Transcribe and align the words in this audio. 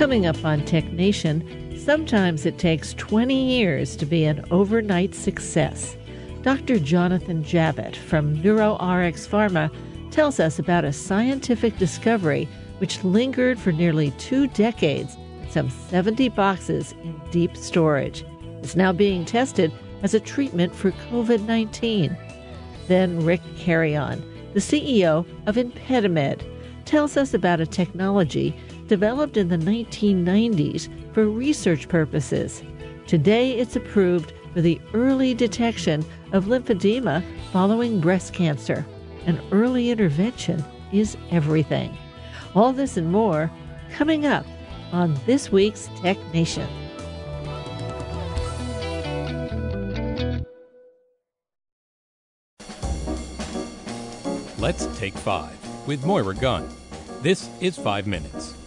Coming 0.00 0.24
up 0.24 0.46
on 0.46 0.64
Tech 0.64 0.90
Nation, 0.92 1.78
sometimes 1.78 2.46
it 2.46 2.56
takes 2.56 2.94
20 2.94 3.34
years 3.34 3.96
to 3.96 4.06
be 4.06 4.24
an 4.24 4.42
overnight 4.50 5.14
success. 5.14 5.94
Dr. 6.40 6.78
Jonathan 6.78 7.44
Javitt 7.44 7.96
from 7.96 8.42
NeuroRx 8.42 9.28
Pharma 9.28 9.70
tells 10.10 10.40
us 10.40 10.58
about 10.58 10.86
a 10.86 10.92
scientific 10.94 11.76
discovery 11.76 12.48
which 12.78 13.04
lingered 13.04 13.58
for 13.58 13.72
nearly 13.72 14.10
two 14.12 14.46
decades 14.46 15.18
some 15.50 15.68
70 15.68 16.30
boxes 16.30 16.92
in 17.04 17.20
deep 17.30 17.54
storage. 17.54 18.24
It's 18.62 18.74
now 18.74 18.92
being 18.92 19.26
tested 19.26 19.70
as 20.02 20.14
a 20.14 20.20
treatment 20.20 20.74
for 20.74 20.92
COVID 21.10 21.44
19. 21.44 22.16
Then 22.88 23.22
Rick 23.22 23.42
Carreon, 23.58 24.24
the 24.54 24.60
CEO 24.60 25.26
of 25.46 25.56
ImpediMed, 25.56 26.40
tells 26.86 27.18
us 27.18 27.34
about 27.34 27.60
a 27.60 27.66
technology 27.66 28.56
developed 28.90 29.36
in 29.36 29.46
the 29.46 29.56
1990s 29.56 30.88
for 31.14 31.28
research 31.28 31.88
purposes. 31.88 32.64
Today, 33.06 33.52
it's 33.52 33.76
approved 33.76 34.32
for 34.52 34.60
the 34.62 34.80
early 34.94 35.32
detection 35.32 36.04
of 36.32 36.46
lymphedema 36.46 37.22
following 37.52 38.00
breast 38.00 38.34
cancer. 38.34 38.84
An 39.26 39.40
early 39.52 39.90
intervention 39.90 40.64
is 40.92 41.16
everything. 41.30 41.96
All 42.56 42.72
this 42.72 42.96
and 42.96 43.12
more 43.12 43.48
coming 43.92 44.26
up 44.26 44.44
on 44.90 45.16
this 45.24 45.52
week's 45.52 45.88
Tech 46.02 46.18
Nation. 46.34 46.68
Let's 54.58 54.98
take 54.98 55.14
five 55.14 55.56
with 55.86 56.04
Moira 56.04 56.34
Gunn. 56.34 56.68
This 57.22 57.48
is 57.60 57.78
Five 57.78 58.08
Minutes. 58.08 58.59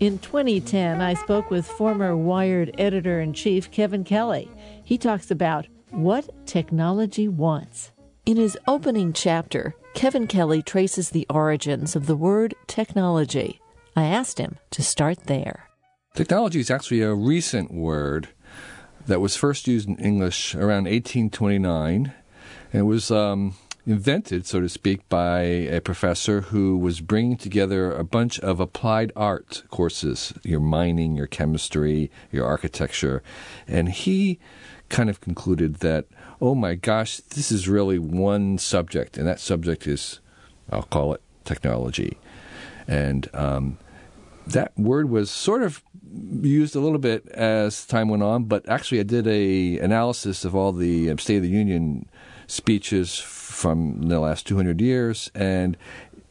In 0.00 0.18
2010, 0.20 1.00
I 1.02 1.14
spoke 1.14 1.50
with 1.50 1.66
former 1.66 2.16
Wired 2.16 2.74
editor 2.78 3.20
in 3.20 3.32
chief 3.32 3.70
Kevin 3.70 4.04
Kelly. 4.04 4.48
He 4.84 4.96
talks 4.96 5.30
about 5.30 5.66
what 5.90 6.46
technology 6.46 7.26
wants. 7.26 7.90
In 8.24 8.36
his 8.36 8.56
opening 8.68 9.12
chapter, 9.12 9.74
Kevin 9.94 10.26
Kelly 10.26 10.62
traces 10.62 11.10
the 11.10 11.26
origins 11.28 11.96
of 11.96 12.06
the 12.06 12.16
word 12.16 12.54
technology. 12.66 13.60
I 13.96 14.04
asked 14.04 14.38
him 14.38 14.58
to 14.70 14.82
start 14.82 15.26
there. 15.26 15.68
Technology 16.14 16.60
is 16.60 16.70
actually 16.70 17.02
a 17.02 17.14
recent 17.14 17.74
word 17.74 18.28
that 19.06 19.20
was 19.20 19.36
first 19.36 19.66
used 19.66 19.88
in 19.88 19.96
English 19.96 20.54
around 20.54 20.84
1829. 20.84 22.14
And 22.72 22.80
it 22.80 22.84
was 22.84 23.10
um, 23.10 23.54
invented, 23.86 24.46
so 24.46 24.60
to 24.60 24.68
speak, 24.68 25.08
by 25.08 25.40
a 25.40 25.80
professor 25.80 26.42
who 26.42 26.76
was 26.76 27.00
bringing 27.00 27.36
together 27.36 27.92
a 27.92 28.04
bunch 28.04 28.38
of 28.40 28.60
applied 28.60 29.12
art 29.16 29.64
courses 29.70 30.32
your 30.42 30.60
mining, 30.60 31.16
your 31.16 31.26
chemistry, 31.26 32.10
your 32.30 32.46
architecture. 32.46 33.22
And 33.66 33.88
he 33.88 34.38
kind 34.88 35.10
of 35.10 35.20
concluded 35.20 35.76
that, 35.76 36.06
oh 36.40 36.54
my 36.54 36.74
gosh, 36.74 37.18
this 37.18 37.50
is 37.50 37.68
really 37.68 37.98
one 37.98 38.58
subject, 38.58 39.16
and 39.16 39.26
that 39.26 39.40
subject 39.40 39.86
is, 39.86 40.20
I'll 40.70 40.82
call 40.82 41.14
it 41.14 41.22
technology. 41.44 42.18
And 42.86 43.28
um, 43.34 43.78
that 44.46 44.76
word 44.76 45.10
was 45.10 45.30
sort 45.30 45.62
of 45.62 45.82
used 46.42 46.74
a 46.74 46.80
little 46.80 46.98
bit 46.98 47.26
as 47.28 47.86
time 47.86 48.08
went 48.08 48.22
on, 48.22 48.44
but 48.44 48.68
actually 48.68 49.00
I 49.00 49.04
did 49.04 49.26
a 49.26 49.78
analysis 49.78 50.44
of 50.44 50.56
all 50.56 50.72
the 50.72 51.16
State 51.18 51.36
of 51.36 51.42
the 51.42 51.48
Union 51.48 52.08
speeches 52.50 53.18
from 53.18 54.02
the 54.02 54.20
last 54.20 54.46
200 54.46 54.80
years, 54.80 55.30
and 55.34 55.76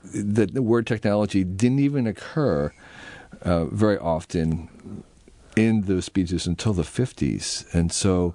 the, 0.04 0.46
the 0.46 0.62
word 0.62 0.88
technology 0.88 1.44
didn't 1.44 1.80
even 1.80 2.08
occur 2.08 2.74
uh, 3.42 3.66
very 3.66 3.98
often 3.98 5.04
in 5.56 5.82
those 5.84 6.06
speeches 6.06 6.48
until 6.48 6.74
the 6.74 6.84
50s. 6.84 7.72
And 7.74 7.92
so 7.92 8.34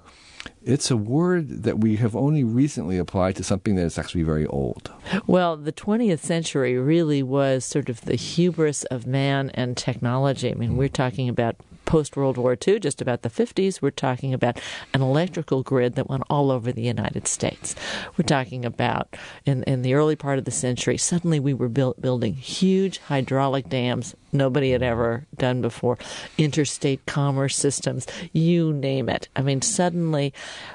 it's 0.63 0.91
a 0.91 0.97
word 0.97 1.63
that 1.63 1.79
we 1.79 1.95
have 1.97 2.15
only 2.15 2.43
recently 2.43 2.97
applied 2.97 3.35
to 3.37 3.43
something 3.43 3.75
that 3.75 3.83
is 3.83 3.97
actually 3.97 4.23
very 4.23 4.45
old. 4.45 4.91
Well, 5.27 5.57
the 5.57 5.71
20th 5.71 6.19
century 6.19 6.77
really 6.77 7.23
was 7.23 7.65
sort 7.65 7.89
of 7.89 8.01
the 8.01 8.15
hubris 8.15 8.83
of 8.85 9.07
man 9.07 9.51
and 9.53 9.75
technology. 9.75 10.51
I 10.51 10.55
mean, 10.55 10.77
we're 10.77 10.89
talking 10.89 11.29
about 11.29 11.55
post 11.85 12.17
World 12.17 12.37
War 12.37 12.57
II, 12.67 12.79
just 12.79 13.01
about 13.01 13.21
the 13.21 13.29
50s, 13.29 13.81
we're 13.81 13.91
talking 13.91 14.33
about 14.33 14.59
an 14.93 15.01
electrical 15.01 15.63
grid 15.63 15.95
that 15.95 16.09
went 16.09 16.23
all 16.29 16.51
over 16.51 16.71
the 16.71 16.81
United 16.81 17.27
States. 17.27 17.75
We're 18.17 18.25
talking 18.25 18.65
about 18.65 19.15
in, 19.45 19.63
in 19.63 19.81
the 19.81 19.93
early 19.93 20.15
part 20.15 20.39
of 20.39 20.45
the 20.45 20.51
century, 20.51 20.97
suddenly 20.97 21.39
we 21.39 21.53
were 21.53 21.69
build, 21.69 22.01
building 22.01 22.33
huge 22.33 22.99
hydraulic 22.99 23.69
dams 23.69 24.15
nobody 24.31 24.71
had 24.71 24.83
ever 24.83 25.25
done 25.37 25.61
before, 25.61 25.97
interstate 26.37 27.05
commerce 27.05 27.55
systems, 27.55 28.05
you 28.33 28.73
name 28.73 29.09
it. 29.09 29.29
I 29.35 29.41
mean, 29.41 29.61
suddenly 29.61 30.33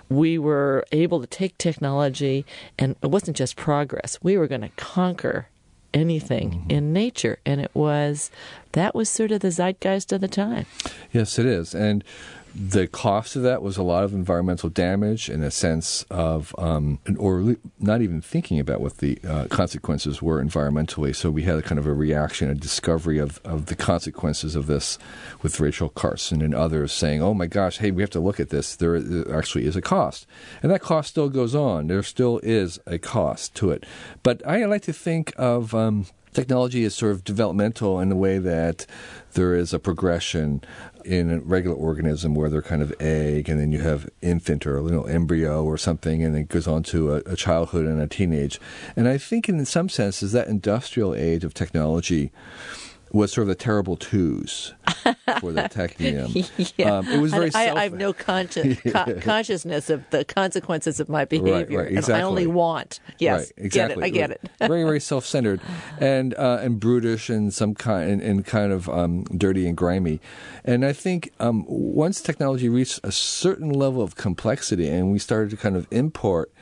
we 0.09 0.39
were 0.39 0.85
able 0.93 1.21
to 1.21 1.27
take 1.27 1.59
technology, 1.59 2.47
and 2.79 2.97
it 3.03 3.09
wasn't 3.09 3.37
just 3.37 3.57
progress, 3.57 4.19
we 4.23 4.37
were 4.37 4.49
going 4.49 4.63
to 4.63 4.71
conquer 4.71 5.49
anything 5.93 6.51
mm-hmm. 6.51 6.71
in 6.71 6.93
nature. 6.93 7.39
And 7.45 7.61
it 7.61 7.71
was, 7.75 8.31
that 8.73 8.95
was 8.95 9.09
sort 9.09 9.33
of 9.33 9.41
the 9.41 9.51
zeitgeist 9.51 10.13
of 10.13 10.21
the 10.21 10.29
time. 10.29 10.67
Yes, 11.13 11.39
it 11.39 11.47
is. 11.47 11.75
And 11.75 12.05
the 12.55 12.87
cost 12.87 13.37
of 13.37 13.43
that 13.43 13.63
was 13.63 13.77
a 13.77 13.83
lot 13.83 14.05
of 14.05 14.13
environmental 14.13 14.69
damage 14.69 15.29
in 15.29 15.43
a 15.43 15.51
sense 15.51 16.05
of, 16.11 16.55
um, 16.59 16.99
or 17.19 17.57
not 17.79 18.03
even 18.03 18.21
thinking 18.21 18.59
about 18.59 18.81
what 18.81 18.99
the 18.99 19.19
uh, 19.27 19.47
consequences 19.47 20.21
were 20.21 20.43
environmentally. 20.43 21.15
So 21.15 21.31
we 21.31 21.43
had 21.43 21.59
a 21.59 21.63
kind 21.63 21.79
of 21.79 21.87
a 21.87 21.93
reaction, 21.93 22.51
a 22.51 22.55
discovery 22.55 23.19
of, 23.19 23.41
of 23.45 23.67
the 23.67 23.77
consequences 23.77 24.57
of 24.57 24.67
this 24.67 24.99
with 25.43 25.61
Rachel 25.61 25.89
Carson 25.89 26.43
and 26.43 26.55
others 26.55 26.93
saying, 26.93 27.23
oh 27.23 27.35
my 27.35 27.47
gosh, 27.47 27.79
hey, 27.79 27.91
we 27.91 28.03
have 28.03 28.11
to 28.11 28.21
look 28.21 28.41
at 28.41 28.51
this. 28.51 28.77
There, 28.77 28.97
actually 29.33 29.67
is 29.67 29.77
a 29.77 29.83
cost. 29.83 30.27
And 30.63 30.71
that 30.73 30.81
cost 30.81 31.11
still 31.11 31.29
goes 31.29 31.55
on. 31.55 31.87
There 31.87 32.03
still 32.03 32.41
is 32.43 32.81
a 32.87 32.99
cost 32.99 33.55
to 33.57 33.71
it. 33.71 33.85
But 34.23 34.47
I 34.47 34.65
like 34.65 34.83
to 34.83 34.93
think 34.93 35.33
of, 35.37 35.75
um, 35.75 36.07
technology 36.33 36.85
is 36.85 36.95
sort 36.95 37.13
of 37.13 37.25
developmental 37.25 38.01
in 38.01 38.09
the 38.09 38.17
way 38.17 38.39
that 38.39 38.87
there 39.33 39.55
is 39.55 39.73
a 39.73 39.79
progression 39.79 40.63
in 41.05 41.31
a 41.31 41.41
regular 41.41 41.77
organism 41.77 42.35
where 42.35 42.49
they're 42.49 42.63
kind 42.63 42.83
of 42.83 42.93
egg 43.01 43.49
and 43.49 43.61
then 43.61 43.73
you 43.73 43.81
have 43.81 44.09
infant 44.23 44.67
or 44.67 44.81
you 44.83 44.91
know 44.91 45.05
embryo 45.05 45.65
or 45.65 45.77
something 45.77 46.23
and 46.23 46.37
it 46.37 46.49
goes 46.49 46.67
on 46.67 46.83
to 46.83 47.15
a, 47.15 47.17
a 47.27 47.37
childhood 47.37 47.87
and 47.87 48.01
a 48.01 48.07
teenage. 48.07 48.61
And 48.97 49.09
i 49.09 49.19
think 49.19 49.49
in 49.49 49.65
some 49.65 49.89
senses 49.89 50.33
that 50.33 50.49
industrial 50.49 51.15
age 51.15 51.45
of 51.45 51.55
technology 51.55 52.31
was 53.13 53.33
sort 53.33 53.43
of 53.43 53.49
the 53.49 53.55
terrible 53.55 53.97
twos 53.97 54.75
for 55.41 55.53
the 55.53 55.63
technium. 55.63 56.73
yeah. 56.77 56.99
Um, 56.99 57.09
it 57.09 57.21
was 57.21 57.33
very. 57.33 57.51
I, 57.55 57.75
I 57.75 57.83
have 57.85 57.95
no 57.95 58.13
conscious, 58.13 58.81
co- 58.87 59.15
consciousness 59.21 59.91
of 59.91 60.09
the 60.11 60.25
consequences 60.25 61.01
of 61.01 61.09
my 61.09 61.25
behavior. 61.25 61.79
Right, 61.79 61.87
right, 61.87 61.93
exactly. 61.93 62.15
I 62.15 62.23
only 62.23 62.47
want. 62.47 63.01
Yes, 63.19 63.41
right, 63.41 63.65
exactly. 63.65 64.11
Get 64.11 64.31
it, 64.31 64.35
I 64.35 64.37
get 64.37 64.43
it. 64.61 64.69
very, 64.69 64.85
very 64.85 65.01
self-centered, 65.01 65.61
and 65.99 66.35
uh, 66.35 66.59
and 66.61 66.81
brutish, 66.81 67.31
and 67.31 67.53
some 67.53 67.75
kind, 67.75 68.11
and, 68.11 68.23
and 68.23 68.47
kind 68.47 68.73
of 68.73 68.89
um, 68.89 69.25
dirty 69.25 69.67
and 69.67 69.77
grimy. 69.77 70.21
And 70.65 70.85
I 70.85 70.93
think 70.93 71.33
um, 71.41 71.65
once 71.67 72.21
technology 72.21 72.69
reached 72.69 73.01
a 73.03 73.13
certain 73.13 73.71
level 73.71 74.03
of 74.03 74.17
complexity, 74.17 74.89
and 74.89 75.13
we 75.13 75.19
started 75.19 75.51
to 75.51 75.57
kind 75.57 75.77
of 75.77 75.87
import 75.91 76.53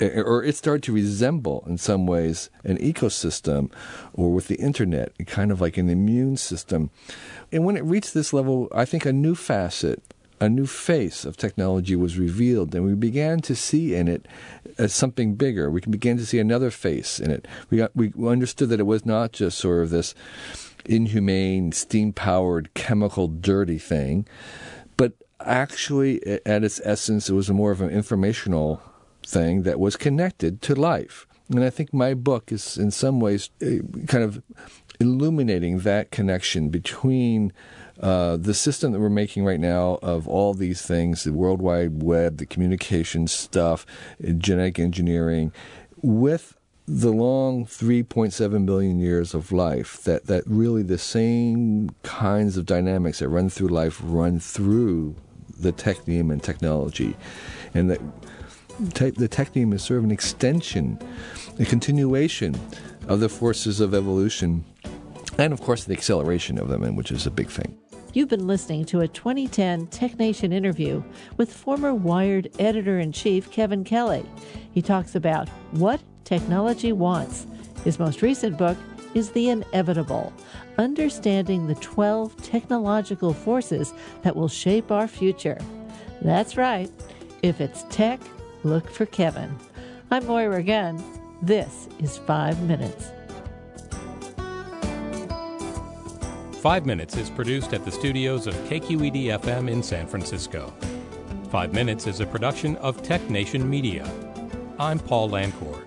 or 0.00 0.42
it 0.42 0.56
started 0.56 0.82
to 0.84 0.92
resemble 0.92 1.64
in 1.66 1.78
some 1.78 2.06
ways 2.06 2.50
an 2.64 2.78
ecosystem 2.78 3.70
or 4.12 4.32
with 4.32 4.48
the 4.48 4.56
internet, 4.56 5.12
kind 5.26 5.52
of 5.52 5.60
like 5.60 5.76
an 5.76 5.88
immune 5.88 6.36
system. 6.36 6.90
And 7.52 7.64
when 7.64 7.76
it 7.76 7.84
reached 7.84 8.14
this 8.14 8.32
level, 8.32 8.68
I 8.74 8.84
think 8.84 9.04
a 9.04 9.12
new 9.12 9.34
facet, 9.34 10.02
a 10.40 10.48
new 10.48 10.66
face 10.66 11.24
of 11.24 11.36
technology 11.36 11.96
was 11.96 12.18
revealed, 12.18 12.74
and 12.74 12.84
we 12.84 12.94
began 12.94 13.40
to 13.40 13.54
see 13.54 13.94
in 13.94 14.08
it 14.08 14.26
as 14.78 14.94
something 14.94 15.34
bigger. 15.34 15.70
We 15.70 15.80
began 15.82 16.16
to 16.16 16.26
see 16.26 16.38
another 16.38 16.70
face 16.70 17.20
in 17.20 17.30
it. 17.30 17.46
We 17.68 17.78
got, 17.78 17.94
we 17.94 18.12
understood 18.26 18.70
that 18.70 18.80
it 18.80 18.84
was 18.84 19.04
not 19.04 19.32
just 19.32 19.58
sort 19.58 19.82
of 19.82 19.90
this 19.90 20.14
inhumane, 20.86 21.72
steam 21.72 22.12
powered, 22.14 22.72
chemical, 22.72 23.28
dirty 23.28 23.78
thing, 23.78 24.26
but 24.96 25.12
actually, 25.40 26.22
at 26.46 26.64
its 26.64 26.80
essence, 26.84 27.28
it 27.28 27.34
was 27.34 27.50
more 27.50 27.70
of 27.70 27.82
an 27.82 27.90
informational 27.90 28.82
thing 29.26 29.62
that 29.62 29.78
was 29.78 29.96
connected 29.96 30.62
to 30.62 30.74
life. 30.74 31.26
And 31.50 31.64
I 31.64 31.70
think 31.70 31.92
my 31.92 32.14
book 32.14 32.52
is, 32.52 32.78
in 32.78 32.90
some 32.90 33.18
ways, 33.20 33.50
uh, 33.60 33.82
kind 34.06 34.22
of 34.22 34.42
illuminating 35.00 35.80
that 35.80 36.10
connection 36.10 36.68
between 36.68 37.52
uh, 38.00 38.36
the 38.36 38.54
system 38.54 38.92
that 38.92 39.00
we're 39.00 39.10
making 39.10 39.44
right 39.44 39.60
now 39.60 39.98
of 40.02 40.28
all 40.28 40.54
these 40.54 40.82
things 40.82 41.24
the 41.24 41.32
World 41.32 41.60
Wide 41.60 42.02
Web, 42.02 42.38
the 42.38 42.46
communication 42.46 43.26
stuff, 43.26 43.84
genetic 44.38 44.78
engineering, 44.78 45.52
with 46.00 46.56
the 46.86 47.10
long 47.10 47.66
3.7 47.66 48.66
billion 48.66 48.98
years 48.98 49.34
of 49.34 49.52
life, 49.52 50.02
that, 50.04 50.26
that 50.26 50.42
really 50.46 50.82
the 50.82 50.98
same 50.98 51.90
kinds 52.02 52.56
of 52.56 52.66
dynamics 52.66 53.18
that 53.18 53.28
run 53.28 53.48
through 53.48 53.68
life 53.68 54.00
run 54.02 54.40
through 54.40 55.14
the 55.60 55.72
technium 55.72 56.32
and 56.32 56.42
technology. 56.42 57.16
And 57.74 57.90
that 57.90 58.00
te- 58.88 59.10
the 59.10 59.28
technium 59.28 59.74
is 59.74 59.82
sort 59.82 59.98
of 59.98 60.04
an 60.04 60.10
extension, 60.10 60.98
a 61.58 61.64
continuation 61.64 62.54
of 63.08 63.20
the 63.20 63.28
forces 63.28 63.80
of 63.80 63.94
evolution, 63.94 64.64
and 65.38 65.52
of 65.52 65.60
course 65.60 65.84
the 65.84 65.92
acceleration 65.92 66.58
of 66.58 66.68
them, 66.68 66.96
which 66.96 67.10
is 67.10 67.26
a 67.26 67.30
big 67.30 67.48
thing. 67.48 67.76
You've 68.12 68.28
been 68.28 68.48
listening 68.48 68.86
to 68.86 69.00
a 69.00 69.08
2010 69.08 69.86
TechNation 69.86 70.52
interview 70.52 71.02
with 71.36 71.52
former 71.52 71.94
Wired 71.94 72.50
editor 72.58 72.98
in 72.98 73.12
chief 73.12 73.50
Kevin 73.52 73.84
Kelly. 73.84 74.26
He 74.72 74.82
talks 74.82 75.14
about 75.14 75.48
what 75.70 76.00
technology 76.24 76.90
wants. 76.90 77.46
His 77.84 78.00
most 78.00 78.20
recent 78.20 78.58
book 78.58 78.76
is 79.14 79.30
The 79.30 79.50
Inevitable 79.50 80.32
Understanding 80.76 81.66
the 81.66 81.74
12 81.76 82.36
Technological 82.42 83.32
Forces 83.32 83.92
That 84.22 84.34
Will 84.34 84.48
Shape 84.48 84.90
Our 84.90 85.06
Future. 85.06 85.58
That's 86.20 86.56
right. 86.56 86.90
If 87.42 87.60
it's 87.60 87.84
tech, 87.90 88.20
look 88.64 88.90
for 88.90 89.06
Kevin. 89.06 89.56
I'm 90.10 90.26
Moira 90.26 90.62
Gunn. 90.62 91.02
This 91.42 91.88
is 91.98 92.18
Five 92.18 92.60
Minutes. 92.62 93.10
Five 96.60 96.84
Minutes 96.84 97.16
is 97.16 97.30
produced 97.30 97.72
at 97.72 97.84
the 97.84 97.90
studios 97.90 98.46
of 98.46 98.54
KQED 98.68 99.40
FM 99.40 99.70
in 99.70 99.82
San 99.82 100.06
Francisco. 100.06 100.72
Five 101.50 101.72
Minutes 101.72 102.06
is 102.06 102.20
a 102.20 102.26
production 102.26 102.76
of 102.76 103.02
Tech 103.02 103.28
Nation 103.30 103.68
Media. 103.68 104.06
I'm 104.78 104.98
Paul 104.98 105.30
Lancourt. 105.30 105.86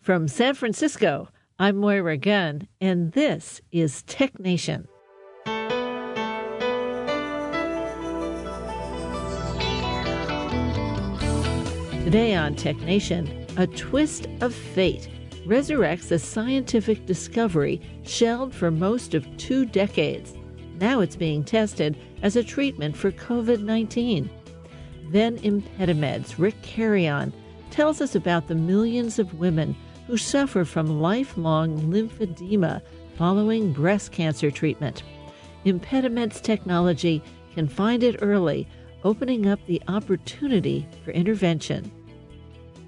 From 0.00 0.26
San 0.26 0.54
Francisco, 0.54 1.28
I'm 1.60 1.78
Moira 1.78 2.16
Gunn, 2.16 2.68
and 2.80 3.10
this 3.10 3.60
is 3.72 4.04
Tech 4.04 4.38
Nation. 4.38 4.86
Today 12.04 12.36
on 12.36 12.54
Tech 12.54 12.76
Nation, 12.82 13.44
a 13.56 13.66
twist 13.66 14.28
of 14.40 14.54
fate 14.54 15.08
resurrects 15.46 16.12
a 16.12 16.20
scientific 16.20 17.06
discovery 17.06 17.80
shelved 18.04 18.54
for 18.54 18.70
most 18.70 19.14
of 19.14 19.26
two 19.36 19.66
decades. 19.66 20.34
Now 20.78 21.00
it's 21.00 21.16
being 21.16 21.42
tested 21.42 21.98
as 22.22 22.36
a 22.36 22.44
treatment 22.44 22.96
for 22.96 23.10
COVID 23.10 23.64
19. 23.64 24.30
Then 25.10 25.38
ImpediMed's 25.38 26.38
Rick 26.38 26.62
Carreon 26.62 27.32
tells 27.70 28.00
us 28.00 28.14
about 28.14 28.46
the 28.46 28.54
millions 28.54 29.18
of 29.18 29.34
women 29.40 29.74
who 30.08 30.16
suffer 30.16 30.64
from 30.64 31.00
lifelong 31.00 31.78
lymphedema 31.82 32.80
following 33.16 33.72
breast 33.74 34.10
cancer 34.10 34.50
treatment. 34.50 35.02
ImpediMed's 35.66 36.40
technology 36.40 37.22
can 37.54 37.68
find 37.68 38.02
it 38.02 38.16
early, 38.22 38.66
opening 39.04 39.46
up 39.46 39.60
the 39.66 39.82
opportunity 39.86 40.88
for 41.04 41.10
intervention. 41.10 41.92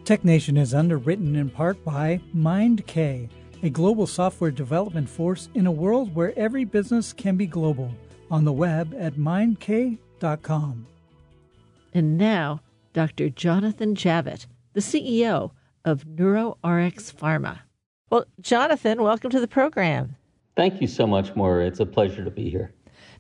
TechNation 0.04 0.58
is 0.58 0.72
underwritten 0.72 1.36
in 1.36 1.50
part 1.50 1.84
by 1.84 2.20
MindK, 2.34 3.28
a 3.62 3.70
global 3.70 4.06
software 4.06 4.50
development 4.50 5.08
force 5.08 5.50
in 5.54 5.66
a 5.66 5.72
world 5.72 6.14
where 6.14 6.36
every 6.38 6.64
business 6.64 7.12
can 7.12 7.36
be 7.36 7.46
global. 7.46 7.94
On 8.30 8.44
the 8.44 8.52
web 8.52 8.94
at 8.98 9.14
mindk.com. 9.14 10.86
And 11.92 12.16
now, 12.16 12.62
Dr. 12.94 13.28
Jonathan 13.28 13.94
Javitt, 13.94 14.46
the 14.72 14.80
CEO 14.80 15.50
of 15.90 16.04
NeuroRx 16.04 17.12
Pharma. 17.12 17.58
Well, 18.08 18.24
Jonathan, 18.40 19.02
welcome 19.02 19.30
to 19.30 19.40
the 19.40 19.48
program. 19.48 20.16
Thank 20.56 20.80
you 20.80 20.86
so 20.86 21.06
much, 21.06 21.34
Moira. 21.36 21.66
It's 21.66 21.80
a 21.80 21.86
pleasure 21.86 22.24
to 22.24 22.30
be 22.30 22.48
here. 22.48 22.72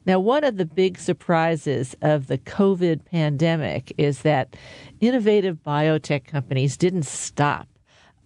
Now, 0.06 0.18
one 0.18 0.44
of 0.44 0.56
the 0.56 0.64
big 0.64 0.98
surprises 0.98 1.94
of 2.00 2.28
the 2.28 2.38
COVID 2.38 3.04
pandemic 3.04 3.92
is 3.98 4.22
that 4.22 4.56
innovative 5.00 5.58
biotech 5.64 6.24
companies 6.24 6.76
didn't 6.76 7.04
stop. 7.04 7.68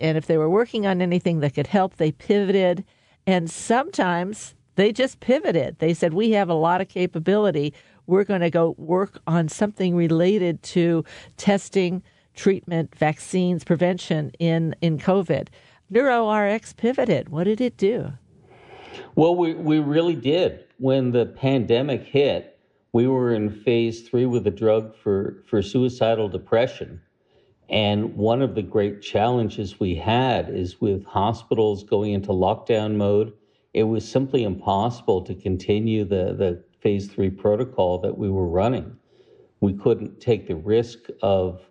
And 0.00 0.16
if 0.16 0.26
they 0.26 0.36
were 0.36 0.50
working 0.50 0.86
on 0.86 1.02
anything 1.02 1.40
that 1.40 1.54
could 1.54 1.66
help, 1.66 1.96
they 1.96 2.12
pivoted. 2.12 2.84
And 3.26 3.50
sometimes 3.50 4.54
they 4.76 4.92
just 4.92 5.20
pivoted. 5.20 5.78
They 5.78 5.94
said, 5.94 6.14
We 6.14 6.30
have 6.32 6.48
a 6.48 6.54
lot 6.54 6.80
of 6.80 6.88
capability. 6.88 7.74
We're 8.06 8.24
going 8.24 8.42
to 8.42 8.50
go 8.50 8.74
work 8.76 9.20
on 9.26 9.48
something 9.48 9.96
related 9.96 10.62
to 10.64 11.04
testing, 11.36 12.02
treatment, 12.34 12.94
vaccines, 12.94 13.64
prevention 13.64 14.32
in, 14.38 14.74
in 14.80 14.98
COVID. 14.98 15.48
NeuroRx 15.92 16.76
pivoted. 16.76 17.28
What 17.28 17.44
did 17.44 17.60
it 17.60 17.76
do? 17.76 18.12
Well, 19.14 19.34
we, 19.36 19.54
we 19.54 19.78
really 19.78 20.16
did. 20.16 20.64
When 20.78 21.12
the 21.12 21.26
pandemic 21.26 22.02
hit, 22.02 22.58
we 22.92 23.06
were 23.06 23.34
in 23.34 23.50
phase 23.50 24.08
three 24.08 24.26
with 24.26 24.46
a 24.46 24.50
drug 24.50 24.96
for, 24.96 25.42
for 25.48 25.62
suicidal 25.62 26.28
depression. 26.28 27.00
And 27.68 28.14
one 28.14 28.42
of 28.42 28.54
the 28.54 28.62
great 28.62 29.02
challenges 29.02 29.80
we 29.80 29.94
had 29.94 30.50
is 30.50 30.80
with 30.80 31.04
hospitals 31.04 31.82
going 31.82 32.12
into 32.12 32.28
lockdown 32.28 32.96
mode, 32.96 33.32
it 33.72 33.84
was 33.84 34.08
simply 34.08 34.44
impossible 34.44 35.22
to 35.22 35.34
continue 35.34 36.04
the, 36.04 36.34
the 36.34 36.62
phase 36.80 37.08
three 37.08 37.30
protocol 37.30 37.98
that 37.98 38.16
we 38.16 38.30
were 38.30 38.46
running. 38.46 38.96
We 39.60 39.72
couldn't 39.72 40.20
take 40.20 40.46
the 40.46 40.56
risk 40.56 41.00
of 41.22 41.62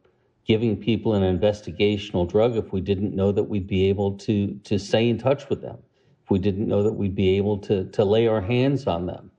giving 0.45 0.75
people 0.75 1.13
an 1.13 1.23
investigational 1.23 2.29
drug 2.29 2.55
if 2.57 2.73
we 2.73 2.81
didn't 2.81 3.15
know 3.15 3.31
that 3.31 3.43
we'd 3.43 3.67
be 3.67 3.89
able 3.89 4.17
to, 4.17 4.59
to 4.63 4.77
stay 4.77 5.09
in 5.09 5.17
touch 5.17 5.49
with 5.49 5.61
them 5.61 5.77
if 6.23 6.31
we 6.31 6.39
didn't 6.39 6.67
know 6.67 6.83
that 6.83 6.93
we'd 6.93 7.15
be 7.15 7.37
able 7.37 7.57
to, 7.57 7.85
to 7.91 8.05
lay 8.05 8.27
our 8.27 8.41
hands 8.41 8.87
on 8.87 9.05
them. 9.05 9.31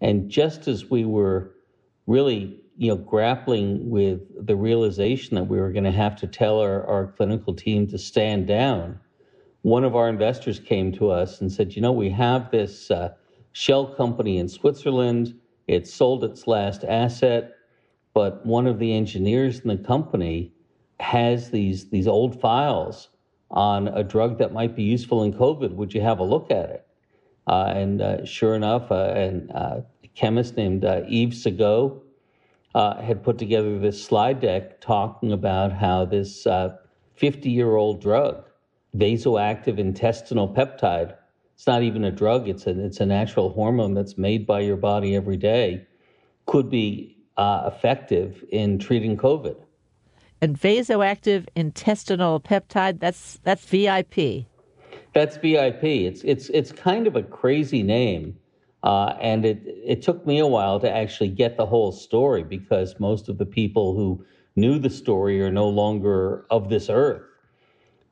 And 0.00 0.30
just 0.30 0.68
as 0.68 0.90
we 0.90 1.04
were 1.04 1.54
really, 2.06 2.60
you 2.76 2.88
know, 2.88 2.96
grappling 2.96 3.90
with 3.90 4.46
the 4.46 4.56
realization 4.56 5.34
that 5.34 5.44
we 5.44 5.58
were 5.58 5.72
going 5.72 5.84
to 5.84 5.90
have 5.90 6.16
to 6.16 6.26
tell 6.26 6.60
our, 6.60 6.86
our 6.86 7.08
clinical 7.08 7.54
team 7.54 7.86
to 7.88 7.98
stand 7.98 8.46
down, 8.46 9.00
one 9.62 9.84
of 9.84 9.96
our 9.96 10.08
investors 10.08 10.60
came 10.60 10.92
to 10.92 11.10
us 11.10 11.40
and 11.40 11.50
said, 11.50 11.74
you 11.74 11.82
know, 11.82 11.92
we 11.92 12.10
have 12.10 12.50
this 12.50 12.90
uh, 12.90 13.10
shell 13.52 13.94
company 13.94 14.38
in 14.38 14.48
Switzerland. 14.48 15.34
It 15.66 15.88
sold 15.88 16.24
its 16.24 16.46
last 16.46 16.84
asset, 16.84 17.52
but 18.18 18.44
one 18.44 18.66
of 18.66 18.80
the 18.80 18.92
engineers 18.92 19.60
in 19.60 19.68
the 19.68 19.76
company 19.76 20.52
has 20.98 21.52
these 21.52 21.88
these 21.90 22.08
old 22.08 22.40
files 22.40 23.10
on 23.48 23.86
a 23.86 24.02
drug 24.02 24.38
that 24.38 24.52
might 24.52 24.74
be 24.74 24.82
useful 24.82 25.22
in 25.22 25.32
COVID. 25.32 25.70
Would 25.76 25.94
you 25.94 26.00
have 26.00 26.18
a 26.18 26.24
look 26.24 26.50
at 26.50 26.68
it? 26.68 26.86
Uh, 27.46 27.72
and 27.76 28.02
uh, 28.02 28.24
sure 28.24 28.56
enough, 28.56 28.90
uh, 28.90 29.12
an, 29.14 29.52
uh, 29.52 29.82
a 30.02 30.08
chemist 30.16 30.56
named 30.56 30.84
uh, 30.84 31.02
Yves 31.06 31.44
Sagot 31.44 32.00
uh, 32.74 33.00
had 33.00 33.22
put 33.22 33.38
together 33.38 33.78
this 33.78 34.02
slide 34.02 34.40
deck 34.40 34.80
talking 34.80 35.30
about 35.30 35.70
how 35.70 36.04
this 36.04 36.44
50 37.14 37.48
year 37.48 37.76
old 37.76 38.02
drug, 38.02 38.44
vasoactive 38.96 39.78
intestinal 39.78 40.48
peptide, 40.48 41.14
it's 41.54 41.68
not 41.68 41.84
even 41.84 42.02
a 42.02 42.10
drug, 42.10 42.48
it's 42.48 42.66
a, 42.66 42.70
it's 42.84 42.98
a 42.98 43.06
natural 43.06 43.52
hormone 43.52 43.94
that's 43.94 44.18
made 44.18 44.44
by 44.44 44.58
your 44.58 44.76
body 44.76 45.14
every 45.14 45.36
day, 45.36 45.86
could 46.46 46.68
be 46.68 47.14
effective 47.38 48.44
in 48.50 48.78
treating 48.78 49.16
COVID 49.16 49.56
and 50.40 50.58
vasoactive 50.58 51.46
intestinal 51.54 52.40
peptide. 52.40 53.00
That's 53.00 53.38
that's 53.42 53.64
VIP. 53.64 54.46
That's 55.14 55.36
VIP. 55.36 55.84
It's 55.84 56.22
it's 56.22 56.48
it's 56.50 56.72
kind 56.72 57.06
of 57.06 57.16
a 57.16 57.22
crazy 57.22 57.82
name, 57.82 58.36
uh, 58.82 59.14
and 59.20 59.44
it 59.44 59.62
it 59.64 60.02
took 60.02 60.26
me 60.26 60.38
a 60.38 60.46
while 60.46 60.78
to 60.80 60.90
actually 60.90 61.30
get 61.30 61.56
the 61.56 61.66
whole 61.66 61.92
story 61.92 62.44
because 62.44 62.98
most 63.00 63.28
of 63.28 63.38
the 63.38 63.46
people 63.46 63.94
who 63.94 64.24
knew 64.56 64.78
the 64.78 64.90
story 64.90 65.40
are 65.40 65.52
no 65.52 65.68
longer 65.68 66.46
of 66.50 66.68
this 66.68 66.88
earth. 66.88 67.22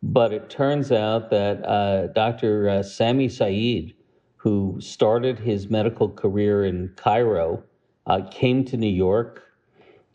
But 0.02 0.32
it 0.32 0.50
turns 0.50 0.92
out 0.92 1.30
that 1.30 1.64
uh, 1.66 2.08
Dr. 2.08 2.68
Uh, 2.68 2.82
Sami 2.82 3.28
Said, 3.28 3.92
who 4.36 4.76
started 4.78 5.38
his 5.38 5.68
medical 5.68 6.08
career 6.08 6.64
in 6.64 6.92
Cairo, 6.96 7.64
uh, 8.06 8.20
came 8.30 8.64
to 8.64 8.76
New 8.76 8.86
York 8.86 9.42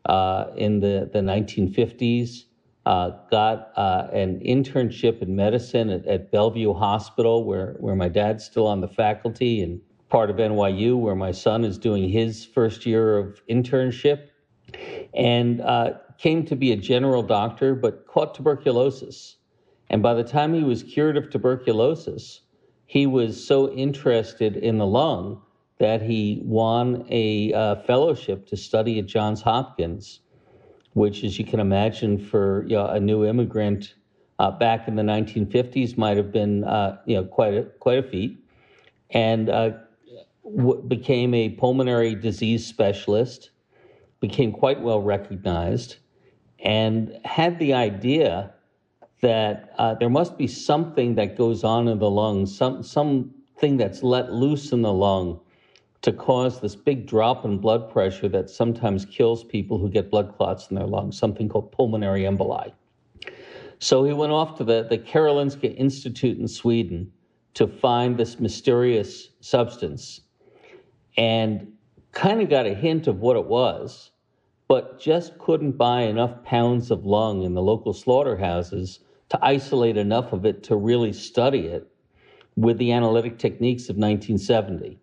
uh, 0.06 0.48
in 0.56 0.80
the, 0.80 1.10
the 1.12 1.20
1950s, 1.20 2.46
uh, 2.86 3.12
got 3.30 3.72
uh, 3.76 4.08
an 4.12 4.40
internship 4.40 5.22
in 5.22 5.36
medicine 5.36 5.90
at, 5.90 6.06
at, 6.08 6.32
Bellevue 6.32 6.74
Hospital, 6.74 7.44
where, 7.44 7.76
where 7.80 7.96
my 7.96 8.10
dad's 8.10 8.44
still 8.44 8.66
on 8.66 8.82
the 8.82 8.88
faculty, 8.88 9.62
and 9.62 9.80
part 10.10 10.30
of 10.30 10.38
NYU, 10.38 10.98
where 10.98 11.16
my 11.16 11.32
son 11.32 11.64
is 11.64 11.78
doing 11.78 12.10
his 12.10 12.44
first 12.46 12.86
year 12.86 13.18
of 13.18 13.42
internship, 13.48 14.30
and 15.14 15.62
uh, 15.62 15.94
came 16.18 16.46
to 16.46 16.56
be 16.56 16.72
a 16.72 16.78
general 16.78 17.22
doctor, 17.22 17.76
but 17.76 18.08
caught 18.08 18.34
tuberculosis. 18.34 19.38
And 19.90 20.02
by 20.02 20.14
the 20.14 20.24
time 20.24 20.54
he 20.54 20.64
was 20.64 20.84
cured 20.84 21.18
of 21.18 21.30
tuberculosis, 21.30 22.42
he 22.86 23.06
was 23.06 23.46
so 23.46 23.72
interested 23.72 24.58
in 24.58 24.78
the 24.78 24.86
lung 24.88 25.42
that 25.82 26.00
he 26.00 26.40
won 26.46 27.04
a 27.10 27.52
uh, 27.54 27.76
fellowship 27.88 28.46
to 28.46 28.56
study 28.56 29.00
at 29.00 29.08
Johns 29.08 29.42
Hopkins, 29.42 30.20
which, 30.94 31.24
as 31.24 31.40
you 31.40 31.44
can 31.44 31.60
imagine, 31.60 32.20
for 32.20 32.64
you 32.68 32.76
know, 32.76 32.86
a 32.86 33.00
new 33.00 33.26
immigrant 33.26 33.96
uh, 34.38 34.52
back 34.52 34.88
in 34.88 34.96
the 34.96 35.02
1950s, 35.02 35.98
might 35.98 36.18
have 36.18 36.32
been 36.32 36.64
uh, 36.66 37.00
you 37.08 37.16
know 37.16 37.24
quite 37.24 37.56
a, 37.56 37.64
quite 37.80 37.98
a 37.98 38.04
feat. 38.04 38.46
And 39.10 39.50
uh, 39.50 39.72
w- 40.46 40.84
became 40.84 41.34
a 41.34 41.50
pulmonary 41.50 42.14
disease 42.14 42.64
specialist, 42.64 43.50
became 44.20 44.52
quite 44.52 44.82
well 44.82 45.02
recognized, 45.02 45.96
and 46.64 47.20
had 47.26 47.58
the 47.58 47.74
idea 47.74 48.54
that 49.22 49.74
uh, 49.80 49.96
there 49.96 50.12
must 50.12 50.38
be 50.38 50.46
something 50.46 51.16
that 51.16 51.36
goes 51.36 51.64
on 51.64 51.88
in 51.88 51.98
the 51.98 52.10
lungs, 52.10 52.56
some 52.56 52.84
something 52.84 53.78
that's 53.78 54.04
let 54.04 54.32
loose 54.32 54.72
in 54.72 54.84
the 54.84 54.94
lung 54.94 55.40
to 56.02 56.12
cause 56.12 56.60
this 56.60 56.76
big 56.76 57.06
drop 57.06 57.46
in 57.46 57.58
blood 57.60 57.92
pressure 57.92 58.28
that 58.30 58.50
sometimes 58.50 59.06
kills 59.06 59.44
people 59.44 59.78
who 59.78 59.90
get 59.90 60.10
blood 60.10 60.36
clots 60.36 60.70
in 60.70 60.76
their 60.76 60.88
lungs, 60.88 61.18
something 61.18 61.48
called 61.48 61.72
pulmonary 61.72 62.22
emboli. 62.24 62.72
So 63.80 64.04
he 64.04 64.14
went 64.14 64.32
off 64.32 64.58
to 64.58 64.64
the, 64.64 64.84
the 64.90 64.98
Karolinska 64.98 65.76
Institute 65.76 66.38
in 66.38 66.48
Sweden 66.48 67.12
to 67.54 67.68
find 67.68 68.18
this 68.18 68.40
mysterious 68.40 69.30
substance 69.42 70.22
and 71.18 71.72
kind 72.12 72.42
of 72.42 72.50
got 72.50 72.66
a 72.66 72.74
hint 72.74 73.08
of 73.08 73.20
what 73.20 73.36
it 73.36 73.46
was, 73.46 74.12
but 74.68 75.00
just 75.00 75.38
couldn't 75.38 75.74
buy 75.74 76.02
enough 76.02 76.44
pounds 76.44 76.92
of 76.92 77.06
lung 77.06 77.44
in 77.44 77.54
the 77.54 77.62
local 77.62 77.94
slaughterhouses 77.94 79.00
to 79.30 79.40
isolate 79.42 79.98
enough 79.98 80.34
of 80.34 80.46
it 80.46 80.64
to 80.64 80.76
really 80.76 81.14
study 81.14 81.68
it 81.68 81.88
with 82.56 82.78
the 82.78 82.92
analytic 82.92 83.38
techniques 83.38 83.84
of 83.84 83.96
1970, 83.96 85.00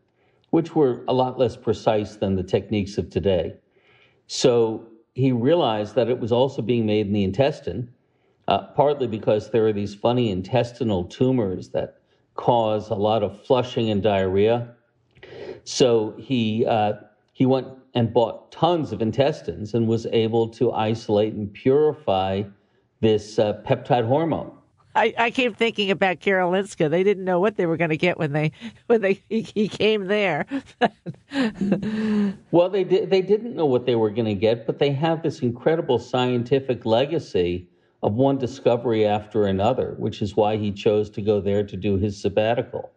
which 0.51 0.75
were 0.75 1.05
a 1.09 1.13
lot 1.13 1.39
less 1.39 1.57
precise 1.57 2.17
than 2.17 2.37
the 2.37 2.43
techniques 2.43 2.99
of 2.99 3.11
today. 3.11 3.55
So 4.27 4.87
he 5.15 5.33
realized 5.33 5.95
that 5.95 6.09
it 6.09 6.21
was 6.21 6.33
also 6.33 6.63
being 6.63 6.87
made 6.87 7.07
in 7.07 7.13
the 7.13 7.25
intestine, 7.25 7.93
uh, 8.47 8.69
partly 8.69 9.07
because 9.07 9.51
there 9.51 9.67
are 9.67 9.73
these 9.73 9.95
funny 9.95 10.31
intestinal 10.31 11.05
tumors 11.05 11.71
that 11.71 12.01
cause 12.35 12.89
a 12.89 12.95
lot 12.95 13.23
of 13.23 13.45
flushing 13.45 13.91
and 13.91 14.03
diarrhea. 14.03 14.75
So 15.65 16.15
he 16.19 16.65
uh, 16.67 16.95
he 17.33 17.47
went 17.47 17.69
and 17.95 18.13
bought 18.13 18.53
tons 18.53 18.93
of 18.93 19.03
intestines 19.03 19.75
and 19.75 19.89
was 19.89 20.07
able 20.07 20.49
to 20.51 20.73
isolate 20.73 21.35
and 21.35 21.53
purify 21.53 22.43
this 23.01 23.39
uh, 23.39 23.61
peptide 23.67 24.07
hormone. 24.07 24.58
I, 24.99 25.15
I 25.17 25.31
keep 25.31 25.57
thinking 25.57 25.91
about 25.93 26.19
Karolinska. 26.19 26.91
They 26.91 27.05
didn't 27.05 27.25
know 27.25 27.39
what 27.39 27.57
they 27.57 27.67
were 27.67 27.77
going 27.77 27.91
to 27.91 27.97
get 27.97 28.19
when 28.19 28.33
they 28.33 28.51
when 28.87 29.01
they 29.01 29.23
he, 29.29 29.43
he 29.43 29.69
came 29.69 30.07
there. 30.07 30.47
well, 32.51 32.69
they 32.69 32.85
did. 32.85 33.09
They 33.09 33.23
didn't 33.23 33.55
know 33.55 33.67
what 33.67 33.87
they 33.87 33.95
were 33.95 34.11
going 34.11 34.27
to 34.27 34.35
get, 34.35 34.67
but 34.67 34.79
they 34.79 34.91
have 34.91 35.23
this 35.23 35.41
incredible 35.41 35.99
scientific 35.99 36.85
legacy 36.85 37.69
of 38.03 38.15
one 38.15 38.39
discovery 38.39 39.07
after 39.07 39.45
another, 39.45 39.95
which 39.99 40.21
is 40.21 40.37
why 40.37 40.57
he 40.57 40.73
chose 40.73 41.11
to 41.11 41.23
go 41.23 41.41
there 41.41 41.65
to 41.65 41.77
do 41.77 41.97
his 41.97 42.21
sabbatical. 42.21 42.91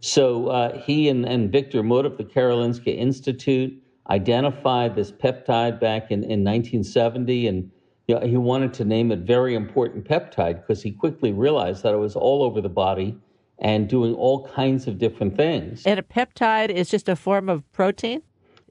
So 0.00 0.48
uh, 0.48 0.78
he 0.80 1.08
and, 1.08 1.24
and 1.24 1.50
Viktor 1.50 1.82
Mutt 1.82 2.06
of 2.06 2.16
the 2.16 2.24
Karolinska 2.24 2.96
Institute 2.96 3.80
identified 4.10 4.94
this 4.94 5.10
peptide 5.10 5.80
back 5.80 6.10
in, 6.10 6.24
in 6.24 6.44
1970, 6.44 7.46
and 7.46 7.70
know, 8.08 8.20
he 8.20 8.36
wanted 8.36 8.74
to 8.74 8.84
name 8.84 9.12
it 9.12 9.20
very 9.20 9.54
important 9.54 10.06
peptide 10.06 10.60
because 10.60 10.82
he 10.82 10.90
quickly 10.90 11.32
realized 11.32 11.82
that 11.82 11.94
it 11.94 11.98
was 11.98 12.16
all 12.16 12.42
over 12.42 12.60
the 12.60 12.68
body 12.68 13.18
and 13.58 13.88
doing 13.88 14.14
all 14.14 14.46
kinds 14.48 14.86
of 14.86 14.98
different 14.98 15.36
things. 15.36 15.84
And 15.86 15.98
a 15.98 16.02
peptide 16.02 16.70
is 16.70 16.90
just 16.90 17.08
a 17.08 17.16
form 17.16 17.48
of 17.48 17.70
protein? 17.72 18.22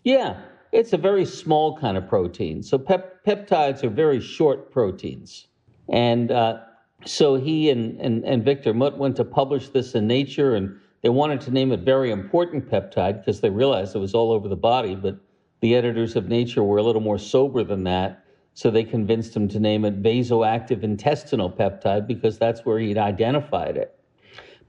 Yeah, 0.04 0.40
it's 0.72 0.94
a 0.94 0.98
very 0.98 1.26
small 1.26 1.78
kind 1.78 1.98
of 1.98 2.08
protein. 2.08 2.62
So 2.64 2.78
pep- 2.78 3.24
peptides 3.26 3.84
are 3.84 3.90
very 3.90 4.20
short 4.20 4.72
proteins. 4.72 5.48
And 5.90 6.32
uh, 6.32 6.60
so 7.06 7.36
he 7.36 7.70
and, 7.70 8.00
and, 8.00 8.24
and 8.26 8.44
Viktor 8.44 8.74
Mutt 8.74 8.98
went 8.98 9.16
to 9.18 9.26
publish 9.26 9.70
this 9.70 9.96
in 9.96 10.08
Nature, 10.08 10.56
and 10.56 10.78
they 11.02 11.10
wanted 11.10 11.42
to 11.42 11.52
name 11.52 11.72
it 11.72 11.82
very 11.82 12.12
important 12.12 12.70
peptide 12.70 13.20
because 13.20 13.42
they 13.42 13.50
realized 13.50 13.96
it 13.96 14.00
was 14.00 14.14
all 14.14 14.32
over 14.32 14.48
the 14.48 14.56
body. 14.56 14.96
But 14.96 15.18
the 15.62 15.76
editors 15.76 16.16
of 16.16 16.28
Nature 16.28 16.64
were 16.64 16.78
a 16.78 16.84
little 16.84 17.02
more 17.02 17.18
sober 17.18 17.64
than 17.64 17.84
that. 17.86 18.23
So 18.54 18.70
they 18.70 18.84
convinced 18.84 19.36
him 19.36 19.48
to 19.50 19.60
name 19.60 19.84
it 19.86 20.02
vasoactive 20.02 20.84
intestinal 20.84 21.50
peptide 21.50 22.08
because 22.08 22.38
that's 22.38 22.66
where 22.66 22.80
he'd 22.80 22.98
identified 22.98 23.78
it. 23.78 23.98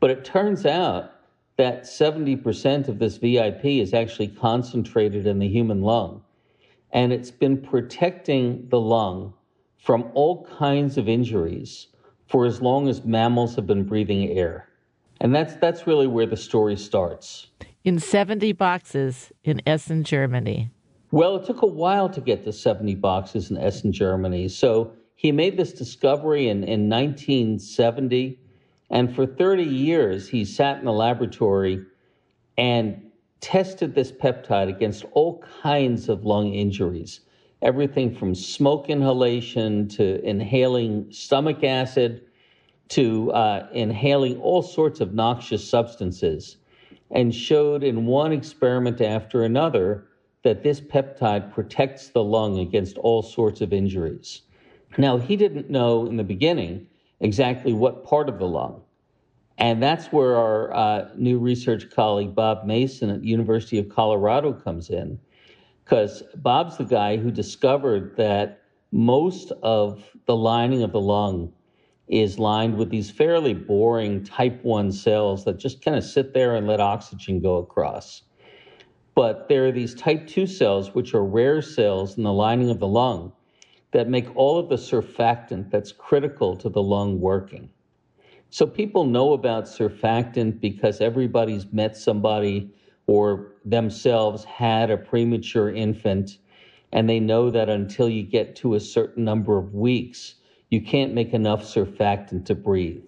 But 0.01 0.11
it 0.11 0.25
turns 0.25 0.65
out 0.65 1.13
that 1.57 1.85
70% 1.85 2.89
of 2.89 2.99
this 2.99 3.19
VIP 3.19 3.65
is 3.65 3.95
actually 3.95 4.29
concentrated 4.29 5.27
in 5.27 5.39
the 5.39 5.49
human 5.49 5.83
lung. 5.83 6.23
And 6.93 7.13
it's 7.13 7.31
been 7.31 7.61
protecting 7.61 8.69
the 8.69 8.81
lung 8.81 9.35
from 9.79 10.11
all 10.15 10.45
kinds 10.59 10.97
of 10.97 11.09
injuries 11.09 11.89
for 12.27 12.47
as 12.47 12.63
long 12.63 12.89
as 12.89 13.05
mammals 13.05 13.55
have 13.57 13.67
been 13.67 13.85
breathing 13.85 14.31
air. 14.31 14.69
And 15.21 15.35
that's, 15.35 15.55
that's 15.57 15.87
really 15.87 16.07
where 16.07 16.27
the 16.27 16.37
story 16.37 16.77
starts. 16.77 17.49
In 17.85 17.99
70 17.99 18.53
boxes 18.53 19.31
in 19.45 19.61
Essen, 19.67 20.05
Germany. 20.05 20.71
Well, 21.15 21.37
it 21.37 21.47
took 21.47 21.63
a 21.63 21.67
while 21.67 22.09
to 22.09 22.21
get 22.21 22.43
to 22.43 22.53
70 22.53 22.97
boxes 22.97 23.49
in 23.49 23.57
Essen, 23.57 23.93
Germany. 23.93 24.49
So 24.49 24.95
he 25.15 25.31
made 25.31 25.57
this 25.57 25.73
discovery 25.73 26.49
in, 26.49 26.65
in 26.65 26.89
1970 26.89 28.41
and 28.91 29.15
for 29.15 29.25
30 29.25 29.63
years, 29.63 30.29
he 30.29 30.45
sat 30.45 30.81
in 30.81 30.87
the 30.87 30.93
laboratory 30.93 31.85
and 32.59 33.01
tested 33.41 33.95
this 33.95 34.11
peptide 34.11 34.69
against 34.69 35.05
all 35.13 35.41
kinds 35.63 36.09
of 36.09 36.25
lung 36.25 36.53
injuries 36.53 37.21
everything 37.63 38.13
from 38.13 38.35
smoke 38.35 38.91
inhalation 38.91 39.87
to 39.89 40.21
inhaling 40.25 41.07
stomach 41.13 41.63
acid 41.63 42.23
to 42.89 43.31
uh, 43.31 43.69
inhaling 43.73 44.37
all 44.41 44.63
sorts 44.63 45.01
of 45.01 45.15
noxious 45.15 45.67
substances, 45.67 46.57
and 47.13 47.33
showed 47.33 47.85
in 47.85 48.05
one 48.05 48.33
experiment 48.33 49.01
after 49.01 49.45
another 49.45 50.09
that 50.45 50.63
this 50.63 50.81
peptide 50.81 51.53
protects 51.53 52.11
the 52.11 52.23
lung 52.23 52.59
against 52.59 52.99
all 52.99 53.23
sorts 53.23 53.61
of 53.61 53.73
injuries. 53.73 54.43
Now, 54.97 55.19
he 55.19 55.37
didn't 55.37 55.71
know 55.71 56.07
in 56.07 56.17
the 56.17 56.25
beginning 56.25 56.87
exactly 57.21 57.73
what 57.73 58.05
part 58.05 58.29
of 58.29 58.39
the 58.39 58.47
lung. 58.47 58.83
And 59.57 59.83
that's 59.83 60.07
where 60.07 60.37
our 60.37 60.75
uh, 60.75 61.09
new 61.17 61.39
research 61.39 61.91
colleague 61.91 62.35
Bob 62.35 62.67
Mason 62.67 63.11
at 63.11 63.25
University 63.25 63.79
of 63.79 63.89
Colorado 63.89 64.53
comes 64.53 64.91
in, 64.91 65.19
because 65.85 66.23
Bob's 66.37 66.77
the 66.77 66.85
guy 66.85 67.17
who 67.17 67.31
discovered 67.31 68.17
that 68.17 68.63
most 68.93 69.53
of 69.63 70.05
the 70.27 70.37
lining 70.37 70.83
of 70.83 70.93
the 70.93 71.01
lung 71.01 71.53
is 72.09 72.39
lined 72.39 72.77
with 72.77 72.91
these 72.91 73.11
fairly 73.11 73.55
boring 73.55 74.23
type 74.25 74.63
1 74.63 74.93
cells 74.93 75.45
that 75.45 75.57
just 75.59 75.83
kind 75.83 75.97
of 75.97 76.05
sit 76.05 76.35
there 76.35 76.55
and 76.55 76.67
let 76.67 76.81
oxygen 76.81 77.41
go 77.41 77.57
across. 77.57 78.23
But 79.15 79.49
there 79.49 79.67
are 79.67 79.73
these 79.73 79.95
type 79.95 80.27
2 80.27 80.47
cells, 80.47 80.95
which 80.95 81.15
are 81.15 81.25
rare 81.25 81.63
cells 81.63 82.17
in 82.17 82.25
the 82.25 82.33
lining 82.33 82.71
of 82.71 82.81
the 82.81 82.89
lung 82.89 83.33
that 83.93 84.09
make 84.09 84.35
all 84.37 84.59
of 84.59 84.69
the 84.69 84.77
surfactant 84.77 85.71
that's 85.71 85.93
critical 85.93 86.57
to 86.57 86.69
the 86.69 86.83
lung 86.83 87.21
working. 87.21 87.71
So 88.51 88.67
people 88.67 89.05
know 89.05 89.33
about 89.33 89.65
surfactant 89.65 90.61
because 90.61 91.01
everybody's 91.01 91.73
met 91.73 91.97
somebody 91.97 92.71
or 93.07 93.53
themselves 93.65 94.45
had 94.45 94.91
a 94.91 94.97
premature 94.97 95.73
infant, 95.73 96.39
and 96.93 97.09
they 97.09 97.21
know 97.21 97.51
that 97.51 97.69
until 97.69 98.09
you 98.09 98.23
get 98.23 98.57
to 98.57 98.75
a 98.75 98.81
certain 98.81 99.25
number 99.25 99.59
of 99.59 99.75
weeks, 99.75 100.37
you 100.71 100.81
can't 100.81 101.15
make 101.15 101.33
enough 101.33 101.63
surfactant 101.63 102.47
to 102.47 102.55
breathe. 102.55 103.03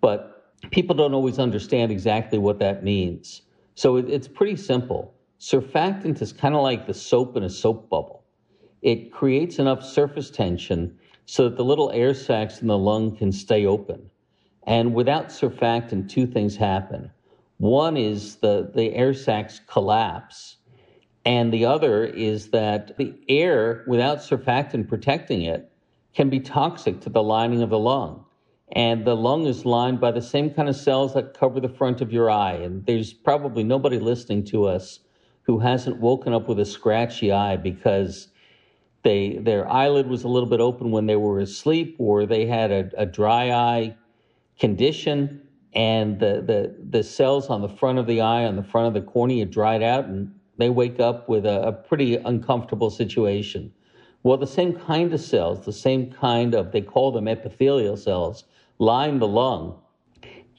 But 0.00 0.52
people 0.70 0.94
don't 0.94 1.14
always 1.14 1.38
understand 1.38 1.90
exactly 1.90 2.38
what 2.38 2.58
that 2.60 2.84
means. 2.84 3.42
So 3.74 3.96
it, 3.96 4.08
it's 4.08 4.28
pretty 4.28 4.56
simple. 4.56 5.14
Surfactant 5.38 6.20
is 6.22 6.32
kind 6.32 6.54
of 6.54 6.62
like 6.62 6.86
the 6.86 6.94
soap 6.94 7.36
in 7.36 7.42
a 7.42 7.50
soap 7.50 7.88
bubble 7.88 8.16
it 8.86 9.10
creates 9.10 9.58
enough 9.58 9.84
surface 9.84 10.30
tension 10.30 10.96
so 11.24 11.48
that 11.48 11.56
the 11.56 11.64
little 11.64 11.90
air 11.90 12.14
sacs 12.14 12.60
in 12.60 12.68
the 12.68 12.78
lung 12.78 13.16
can 13.16 13.32
stay 13.32 13.66
open. 13.66 14.10
And 14.64 14.94
without 14.94 15.28
surfactant, 15.28 16.08
two 16.08 16.24
things 16.24 16.56
happen. 16.56 17.10
One 17.58 17.96
is 17.96 18.36
the, 18.36 18.70
the 18.72 18.94
air 18.94 19.12
sacs 19.12 19.60
collapse, 19.66 20.58
and 21.24 21.52
the 21.52 21.64
other 21.64 22.04
is 22.04 22.50
that 22.50 22.96
the 22.96 23.14
air, 23.28 23.84
without 23.88 24.18
surfactant 24.18 24.86
protecting 24.88 25.42
it, 25.42 25.72
can 26.14 26.30
be 26.30 26.38
toxic 26.38 27.00
to 27.00 27.10
the 27.10 27.24
lining 27.24 27.62
of 27.62 27.70
the 27.70 27.78
lung. 27.78 28.24
And 28.72 29.04
the 29.04 29.16
lung 29.16 29.46
is 29.46 29.64
lined 29.64 30.00
by 30.00 30.12
the 30.12 30.22
same 30.22 30.50
kind 30.50 30.68
of 30.68 30.76
cells 30.76 31.14
that 31.14 31.34
cover 31.34 31.58
the 31.58 31.68
front 31.68 32.00
of 32.00 32.12
your 32.12 32.30
eye. 32.30 32.54
And 32.54 32.86
there's 32.86 33.12
probably 33.12 33.64
nobody 33.64 33.98
listening 33.98 34.44
to 34.46 34.66
us 34.66 35.00
who 35.46 35.60
hasn't 35.60 36.00
woken 36.00 36.32
up 36.32 36.48
with 36.48 36.58
a 36.58 36.64
scratchy 36.64 37.30
eye 37.30 37.56
because 37.56 38.28
they 39.02 39.38
their 39.38 39.70
eyelid 39.70 40.08
was 40.08 40.24
a 40.24 40.28
little 40.28 40.48
bit 40.48 40.60
open 40.60 40.90
when 40.90 41.06
they 41.06 41.16
were 41.16 41.38
asleep, 41.38 41.94
or 41.98 42.26
they 42.26 42.46
had 42.46 42.72
a, 42.72 42.90
a 42.98 43.06
dry 43.06 43.50
eye 43.52 43.96
condition, 44.58 45.40
and 45.72 46.18
the, 46.18 46.42
the 46.44 46.76
the 46.90 47.02
cells 47.04 47.48
on 47.48 47.62
the 47.62 47.68
front 47.68 47.98
of 47.98 48.06
the 48.06 48.20
eye, 48.20 48.44
on 48.44 48.56
the 48.56 48.64
front 48.64 48.88
of 48.88 48.94
the 48.94 49.08
cornea, 49.08 49.46
dried 49.46 49.82
out, 49.82 50.06
and 50.06 50.34
they 50.58 50.70
wake 50.70 50.98
up 50.98 51.28
with 51.28 51.46
a, 51.46 51.68
a 51.68 51.72
pretty 51.72 52.16
uncomfortable 52.16 52.90
situation. 52.90 53.72
Well, 54.24 54.38
the 54.38 54.46
same 54.48 54.72
kind 54.72 55.14
of 55.14 55.20
cells, 55.20 55.64
the 55.64 55.72
same 55.72 56.10
kind 56.10 56.54
of 56.54 56.72
they 56.72 56.80
call 56.80 57.12
them 57.12 57.28
epithelial 57.28 57.96
cells, 57.96 58.42
line 58.80 59.20
the 59.20 59.28
lung, 59.28 59.78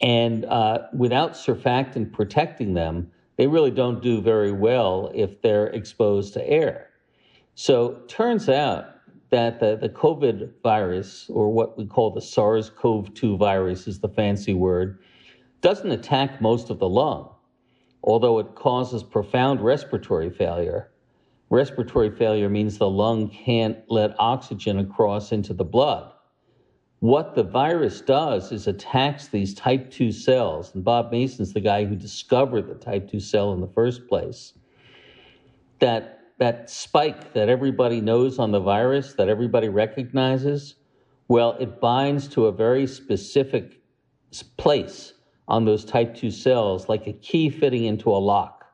and 0.01 0.45
uh, 0.45 0.83
without 0.93 1.33
surfactant 1.33 2.13
protecting 2.13 2.73
them, 2.75 3.11
they 3.37 3.47
really 3.47 3.71
don't 3.71 4.01
do 4.01 4.19
very 4.21 4.51
well 4.51 5.11
if 5.13 5.41
they're 5.41 5.67
exposed 5.67 6.33
to 6.33 6.49
air. 6.49 6.89
So 7.55 8.01
turns 8.07 8.49
out 8.49 8.95
that 9.29 9.59
the, 9.59 9.77
the 9.77 9.89
COVID 9.89 10.51
virus, 10.63 11.29
or 11.29 11.51
what 11.51 11.77
we 11.77 11.85
call 11.85 12.11
the 12.11 12.21
SARS 12.21 12.69
CoV 12.69 13.13
2 13.13 13.37
virus, 13.37 13.87
is 13.87 13.99
the 13.99 14.09
fancy 14.09 14.53
word, 14.53 14.99
doesn't 15.61 15.91
attack 15.91 16.41
most 16.41 16.69
of 16.69 16.79
the 16.79 16.89
lung, 16.89 17.29
although 18.03 18.39
it 18.39 18.55
causes 18.55 19.03
profound 19.03 19.61
respiratory 19.61 20.29
failure. 20.29 20.91
Respiratory 21.49 22.11
failure 22.11 22.49
means 22.49 22.77
the 22.77 22.89
lung 22.89 23.29
can't 23.29 23.77
let 23.89 24.15
oxygen 24.19 24.79
across 24.79 25.31
into 25.31 25.53
the 25.53 25.63
blood. 25.63 26.11
What 26.99 27.35
the 27.35 27.43
virus 27.43 28.01
does 28.01 28.51
is 28.51 28.67
attacks 28.67 29.27
these 29.27 29.53
type 29.53 29.91
2 29.91 30.11
cells, 30.11 30.73
and 30.73 30.83
Bob 30.83 31.11
Mason's 31.11 31.53
the 31.53 31.59
guy 31.59 31.85
who 31.85 31.95
discovered 31.95 32.67
the 32.67 32.73
type 32.75 33.09
2 33.09 33.19
cell 33.19 33.53
in 33.53 33.61
the 33.61 33.67
first 33.67 34.07
place. 34.07 34.53
That 35.79 36.17
that 36.37 36.69
spike 36.69 37.33
that 37.33 37.49
everybody 37.49 37.99
knows 38.01 38.39
on 38.39 38.51
the 38.51 38.59
virus, 38.59 39.13
that 39.13 39.29
everybody 39.29 39.69
recognizes, 39.69 40.75
well, 41.27 41.57
it 41.59 41.81
binds 41.81 42.27
to 42.29 42.45
a 42.45 42.51
very 42.51 42.85
specific 42.87 43.81
place 44.57 45.13
on 45.47 45.65
those 45.65 45.83
type 45.83 46.15
2 46.15 46.29
cells, 46.29 46.89
like 46.89 47.07
a 47.07 47.13
key 47.13 47.49
fitting 47.49 47.85
into 47.85 48.09
a 48.09 48.17
lock. 48.17 48.65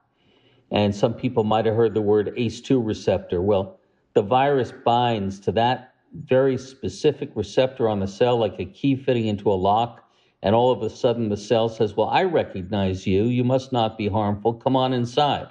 And 0.72 0.94
some 0.94 1.14
people 1.14 1.44
might 1.44 1.66
have 1.66 1.76
heard 1.76 1.94
the 1.94 2.02
word 2.02 2.34
ACE2 2.36 2.86
receptor. 2.86 3.42
Well, 3.42 3.80
the 4.14 4.24
virus 4.24 4.74
binds 4.84 5.40
to 5.42 5.52
that 5.54 5.93
very 6.14 6.58
specific 6.58 7.32
receptor 7.36 7.90
on 7.90 8.00
the 8.00 8.08
cell, 8.08 8.38
like 8.38 8.60
a 8.60 8.66
key 8.66 8.96
fitting 8.96 9.28
into 9.28 9.52
a 9.52 9.54
lock. 9.54 10.04
And 10.42 10.56
all 10.56 10.72
of 10.72 10.82
a 10.82 10.90
sudden, 10.90 11.30
the 11.30 11.38
cell 11.38 11.70
says, 11.70 11.96
Well, 11.96 12.10
I 12.10 12.24
recognize 12.24 13.08
you. 13.08 13.26
You 13.26 13.44
must 13.44 13.72
not 13.72 13.98
be 13.98 14.08
harmful. 14.08 14.54
Come 14.54 14.76
on 14.76 14.94
inside. 14.94 15.48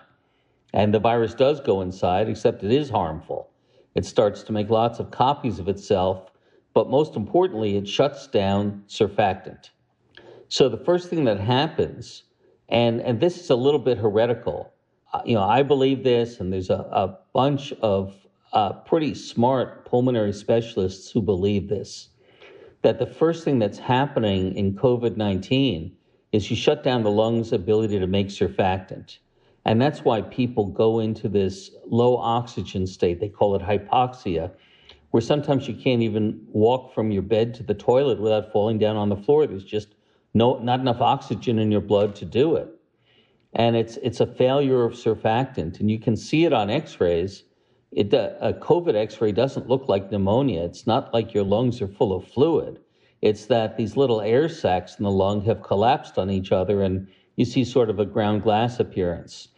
And 0.73 0.92
the 0.92 0.99
virus 0.99 1.35
does 1.35 1.61
go 1.61 1.81
inside, 1.81 2.28
except 2.28 2.62
it 2.62 2.71
is 2.73 2.90
harmful. 2.90 3.50
It 3.95 4.07
starts 4.07 4.42
to 4.45 4.52
make 4.52 4.71
lots 4.71 4.99
of 4.99 5.11
copies 5.11 5.59
of 5.59 5.69
itself, 5.69 6.31
but 6.75 6.88
most 6.88 7.16
importantly, 7.16 7.76
it 7.76 7.87
shuts 7.87 8.26
down 8.26 8.85
surfactant. 8.88 9.71
So 10.49 10.69
the 10.69 10.78
first 10.78 11.11
thing 11.11 11.25
that 11.25 11.40
happens, 11.40 12.25
and, 12.69 13.00
and 13.00 13.21
this 13.21 13.38
is 13.38 13.50
a 13.50 13.57
little 13.57 13.81
bit 13.81 13.99
heretical, 13.99 14.73
uh, 15.12 15.21
you 15.26 15.35
know, 15.35 15.42
I 15.42 15.62
believe 15.62 16.04
this, 16.04 16.40
and 16.40 16.52
there's 16.52 16.71
a, 16.71 16.75
a 16.75 17.19
bunch 17.35 17.73
of 17.83 18.14
uh, 18.52 18.73
pretty 18.73 19.14
smart 19.14 19.85
pulmonary 19.85 20.32
specialists 20.32 21.11
who 21.11 21.23
believe 21.23 21.68
this, 21.68 22.09
that 22.82 22.99
the 22.99 23.06
first 23.06 23.44
thing 23.44 23.59
that's 23.59 23.78
happening 23.78 24.54
in 24.56 24.75
COVID 24.75 25.16
19 25.16 25.97
is 26.32 26.50
you 26.50 26.56
shut 26.56 26.82
down 26.82 27.02
the 27.02 27.11
lungs' 27.11 27.52
ability 27.52 27.99
to 27.99 28.06
make 28.06 28.28
surfactant. 28.28 29.18
And 29.64 29.80
that's 29.80 30.00
why 30.00 30.23
people 30.23 30.66
go 30.66 30.99
into 30.99 31.28
this 31.28 31.71
low 31.87 32.16
oxygen 32.16 32.87
state. 32.87 33.21
They 33.21 33.28
call 33.28 33.54
it 33.54 33.62
hypoxia, 33.62 34.50
where 35.11 35.21
sometimes 35.21 35.68
you 35.68 35.75
can't 35.75 36.02
even 36.02 36.40
walk 36.49 36.92
from 36.94 37.12
your 37.12 37.23
bed 37.23 37.54
to 37.54 37.62
the 37.62 37.75
toilet 37.75 38.21
without 38.21 38.50
falling 38.50 38.78
down 38.78 38.97
on 38.97 39.09
the 39.09 39.16
floor. 39.16 39.47
There's 39.47 39.64
just 39.64 39.94
no, 40.35 40.59
not 40.59 40.80
enough 40.80 41.00
oxygen 41.00 41.59
in 41.59 41.71
your 41.71 41.82
blood 41.82 42.14
to 42.16 42.25
do 42.25 42.56
it. 42.56 42.68
And 43.52 43.76
it's, 43.76 43.99
it's 43.99 44.21
a 44.21 44.26
failure 44.26 44.85
of 44.85 44.94
surfactant. 44.94 45.78
And 45.78 45.90
you 45.90 46.00
can 46.00 46.16
see 46.16 46.44
it 46.44 46.52
on 46.52 46.71
x 46.71 46.99
rays. 47.00 47.44
It, 47.92 48.12
a 48.14 48.56
COVID 48.61 48.94
x 48.94 49.20
ray 49.20 49.32
doesn't 49.32 49.68
look 49.68 49.88
like 49.88 50.11
pneumonia. 50.11 50.64
It's 50.64 50.87
not 50.87 51.12
like 51.12 51.34
your 51.34 51.44
lungs 51.44 51.82
are 51.82 51.88
full 51.88 52.14
of 52.14 52.26
fluid. 52.26 52.78
It's 53.20 53.46
that 53.46 53.76
these 53.76 53.96
little 53.96 54.20
air 54.20 54.49
sacs 54.49 54.99
in 54.99 55.04
the 55.04 55.11
lung 55.11 55.44
have 55.44 55.62
collapsed 55.62 56.18
on 56.18 56.30
each 56.30 56.52
other 56.52 56.82
and 56.82 57.06
you 57.37 57.44
see 57.44 57.64
sort 57.64 57.90
of 57.90 57.99
a 58.00 58.04
ground 58.04 58.42
glass 58.42 58.81
appearance. 58.81 59.48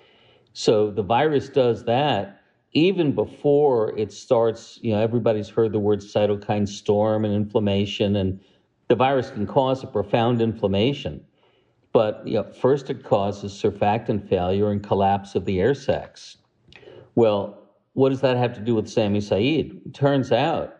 So 0.53 0.90
the 0.90 1.03
virus 1.03 1.49
does 1.49 1.85
that 1.85 2.40
even 2.75 3.12
before 3.14 3.97
it 3.97 4.12
starts. 4.12 4.79
You 4.83 4.92
know, 4.92 5.01
everybody's 5.01 5.49
heard 5.49 5.73
the 5.73 5.79
word 5.79 6.01
cytokine 6.01 6.68
storm 6.68 7.25
and 7.25 7.33
inflammation, 7.33 8.16
and 8.16 8.40
the 8.88 8.97
virus 8.97 9.31
can 9.31 9.47
cause 9.47 9.83
a 9.83 9.87
profound 9.87 10.42
inflammation. 10.42 11.25
But 11.92 12.27
you 12.27 12.35
know, 12.35 12.53
first, 12.53 12.90
it 12.90 13.05
causes 13.05 13.53
surfactant 13.53 14.29
failure 14.29 14.70
and 14.70 14.83
collapse 14.83 15.37
of 15.37 15.44
the 15.44 15.61
air 15.61 15.75
sacs. 15.75 16.37
Well, 17.14 17.63
what 17.95 18.11
does 18.11 18.21
that 18.21 18.37
have 18.37 18.55
to 18.55 18.61
do 18.61 18.75
with 18.75 18.89
Sami? 18.89 19.19
It 19.21 19.95
turns 19.95 20.31
out 20.31 20.77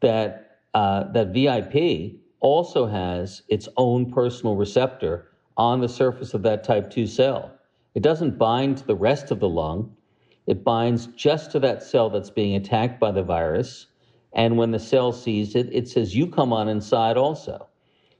that 0.00 0.60
uh, 0.74 1.04
that 1.12 1.28
VIP 1.28 2.20
also 2.40 2.86
has 2.86 3.42
its 3.48 3.68
own 3.76 4.10
personal 4.12 4.56
receptor 4.56 5.28
on 5.56 5.80
the 5.80 5.88
surface 5.88 6.34
of 6.34 6.42
that 6.42 6.64
type 6.64 6.90
2 6.90 7.06
cell. 7.06 7.50
It 7.94 8.02
doesn't 8.02 8.38
bind 8.38 8.78
to 8.78 8.86
the 8.86 8.94
rest 8.94 9.30
of 9.30 9.40
the 9.40 9.48
lung. 9.48 9.96
It 10.46 10.62
binds 10.62 11.06
just 11.06 11.50
to 11.52 11.60
that 11.60 11.82
cell 11.82 12.10
that's 12.10 12.30
being 12.30 12.54
attacked 12.54 13.00
by 13.00 13.10
the 13.10 13.22
virus. 13.22 13.86
And 14.34 14.58
when 14.58 14.70
the 14.70 14.78
cell 14.78 15.12
sees 15.12 15.54
it, 15.54 15.68
it 15.72 15.88
says, 15.88 16.14
You 16.14 16.26
come 16.26 16.52
on 16.52 16.68
inside 16.68 17.16
also. 17.16 17.68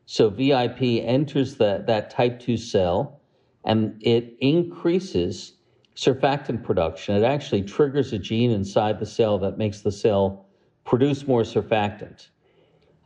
So 0.07 0.31
VIP 0.31 0.83
enters 0.83 1.57
the, 1.57 1.85
that 1.87 2.11
type 2.11 2.41
2 2.41 2.57
cell 2.57 3.21
and 3.65 4.01
it 4.01 4.37
increases 4.41 5.56
surfactant 5.97 6.63
production. 6.63 7.17
It 7.17 7.25
actually 7.25 7.63
triggers 7.63 8.13
a 8.13 8.19
gene 8.19 8.51
inside 8.51 9.01
the 9.01 9.07
cell 9.07 9.39
that 9.39 9.59
makes 9.59 9.81
the 9.81 9.93
cell 9.93 10.47
produce 10.85 11.27
more 11.27 11.43
surfactant. 11.43 12.29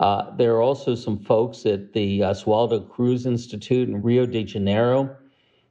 Uh, 0.01 0.35
there 0.37 0.55
are 0.55 0.63
also 0.63 0.95
some 0.95 1.19
folks 1.19 1.67
at 1.67 1.93
the 1.93 2.21
Oswaldo 2.21 2.89
Cruz 2.89 3.27
Institute 3.27 3.89
in 3.89 4.03
Rio 4.03 4.27
de 4.27 4.45
Janeiro 4.45 5.17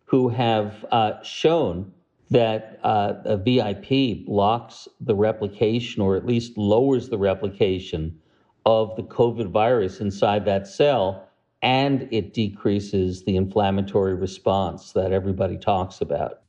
who 0.06 0.30
have 0.30 0.86
uh, 0.92 1.22
shown 1.24 1.92
that 2.32 2.80
uh, 2.84 3.14
a 3.26 3.38
VIP 3.38 4.26
blocks 4.26 4.88
the 5.02 5.16
replication 5.16 6.02
or 6.02 6.16
at 6.16 6.26
least 6.26 6.58
lowers 6.58 7.10
the 7.10 7.18
replication 7.18 8.18
of 8.66 8.96
the 8.96 9.04
COVID 9.04 9.50
virus 9.50 10.00
inside 10.00 10.46
that 10.46 10.68
cell, 10.68 11.28
and 11.62 12.08
it 12.12 12.34
decreases 12.34 13.24
the 13.24 13.36
inflammatory 13.36 14.14
response 14.14 14.94
that 14.94 15.12
everybody 15.12 15.58
talks 15.58 16.02
about. 16.02 16.42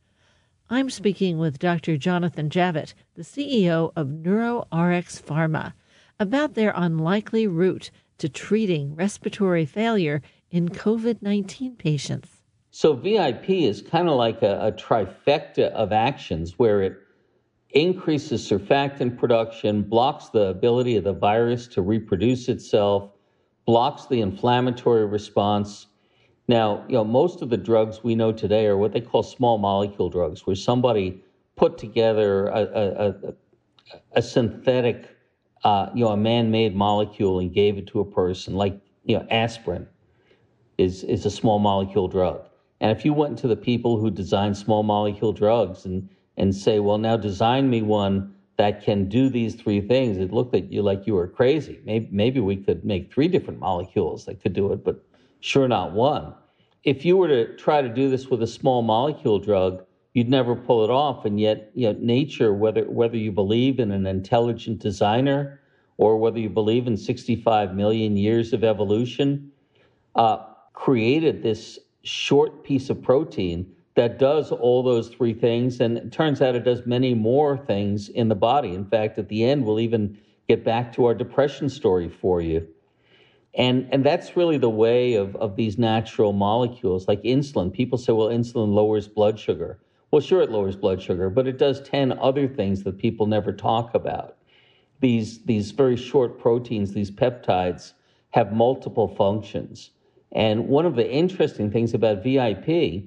I'm 0.72 0.88
speaking 0.88 1.38
with 1.38 1.58
Dr. 1.58 1.96
Jonathan 1.96 2.48
Javitt, 2.48 2.94
the 3.16 3.22
CEO 3.22 3.90
of 3.96 4.06
NeuroRx 4.06 5.20
Pharma, 5.20 5.72
about 6.20 6.54
their 6.54 6.72
unlikely 6.76 7.48
route 7.48 7.90
to 8.18 8.28
treating 8.28 8.94
respiratory 8.94 9.66
failure 9.66 10.22
in 10.48 10.68
COVID 10.68 11.22
19 11.22 11.74
patients. 11.74 12.28
So 12.70 12.92
VIP 12.92 13.50
is 13.50 13.82
kind 13.82 14.08
of 14.08 14.14
like 14.14 14.42
a, 14.42 14.66
a, 14.66 14.70
trifecta 14.70 15.72
of 15.72 15.90
actions 15.90 16.56
where 16.56 16.82
it 16.82 16.96
increases 17.70 18.48
surfactant 18.48 19.18
production, 19.18 19.82
blocks 19.82 20.28
the 20.28 20.46
ability 20.46 20.94
of 20.94 21.02
the 21.02 21.12
virus 21.12 21.66
to 21.66 21.82
reproduce 21.82 22.48
itself, 22.48 23.10
blocks 23.66 24.06
the 24.06 24.20
inflammatory 24.20 25.04
response. 25.04 25.88
Now, 26.50 26.84
you 26.88 26.94
know, 26.94 27.04
most 27.04 27.42
of 27.42 27.48
the 27.48 27.56
drugs 27.56 28.02
we 28.02 28.16
know 28.16 28.32
today 28.32 28.66
are 28.66 28.76
what 28.76 28.92
they 28.92 29.00
call 29.00 29.22
small 29.22 29.56
molecule 29.56 30.08
drugs, 30.08 30.48
where 30.48 30.56
somebody 30.56 31.22
put 31.54 31.78
together 31.78 32.48
a, 32.48 32.62
a, 33.04 33.34
a 34.14 34.20
synthetic, 34.20 35.08
uh, 35.62 35.90
you 35.94 36.04
know, 36.04 36.10
a 36.10 36.16
man-made 36.16 36.74
molecule 36.74 37.38
and 37.38 37.54
gave 37.54 37.78
it 37.78 37.86
to 37.86 38.00
a 38.00 38.04
person, 38.04 38.54
like 38.54 38.80
you 39.04 39.16
know, 39.16 39.24
aspirin 39.30 39.86
is 40.76 41.04
is 41.04 41.24
a 41.24 41.30
small 41.30 41.60
molecule 41.60 42.08
drug. 42.08 42.40
And 42.80 42.90
if 42.90 43.04
you 43.04 43.12
went 43.12 43.38
to 43.38 43.46
the 43.46 43.54
people 43.54 44.00
who 44.00 44.10
design 44.10 44.52
small 44.52 44.82
molecule 44.82 45.32
drugs 45.32 45.84
and, 45.84 46.08
and 46.36 46.52
say, 46.52 46.80
well, 46.80 46.98
now 46.98 47.16
design 47.16 47.70
me 47.70 47.80
one 47.80 48.34
that 48.56 48.82
can 48.82 49.08
do 49.08 49.28
these 49.28 49.54
three 49.54 49.80
things, 49.80 50.18
it 50.18 50.32
looked 50.32 50.56
at 50.56 50.72
you 50.72 50.82
like 50.82 51.06
you 51.06 51.14
were 51.14 51.28
crazy. 51.28 51.78
Maybe, 51.84 52.08
maybe 52.10 52.40
we 52.40 52.56
could 52.56 52.84
make 52.84 53.14
three 53.14 53.28
different 53.28 53.60
molecules 53.60 54.24
that 54.24 54.42
could 54.42 54.52
do 54.52 54.72
it, 54.72 54.82
but 54.82 55.00
sure 55.38 55.68
not 55.68 55.92
one. 55.92 56.34
If 56.82 57.04
you 57.04 57.16
were 57.16 57.28
to 57.28 57.56
try 57.56 57.82
to 57.82 57.88
do 57.88 58.08
this 58.08 58.28
with 58.28 58.42
a 58.42 58.46
small 58.46 58.82
molecule 58.82 59.38
drug, 59.38 59.84
you'd 60.14 60.28
never 60.28 60.56
pull 60.56 60.82
it 60.84 60.90
off. 60.90 61.24
And 61.24 61.38
yet, 61.38 61.70
you 61.74 61.92
know, 61.92 61.98
nature, 62.00 62.54
whether 62.54 62.84
whether 62.84 63.16
you 63.16 63.32
believe 63.32 63.78
in 63.78 63.90
an 63.90 64.06
intelligent 64.06 64.78
designer 64.78 65.60
or 65.98 66.16
whether 66.16 66.38
you 66.38 66.48
believe 66.48 66.86
in 66.86 66.96
65 66.96 67.74
million 67.74 68.16
years 68.16 68.52
of 68.54 68.64
evolution, 68.64 69.52
uh, 70.14 70.38
created 70.72 71.42
this 71.42 71.78
short 72.02 72.64
piece 72.64 72.88
of 72.88 73.02
protein 73.02 73.70
that 73.96 74.18
does 74.18 74.50
all 74.50 74.82
those 74.82 75.08
three 75.10 75.34
things. 75.34 75.80
And 75.80 75.98
it 75.98 76.12
turns 76.12 76.40
out 76.40 76.54
it 76.54 76.64
does 76.64 76.86
many 76.86 77.12
more 77.12 77.58
things 77.58 78.08
in 78.08 78.28
the 78.28 78.34
body. 78.34 78.74
In 78.74 78.86
fact, 78.86 79.18
at 79.18 79.28
the 79.28 79.44
end, 79.44 79.66
we'll 79.66 79.80
even 79.80 80.16
get 80.48 80.64
back 80.64 80.94
to 80.94 81.04
our 81.04 81.14
depression 81.14 81.68
story 81.68 82.08
for 82.08 82.40
you. 82.40 82.66
And, 83.54 83.88
and 83.90 84.04
that's 84.04 84.36
really 84.36 84.58
the 84.58 84.70
way 84.70 85.14
of, 85.14 85.34
of 85.36 85.56
these 85.56 85.76
natural 85.76 86.32
molecules, 86.32 87.08
like 87.08 87.22
insulin. 87.22 87.72
People 87.72 87.98
say, 87.98 88.12
well, 88.12 88.28
insulin 88.28 88.72
lowers 88.72 89.08
blood 89.08 89.38
sugar. 89.38 89.80
Well, 90.10 90.20
sure, 90.20 90.42
it 90.42 90.50
lowers 90.50 90.76
blood 90.76 91.02
sugar, 91.02 91.30
but 91.30 91.46
it 91.46 91.58
does 91.58 91.80
10 91.82 92.18
other 92.18 92.46
things 92.48 92.82
that 92.84 92.98
people 92.98 93.26
never 93.26 93.52
talk 93.52 93.94
about. 93.94 94.36
These, 95.00 95.44
these 95.44 95.70
very 95.70 95.96
short 95.96 96.38
proteins, 96.38 96.92
these 96.92 97.10
peptides, 97.10 97.92
have 98.30 98.52
multiple 98.52 99.08
functions. 99.08 99.90
And 100.32 100.68
one 100.68 100.86
of 100.86 100.94
the 100.94 101.10
interesting 101.10 101.70
things 101.70 101.94
about 101.94 102.22
VIP 102.22 103.04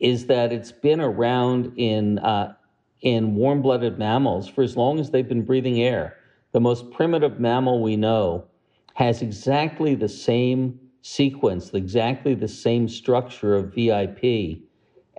is 0.00 0.26
that 0.26 0.52
it's 0.52 0.72
been 0.72 1.00
around 1.00 1.72
in 1.76 2.18
uh, 2.18 2.54
in 3.02 3.34
warm-blooded 3.34 3.98
mammals 3.98 4.48
for 4.48 4.62
as 4.62 4.76
long 4.76 4.98
as 4.98 5.10
they've 5.10 5.28
been 5.28 5.42
breathing 5.42 5.82
air. 5.82 6.16
The 6.52 6.60
most 6.60 6.90
primitive 6.90 7.38
mammal 7.38 7.82
we 7.82 7.96
know 7.96 8.46
has 8.96 9.20
exactly 9.20 9.94
the 9.94 10.08
same 10.08 10.80
sequence, 11.02 11.74
exactly 11.74 12.34
the 12.34 12.48
same 12.48 12.88
structure 12.88 13.54
of 13.54 13.74
VIP 13.74 14.62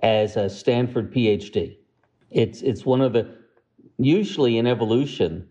as 0.02 0.36
a 0.36 0.50
Stanford 0.50 1.14
PhD. 1.14 1.78
It's 2.32 2.64
it's 2.64 2.88
one 2.88 3.02
of 3.02 3.14
the 3.14 3.36
usually 4.00 4.58
in 4.58 4.66
evolution 4.66 5.48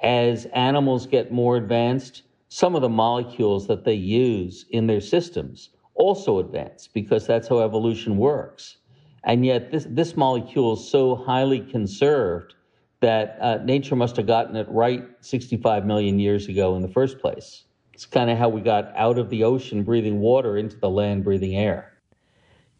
as 0.00 0.46
animals 0.46 1.06
get 1.06 1.30
more 1.30 1.56
advanced, 1.56 2.22
some 2.48 2.74
of 2.74 2.82
the 2.82 2.88
molecules 2.88 3.68
that 3.68 3.84
they 3.84 3.94
use 3.94 4.66
in 4.70 4.88
their 4.88 5.00
systems 5.00 5.70
also 5.94 6.40
advance 6.40 6.88
because 6.88 7.28
that's 7.28 7.46
how 7.46 7.60
evolution 7.60 8.16
works. 8.16 8.78
And 9.22 9.46
yet, 9.46 9.70
this, 9.70 9.86
this 9.88 10.16
molecule 10.16 10.72
is 10.72 10.90
so 10.90 11.14
highly 11.14 11.60
conserved 11.60 12.56
that 13.00 13.38
uh, 13.40 13.58
nature 13.58 13.94
must 13.94 14.16
have 14.16 14.26
gotten 14.26 14.56
it 14.56 14.66
right 14.68 15.04
65 15.20 15.86
million 15.86 16.18
years 16.18 16.48
ago 16.48 16.74
in 16.74 16.82
the 16.82 16.88
first 16.88 17.20
place. 17.20 17.66
It's 17.98 18.06
kind 18.06 18.30
of 18.30 18.38
how 18.38 18.48
we 18.48 18.60
got 18.60 18.92
out 18.94 19.18
of 19.18 19.28
the 19.28 19.42
ocean 19.42 19.82
breathing 19.82 20.20
water 20.20 20.56
into 20.56 20.76
the 20.76 20.88
land 20.88 21.24
breathing 21.24 21.56
air. 21.56 21.94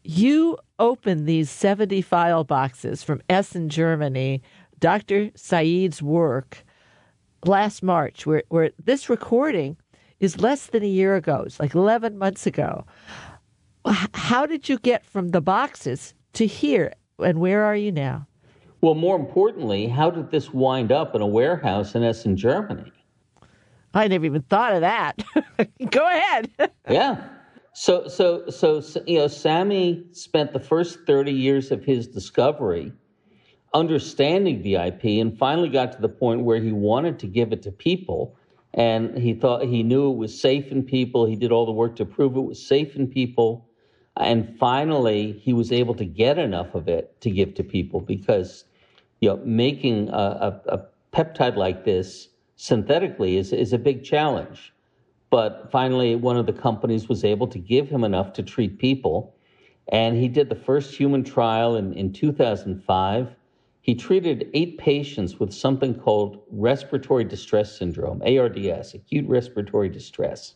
You 0.01 0.57
opened 0.79 1.27
these 1.27 1.49
70 1.49 2.01
file 2.03 2.45
boxes 2.45 3.03
from 3.03 3.21
Essen, 3.29 3.67
Germany, 3.67 4.41
Dr. 4.79 5.31
Said's 5.35 6.01
work 6.01 6.63
last 7.43 7.83
March, 7.83 8.25
where, 8.25 8.43
where 8.47 8.71
this 8.81 9.09
recording 9.09 9.75
is 10.21 10.39
less 10.39 10.67
than 10.67 10.83
a 10.83 10.87
year 10.87 11.17
ago. 11.17 11.43
It's 11.45 11.59
like 11.59 11.75
11 11.75 12.17
months 12.17 12.47
ago. 12.47 12.85
How 14.13 14.45
did 14.45 14.69
you 14.69 14.79
get 14.79 15.05
from 15.05 15.31
the 15.31 15.41
boxes 15.41 16.13
to 16.31 16.47
here, 16.47 16.93
and 17.17 17.41
where 17.41 17.65
are 17.65 17.75
you 17.75 17.91
now? 17.91 18.25
Well, 18.79 18.95
more 18.95 19.17
importantly, 19.17 19.87
how 19.87 20.11
did 20.11 20.31
this 20.31 20.53
wind 20.53 20.93
up 20.93 21.13
in 21.13 21.19
a 21.19 21.27
warehouse 21.27 21.93
in 21.93 22.03
Essen, 22.03 22.37
Germany? 22.37 22.93
I 23.93 24.07
never 24.07 24.25
even 24.25 24.41
thought 24.43 24.73
of 24.73 24.81
that. 24.81 25.23
Go 25.91 26.07
ahead. 26.07 26.51
yeah. 26.89 27.27
So, 27.73 28.07
so, 28.07 28.49
so, 28.49 28.81
you 29.07 29.19
know, 29.19 29.27
Sami 29.27 30.03
spent 30.11 30.53
the 30.53 30.59
first 30.59 30.99
30 31.07 31.31
years 31.31 31.71
of 31.71 31.83
his 31.83 32.07
discovery 32.07 32.93
understanding 33.73 34.63
VIP 34.63 35.03
and 35.05 35.37
finally 35.37 35.69
got 35.69 35.91
to 35.93 36.01
the 36.01 36.09
point 36.09 36.41
where 36.41 36.59
he 36.59 36.71
wanted 36.71 37.19
to 37.19 37.27
give 37.27 37.53
it 37.53 37.61
to 37.63 37.71
people. 37.71 38.35
And 38.73 39.17
he 39.17 39.33
thought 39.33 39.63
he 39.63 39.83
knew 39.83 40.11
it 40.11 40.17
was 40.17 40.39
safe 40.39 40.71
in 40.71 40.83
people. 40.83 41.25
He 41.25 41.35
did 41.35 41.51
all 41.51 41.65
the 41.65 41.71
work 41.71 41.95
to 41.97 42.05
prove 42.05 42.35
it 42.35 42.41
was 42.41 42.65
safe 42.65 42.95
in 42.95 43.07
people. 43.07 43.67
And 44.17 44.57
finally, 44.59 45.33
he 45.33 45.53
was 45.53 45.71
able 45.71 45.95
to 45.95 46.05
get 46.05 46.37
enough 46.37 46.75
of 46.75 46.87
it 46.87 47.19
to 47.21 47.29
give 47.29 47.55
to 47.55 47.63
people 47.63 48.01
because, 48.01 48.65
you 49.21 49.29
know, 49.29 49.37
making 49.45 50.09
a, 50.09 50.61
a, 50.67 50.77
a 50.77 50.85
peptide 51.13 51.55
like 51.55 51.85
this 51.85 52.27
synthetically 52.59 53.37
is, 53.37 53.53
is 53.53 53.73
a 53.73 53.77
big 53.77 54.03
challenge. 54.03 54.73
But 55.29 55.69
finally, 55.71 56.15
one 56.15 56.37
of 56.37 56.45
the 56.45 56.53
companies 56.53 57.07
was 57.07 57.23
able 57.23 57.47
to 57.47 57.59
give 57.59 57.89
him 57.89 58.03
enough 58.03 58.33
to 58.33 58.43
treat 58.43 58.79
people. 58.79 59.35
And 59.91 60.17
he 60.17 60.27
did 60.27 60.49
the 60.49 60.55
first 60.55 60.95
human 60.95 61.23
trial 61.23 61.75
in, 61.75 61.93
in 61.93 62.11
2005 62.13 63.35
he 63.81 63.95
treated 63.95 64.49
eight 64.53 64.77
patients 64.77 65.39
with 65.39 65.53
something 65.53 65.95
called 65.95 66.43
respiratory 66.51 67.23
distress 67.23 67.77
syndrome, 67.77 68.21
ARDS, 68.21 68.93
acute 68.93 69.27
respiratory 69.27 69.89
distress. 69.89 70.53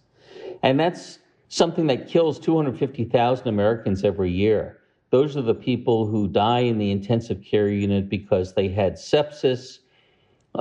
And 0.61 0.79
that's 0.79 1.19
something 1.47 1.87
that 1.87 2.07
kills 2.07 2.37
250,000 2.39 3.47
Americans 3.47 4.03
every 4.03 4.31
year. 4.31 4.81
Those 5.09 5.37
are 5.37 5.41
the 5.41 5.55
people 5.55 6.05
who 6.05 6.27
die 6.27 6.59
in 6.59 6.77
the 6.77 6.91
intensive 6.91 7.41
care 7.43 7.69
unit 7.69 8.09
because 8.09 8.53
they 8.53 8.67
had 8.67 8.97
sepsis, 8.97 9.79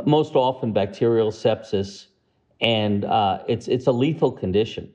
most 0.07 0.35
often 0.35 0.73
bacterial 0.73 1.31
sepsis, 1.31 2.07
and 2.61 3.05
uh, 3.05 3.43
it's, 3.49 3.69
it's 3.69 3.87
a 3.87 3.93
lethal 3.93 4.33
condition. 4.33 4.93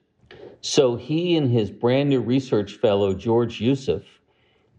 So 0.62 0.96
he 0.96 1.38
and 1.38 1.52
his 1.52 1.70
brand 1.70 2.10
new 2.10 2.22
research 2.22 2.74
fellow, 2.74 3.14
George 3.14 3.62
Youssef, 3.62 4.04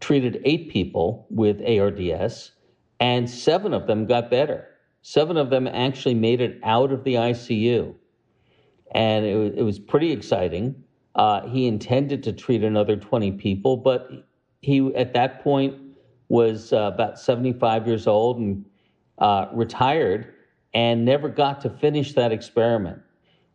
treated 0.00 0.40
eight 0.44 0.70
people 0.70 1.26
with 1.30 1.60
ARDS 1.62 2.52
and 3.00 3.28
seven 3.28 3.72
of 3.72 3.86
them 3.86 4.06
got 4.06 4.30
better. 4.30 4.68
Seven 5.02 5.36
of 5.36 5.50
them 5.50 5.66
actually 5.66 6.14
made 6.14 6.40
it 6.40 6.58
out 6.62 6.92
of 6.92 7.04
the 7.04 7.14
ICU. 7.14 7.94
And 8.92 9.24
it, 9.24 9.58
it 9.58 9.62
was 9.62 9.78
pretty 9.78 10.12
exciting. 10.12 10.82
Uh, 11.14 11.46
he 11.46 11.66
intended 11.66 12.22
to 12.24 12.32
treat 12.32 12.62
another 12.62 12.96
20 12.96 13.32
people, 13.32 13.76
but 13.76 14.10
he, 14.60 14.94
at 14.94 15.14
that 15.14 15.42
point, 15.42 15.76
was 16.28 16.72
uh, 16.72 16.90
about 16.92 17.18
75 17.18 17.86
years 17.86 18.06
old 18.06 18.38
and 18.38 18.64
uh, 19.18 19.46
retired 19.52 20.34
and 20.74 21.04
never 21.04 21.28
got 21.28 21.60
to 21.62 21.70
finish 21.70 22.12
that 22.14 22.32
experiment. 22.32 23.00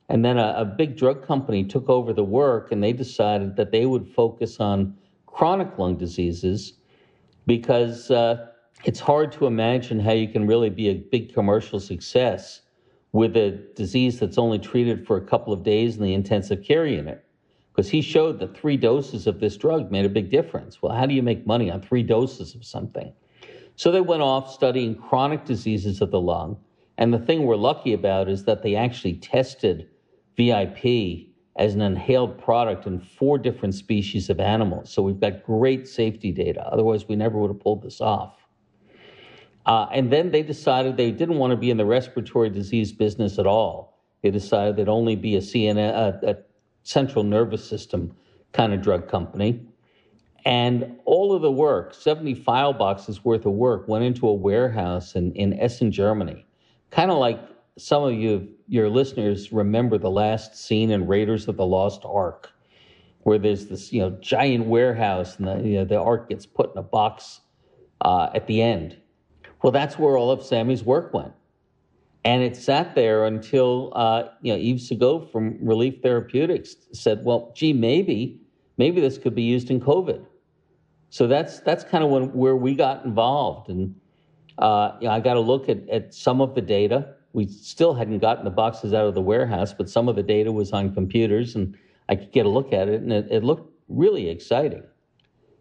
And 0.10 0.24
then 0.24 0.38
a, 0.38 0.54
a, 0.58 0.66
big 0.66 0.98
drug 0.98 1.26
company 1.26 1.64
took 1.64 1.90
over 1.90 2.12
the 2.12 2.24
work 2.24 2.72
and 2.72 2.84
they 2.84 2.94
decided 2.94 3.56
that 3.56 3.72
they 3.72 3.86
would 3.86 4.08
focus 4.08 4.60
on 4.60 4.98
chronic 5.26 5.78
lung 5.78 5.98
diseases 5.98 6.74
because 7.48 8.12
uh, 8.12 8.48
it's 8.84 9.00
hard 9.00 9.32
to 9.34 9.46
imagine 9.46 10.00
how 10.00 10.12
you 10.12 10.28
can 10.28 10.46
really 10.46 10.70
be 10.70 10.90
a 10.90 10.96
big 10.96 11.34
commercial 11.34 11.80
success 11.80 12.62
with 13.14 13.38
a 13.38 13.52
disease 13.76 14.20
that's 14.20 14.38
only 14.38 14.60
treated 14.60 15.06
for 15.06 15.18
a 15.18 15.22
couple 15.22 15.54
of 15.54 15.64
days 15.64 15.96
in 15.96 16.04
the 16.04 16.14
intensive 16.14 16.64
care 16.64 16.86
unit. 16.86 17.24
Because 17.72 17.90
he 17.90 18.02
showed 18.02 18.40
that 18.40 18.56
three 18.56 18.78
doses 18.78 19.26
of 19.26 19.40
this 19.40 19.58
drug 19.58 19.92
made 19.92 20.06
a 20.06 20.10
big 20.10 20.30
difference. 20.30 20.82
Well, 20.82 20.94
how 20.94 21.06
do 21.06 21.14
you 21.14 21.24
make 21.24 21.48
money 21.48 21.72
on 21.72 21.82
three 21.82 22.04
doses 22.04 22.54
of 22.54 22.66
something? 22.66 23.14
So 23.76 23.92
they 23.92 24.02
went 24.02 24.22
off 24.22 24.54
studying 24.54 24.96
chronic 24.96 25.46
diseases 25.46 26.02
of 26.02 26.12
the 26.12 26.22
lung. 26.22 26.58
And 26.98 27.14
the 27.14 27.20
thing 27.20 27.44
we're 27.44 27.56
lucky 27.56 27.94
about 27.94 28.30
is 28.30 28.46
that 28.46 28.62
they 28.62 28.76
actually 28.76 29.16
tested 29.16 29.90
VIP 30.38 31.28
as 31.56 31.76
an 31.76 31.82
inhaled 31.82 32.42
product 32.42 32.86
in 32.88 33.00
four 33.00 33.38
different 33.38 33.76
species 33.76 34.30
of 34.30 34.40
animals. 34.40 34.92
So 34.92 35.02
we've 35.02 35.20
got 35.20 35.44
great 35.44 35.88
safety 35.88 36.32
data. 36.32 36.68
Otherwise, 36.68 37.08
we 37.08 37.16
never 37.16 37.38
would 37.38 37.50
have 37.50 37.60
pulled 37.60 37.84
this 37.84 38.02
off. 38.02 38.38
Uh, 39.66 39.88
and 39.92 40.12
then 40.12 40.32
they 40.32 40.44
decided 40.44 40.98
they 40.98 41.12
didn't 41.12 41.38
want 41.38 41.52
to 41.52 41.58
be 41.58 41.70
in 41.70 41.78
the 41.78 41.86
respiratory 41.86 42.50
disease 42.50 42.92
business 42.92 43.40
at 43.40 43.48
all. 43.48 44.00
They 44.22 44.32
decided 44.32 44.76
they'd 44.76 44.90
only 44.90 45.16
be 45.16 45.36
a 45.36 45.40
CNS, 45.40 46.24
a, 46.24 46.30
a 46.30 46.36
central 46.84 47.24
nervous 47.24 47.64
system 47.68 48.16
kind 48.52 48.74
of 48.74 48.82
drug 48.82 49.08
company. 49.08 49.66
And 50.46 50.98
all 51.06 51.34
of 51.34 51.42
the 51.42 51.52
work, 51.52 51.94
70 51.94 52.34
file 52.36 52.74
boxes 52.74 53.24
worth 53.24 53.46
of 53.46 53.54
work, 53.54 53.88
went 53.88 54.04
into 54.04 54.28
a 54.28 54.34
warehouse 54.34 55.16
in, 55.16 55.32
in 55.34 55.58
Essen, 55.60 55.92
Germany. 55.92 56.46
Kind 56.92 57.12
of 57.12 57.18
like 57.18 57.40
some 57.78 58.04
of 58.04 58.14
you, 58.14 58.50
your 58.68 58.90
listeners 58.90 59.52
remember 59.52 59.98
the 59.98 60.12
last 60.12 60.56
scene 60.56 60.92
in 60.92 61.08
Raiders 61.08 61.48
of 61.48 61.58
the 61.58 61.66
Lost 61.66 62.02
Ark, 62.06 62.52
where 63.22 63.40
there's 63.40 63.68
this 63.68 63.94
you 63.94 64.02
know 64.02 64.12
giant 64.22 64.66
warehouse 64.66 65.38
and 65.38 65.48
the, 65.48 65.68
you 65.68 65.78
know, 65.78 65.86
the 65.86 66.00
Ark 66.00 66.30
gets 66.30 66.46
put 66.46 66.72
in 66.72 66.78
a 66.78 66.84
box 66.84 67.42
uh, 68.02 68.30
at 68.36 68.48
the 68.48 68.62
end. 68.62 68.98
Well, 69.62 69.72
that's 69.72 69.98
where 69.98 70.18
all 70.18 70.30
of 70.30 70.44
Sami's 70.44 70.84
work 70.84 71.14
went. 71.14 71.32
And 72.26 72.44
it 72.44 72.56
sat 72.56 72.96
there 72.96 73.26
until 73.26 73.92
uh, 73.96 74.30
you 74.42 74.54
know 74.54 74.60
Yves 74.60 74.90
Sagot 74.90 75.32
from 75.32 75.58
Relief 75.62 76.02
Therapeutics 76.02 76.76
said, 76.92 77.24
"Well, 77.24 77.52
gee, 77.56 77.74
maybe, 77.74 78.42
maybe 78.78 79.02
this 79.02 79.18
could 79.18 79.36
be 79.36 79.44
used 79.44 79.72
in 79.72 79.80
COVID." 79.80 80.26
So 81.14 81.28
that's 81.28 81.60
that's 81.60 81.84
kind 81.84 82.04
of 82.04 82.10
when 82.10 82.34
where 82.34 82.56
we 82.56 82.74
got 82.74 83.06
involved, 83.06 83.70
and 83.70 83.94
uh, 84.58 84.94
you 85.00 85.08
know, 85.08 85.14
I 85.14 85.20
got 85.20 85.36
to 85.36 85.42
look 85.42 85.70
at, 85.70 85.88
at 85.88 86.12
some 86.12 86.42
of 86.42 86.56
the 86.56 86.62
data. 86.62 87.14
We 87.34 87.46
still 87.46 87.94
hadn't 87.94 88.18
gotten 88.18 88.44
the 88.44 88.50
boxes 88.50 88.96
out 88.96 89.06
of 89.06 89.14
the 89.14 89.22
warehouse, 89.22 89.76
but 89.76 89.88
some 89.88 90.10
of 90.10 90.16
the 90.16 90.24
data 90.24 90.52
was 90.52 90.72
on 90.72 90.92
computers, 90.92 91.56
and 91.56 91.78
I 92.10 92.16
could 92.16 92.32
get 92.32 92.48
a 92.48 92.50
look 92.50 92.74
at 92.74 92.90
it, 92.90 93.02
and 93.02 93.14
it, 93.14 93.28
it 93.30 93.44
looked 93.44 93.72
really 93.90 94.28
exciting. 94.28 94.82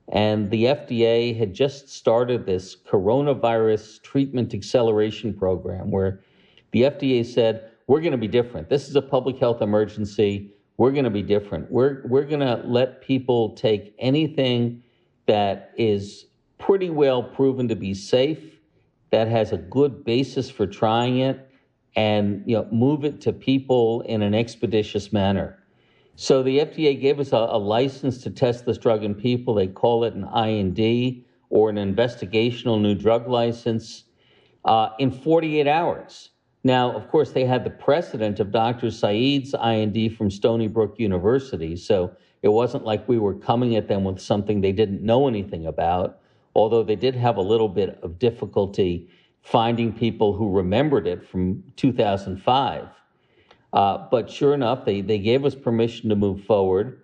And 0.08 0.50
the 0.50 0.64
FDA 0.64 1.36
had 1.36 1.52
just 1.52 1.90
started 1.90 2.46
this 2.46 2.74
coronavirus 2.74 4.00
treatment 4.00 4.54
acceleration 4.54 5.34
program 5.34 5.90
where 5.90 6.22
the 6.70 6.84
FDA 6.84 7.26
said, 7.26 7.68
we're 7.88 8.00
going 8.00 8.12
to 8.12 8.16
be 8.16 8.26
different. 8.26 8.70
This 8.70 8.88
is 8.88 8.96
a 8.96 9.02
public 9.02 9.36
health 9.36 9.60
emergency. 9.60 10.50
We're 10.78 10.92
going 10.92 11.04
to 11.04 11.10
be 11.10 11.22
different. 11.22 11.70
We're, 11.70 12.06
we're 12.06 12.24
going 12.24 12.40
to 12.40 12.62
let 12.64 13.02
people 13.02 13.50
take 13.50 13.94
anything 13.98 14.81
that 15.26 15.72
is 15.76 16.26
pretty 16.58 16.90
well 16.90 17.22
proven 17.22 17.68
to 17.68 17.76
be 17.76 17.94
safe, 17.94 18.60
that 19.10 19.28
has 19.28 19.52
a 19.52 19.56
good 19.56 20.04
basis 20.04 20.50
for 20.50 20.66
trying 20.66 21.18
it, 21.18 21.50
and 21.96 22.42
you 22.46 22.56
know, 22.56 22.66
move 22.72 23.04
it 23.04 23.20
to 23.20 23.32
people 23.32 24.00
in 24.02 24.22
an 24.22 24.34
expeditious 24.34 25.12
manner. 25.12 25.58
So 26.16 26.42
the 26.42 26.58
FDA 26.58 27.00
gave 27.00 27.20
us 27.20 27.32
a, 27.32 27.36
a, 27.36 27.58
license 27.58 28.22
to 28.22 28.30
test 28.30 28.66
this 28.66 28.78
drug 28.78 29.02
in 29.02 29.14
people. 29.14 29.54
They 29.54 29.66
call 29.66 30.04
it 30.04 30.14
an 30.14 30.24
IND 30.24 31.24
or 31.50 31.70
an 31.70 31.76
investigational 31.76 32.80
new 32.80 32.94
drug 32.94 33.28
license 33.28 34.04
uh, 34.64 34.90
in 34.98 35.10
48 35.10 35.66
hours. 35.66 36.30
Now, 36.64 36.92
of 36.92 37.08
course, 37.08 37.32
they 37.32 37.44
had 37.44 37.64
the 37.64 37.70
precedent 37.70 38.38
of 38.40 38.52
Dr. 38.52 38.90
Said's 38.90 39.54
IND 39.54 40.16
from 40.16 40.30
Stony 40.30 40.68
Brook 40.68 40.94
University. 40.98 41.76
So 41.76 42.12
It 42.42 42.48
wasn't 42.48 42.84
like 42.84 43.08
we 43.08 43.18
were 43.18 43.34
coming 43.34 43.76
at 43.76 43.88
them 43.88 44.04
with 44.04 44.20
something 44.20 44.60
they 44.60 44.72
didn't 44.72 45.02
know 45.02 45.28
anything 45.28 45.66
about, 45.66 46.18
although 46.54 46.82
they 46.82 46.96
did 46.96 47.14
have 47.14 47.36
a 47.36 47.42
little 47.42 47.68
bit 47.68 47.98
of 48.02 48.18
difficulty 48.18 49.08
finding 49.42 49.92
people 49.92 50.34
who 50.34 50.50
remembered 50.50 51.06
it 51.06 51.26
from 51.26 51.62
2005. 51.76 52.88
Uh, 53.72 54.06
but 54.10 54.30
sure 54.30 54.54
enough, 54.54 54.84
they, 54.84 55.00
they 55.00 55.18
gave 55.18 55.44
us 55.44 55.54
permission 55.54 56.08
to 56.10 56.16
move 56.16 56.44
forward. 56.44 57.00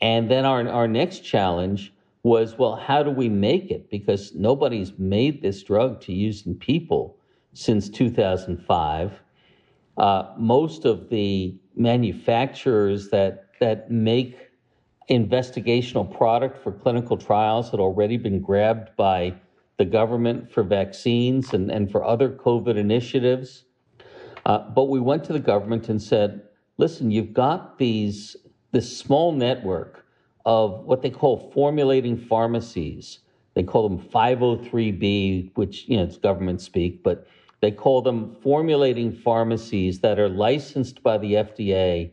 And 0.00 0.30
then 0.30 0.44
our, 0.44 0.68
our 0.68 0.88
next 0.88 1.20
challenge 1.20 1.92
was 2.22 2.58
well, 2.58 2.76
how 2.76 3.02
do 3.02 3.10
we 3.10 3.28
make 3.28 3.70
it? 3.70 3.90
Because 3.90 4.34
nobody's 4.34 4.98
made 4.98 5.40
this 5.40 5.62
drug 5.62 6.00
to 6.02 6.12
use 6.12 6.46
in 6.46 6.54
people 6.54 7.16
since 7.54 7.88
2005. 7.88 9.12
Uh, 9.96 10.32
most 10.36 10.84
of 10.84 11.08
the 11.08 11.58
manufacturers 11.74 13.08
that, 13.10 13.48
that 13.60 13.90
make 13.90 14.49
investigational 15.10 16.16
product 16.16 16.62
for 16.62 16.72
clinical 16.72 17.16
trials 17.16 17.70
had 17.70 17.80
already 17.80 18.16
been 18.16 18.40
grabbed 18.40 18.94
by 18.96 19.34
the 19.76 19.84
government 19.84 20.50
for 20.52 20.62
vaccines 20.62 21.52
and, 21.52 21.70
and 21.70 21.90
for 21.90 22.04
other 22.04 22.30
COVID 22.30 22.76
initiatives. 22.76 23.64
Uh, 24.46 24.58
but 24.58 24.84
we 24.84 25.00
went 25.00 25.24
to 25.24 25.32
the 25.32 25.40
government 25.40 25.88
and 25.88 26.00
said, 26.00 26.42
listen, 26.78 27.10
you've 27.10 27.34
got 27.34 27.78
these 27.78 28.36
this 28.72 28.96
small 28.96 29.32
network 29.32 30.06
of 30.46 30.84
what 30.84 31.02
they 31.02 31.10
call 31.10 31.50
formulating 31.52 32.16
pharmacies. 32.16 33.18
They 33.54 33.64
call 33.64 33.88
them 33.88 33.98
503B, 33.98 35.50
which 35.54 35.88
you 35.88 35.96
know 35.96 36.04
it's 36.04 36.16
government 36.16 36.60
speak, 36.60 37.02
but 37.02 37.26
they 37.60 37.72
call 37.72 38.00
them 38.00 38.36
formulating 38.42 39.12
pharmacies 39.12 40.00
that 40.00 40.18
are 40.18 40.28
licensed 40.28 41.02
by 41.02 41.18
the 41.18 41.34
FDA 41.34 42.12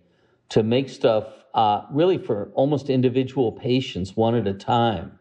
to 0.50 0.64
make 0.64 0.90
stuff 0.90 1.26
uh, 1.54 1.82
really 1.92 2.18
for 2.18 2.52
almost 2.54 2.90
individual 2.90 3.52
patients 3.52 4.16
one 4.16 4.36
at 4.36 4.48
a 4.48 4.54
time. 4.54 5.20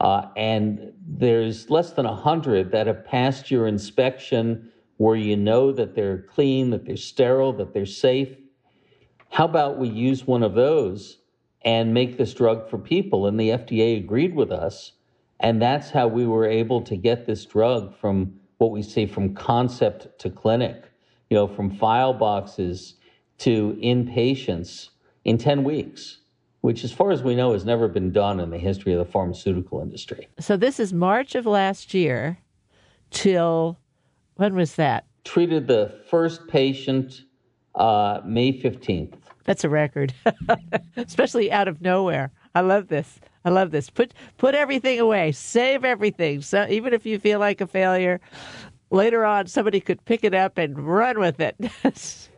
Uh, 0.00 0.26
and 0.36 0.92
there's 1.06 1.70
less 1.70 1.92
than 1.92 2.06
100 2.06 2.72
that 2.72 2.86
have 2.86 3.04
passed 3.04 3.50
your 3.50 3.66
inspection 3.66 4.72
where 4.96 5.16
you 5.16 5.36
know 5.36 5.72
that 5.72 5.94
they're 5.94 6.22
clean, 6.22 6.70
that 6.70 6.84
they're 6.84 6.96
sterile, 6.96 7.52
that 7.52 7.72
they're 7.72 7.86
safe. 7.86 8.36
How 9.30 9.44
about 9.44 9.78
we 9.78 9.88
use 9.88 10.26
one 10.26 10.42
of 10.42 10.54
those 10.54 11.18
and 11.64 11.94
make 11.94 12.18
this 12.18 12.34
drug 12.34 12.68
for 12.68 12.78
people? 12.78 13.26
And 13.26 13.38
the 13.38 13.50
FDA 13.50 13.96
agreed 13.96 14.34
with 14.34 14.50
us. 14.50 14.92
And 15.38 15.60
that's 15.60 15.90
how 15.90 16.08
we 16.08 16.26
were 16.26 16.46
able 16.46 16.82
to 16.82 16.96
get 16.96 17.26
this 17.26 17.44
drug 17.44 17.96
from 17.96 18.40
what 18.58 18.70
we 18.70 18.82
say 18.82 19.06
from 19.06 19.34
concept 19.34 20.18
to 20.20 20.30
clinic, 20.30 20.84
you 21.30 21.36
know, 21.36 21.48
from 21.48 21.70
file 21.70 22.14
boxes 22.14 22.94
to 23.42 23.76
inpatients 23.82 24.90
in 25.24 25.36
10 25.36 25.64
weeks, 25.64 26.18
which, 26.60 26.84
as 26.84 26.92
far 26.92 27.10
as 27.10 27.24
we 27.24 27.34
know, 27.34 27.52
has 27.52 27.64
never 27.64 27.88
been 27.88 28.12
done 28.12 28.38
in 28.38 28.50
the 28.50 28.58
history 28.58 28.92
of 28.92 28.98
the 29.00 29.10
pharmaceutical 29.10 29.80
industry. 29.80 30.28
So 30.38 30.56
this 30.56 30.78
is 30.78 30.92
March 30.92 31.34
of 31.34 31.44
last 31.44 31.92
year 31.92 32.38
till 33.10 33.80
when 34.36 34.54
was 34.54 34.76
that? 34.76 35.06
Treated 35.24 35.66
the 35.66 35.92
first 36.08 36.46
patient 36.46 37.22
uh, 37.74 38.20
May 38.24 38.52
15th. 38.52 39.14
That's 39.44 39.64
a 39.64 39.68
record, 39.68 40.14
especially 40.96 41.50
out 41.50 41.66
of 41.66 41.80
nowhere. 41.80 42.30
I 42.54 42.60
love 42.60 42.86
this. 42.86 43.18
I 43.44 43.50
love 43.50 43.72
this. 43.72 43.90
Put 43.90 44.14
put 44.36 44.54
everything 44.54 45.00
away. 45.00 45.32
Save 45.32 45.84
everything. 45.84 46.42
So 46.42 46.64
even 46.68 46.92
if 46.92 47.04
you 47.04 47.18
feel 47.18 47.40
like 47.40 47.60
a 47.60 47.66
failure, 47.66 48.20
later 48.90 49.24
on 49.24 49.48
somebody 49.48 49.80
could 49.80 50.04
pick 50.04 50.22
it 50.22 50.32
up 50.32 50.58
and 50.58 50.78
run 50.78 51.18
with 51.18 51.40
it. 51.40 51.56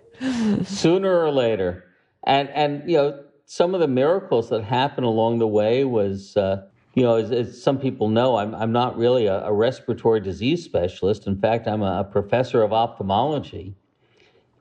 Sooner 0.64 1.18
or 1.24 1.30
later, 1.30 1.84
and 2.24 2.48
and 2.50 2.88
you 2.88 2.96
know 2.96 3.24
some 3.46 3.74
of 3.74 3.80
the 3.80 3.88
miracles 3.88 4.48
that 4.50 4.64
happened 4.64 5.06
along 5.06 5.38
the 5.38 5.48
way 5.48 5.84
was. 5.84 6.36
Uh, 6.36 6.66
you 6.96 7.02
know, 7.02 7.16
as, 7.16 7.32
as, 7.32 7.60
some 7.60 7.80
people 7.80 8.08
know, 8.08 8.36
I'm, 8.36 8.54
I'm 8.54 8.70
not 8.70 8.96
really 8.96 9.26
a, 9.26 9.46
a, 9.46 9.52
respiratory 9.52 10.20
disease 10.20 10.64
specialist. 10.64 11.26
In 11.26 11.36
fact, 11.36 11.66
I'm 11.66 11.82
a, 11.82 12.00
a, 12.00 12.04
professor 12.04 12.62
of 12.62 12.72
ophthalmology. 12.72 13.74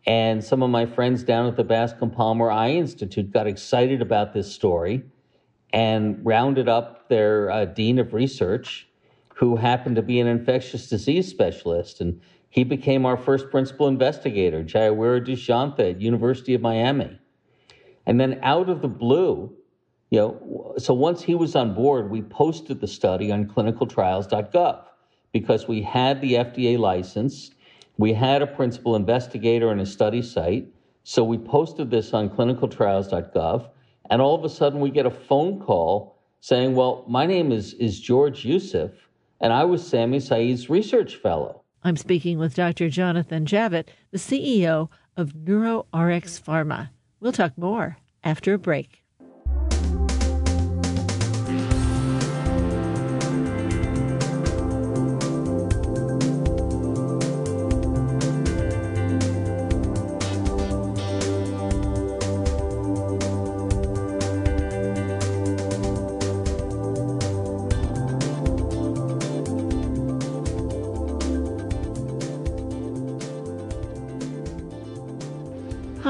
And 0.07 0.43
some 0.43 0.63
of 0.63 0.71
my 0.71 0.87
friends 0.87 1.23
down 1.23 1.45
at 1.45 1.55
the 1.55 1.63
Bascom 1.63 2.09
Palmer 2.09 2.51
Eye 2.51 2.71
Institute 2.71 3.31
got 3.31 3.45
excited 3.45 4.01
about 4.01 4.33
this 4.33 4.51
story 4.51 5.03
and 5.71 6.23
rounded 6.25 6.67
up 6.67 7.07
their 7.07 7.49
uh, 7.51 7.65
dean 7.65 7.99
of 7.99 8.13
research, 8.13 8.87
who 9.35 9.55
happened 9.55 9.95
to 9.95 10.01
be 10.01 10.19
an 10.19 10.27
infectious 10.27 10.89
disease 10.89 11.27
specialist. 11.27 12.01
And 12.01 12.21
he 12.53 12.63
became 12.63 13.03
our 13.03 13.17
first 13.17 13.49
principal 13.49 13.87
investigator, 13.87 14.63
Jayaweera 14.63 15.25
Dushyantha 15.25 15.89
at 15.89 15.99
University 15.99 16.53
of 16.53 16.61
Miami. 16.61 17.17
And 18.05 18.19
then 18.19 18.39
out 18.43 18.69
of 18.69 18.83
the 18.83 18.87
blue, 18.87 19.51
you 20.11 20.19
know, 20.19 20.75
so 20.77 20.93
once 20.93 21.23
he 21.23 21.33
was 21.33 21.55
on 21.55 21.73
board, 21.73 22.11
we 22.11 22.21
posted 22.21 22.79
the 22.79 22.87
study 22.87 23.31
on 23.31 23.47
clinicaltrials.gov 23.47 24.83
because 25.31 25.67
we 25.67 25.81
had 25.81 26.21
the 26.21 26.33
FDA 26.33 26.77
license, 26.77 27.49
we 27.97 28.13
had 28.13 28.43
a 28.43 28.47
principal 28.47 28.95
investigator 28.95 29.71
and 29.71 29.81
a 29.81 29.85
study 29.87 30.21
site. 30.21 30.67
So 31.01 31.23
we 31.23 31.39
posted 31.39 31.89
this 31.89 32.13
on 32.13 32.29
clinicaltrials.gov, 32.29 33.67
and 34.11 34.21
all 34.21 34.35
of 34.35 34.45
a 34.45 34.49
sudden 34.49 34.79
we 34.79 34.91
get 34.91 35.07
a 35.07 35.11
phone 35.11 35.59
call 35.59 36.19
saying, 36.39 36.75
"Well, 36.75 37.03
my 37.07 37.25
name 37.25 37.51
is 37.51 37.73
is 37.73 37.99
George 37.99 38.45
Youssef, 38.45 38.91
and 39.41 39.51
I 39.51 39.63
was 39.63 39.85
Sami 39.85 40.19
Said's 40.19 40.69
research 40.69 41.15
fellow." 41.15 41.62
I'm 41.85 41.97
speaking 41.97 42.39
with 42.39 42.55
Dr. 42.55 42.89
Jonathan 42.89 43.45
Javitt, 43.45 43.89
the 44.11 44.17
CEO 44.17 44.89
of 45.17 45.33
NeuroRx 45.33 45.83
Pharma. 46.41 46.89
We'll 47.19 47.33
talk 47.33 47.57
more 47.57 47.97
after 48.23 48.53
a 48.53 48.57
break. 48.57 49.02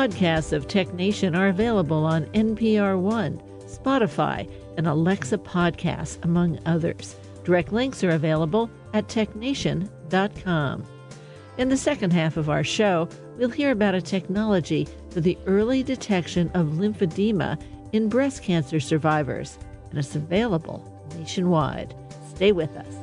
Podcasts 0.03 0.51
of 0.51 0.67
Tech 0.67 0.93
Nation 0.93 1.33
are 1.33 1.47
available 1.47 2.03
on 2.03 2.25
NPR 2.33 2.99
One, 2.99 3.41
Spotify, 3.67 4.51
and 4.75 4.85
Alexa 4.85 5.37
Podcasts, 5.37 6.21
among 6.25 6.59
others. 6.65 7.15
Direct 7.45 7.71
links 7.71 8.03
are 8.03 8.09
available 8.09 8.69
at 8.93 9.07
technation.com. 9.07 10.83
In 11.57 11.69
the 11.69 11.77
second 11.77 12.11
half 12.11 12.35
of 12.35 12.49
our 12.49 12.65
show, 12.65 13.07
we'll 13.37 13.47
hear 13.47 13.71
about 13.71 13.95
a 13.95 14.01
technology 14.01 14.89
for 15.09 15.21
the 15.21 15.37
early 15.45 15.83
detection 15.83 16.51
of 16.53 16.67
lymphedema 16.67 17.57
in 17.93 18.09
breast 18.09 18.43
cancer 18.43 18.81
survivors, 18.81 19.57
and 19.89 19.97
it's 19.97 20.17
available 20.17 20.83
nationwide. 21.17 21.95
Stay 22.35 22.51
with 22.51 22.75
us. 22.75 23.02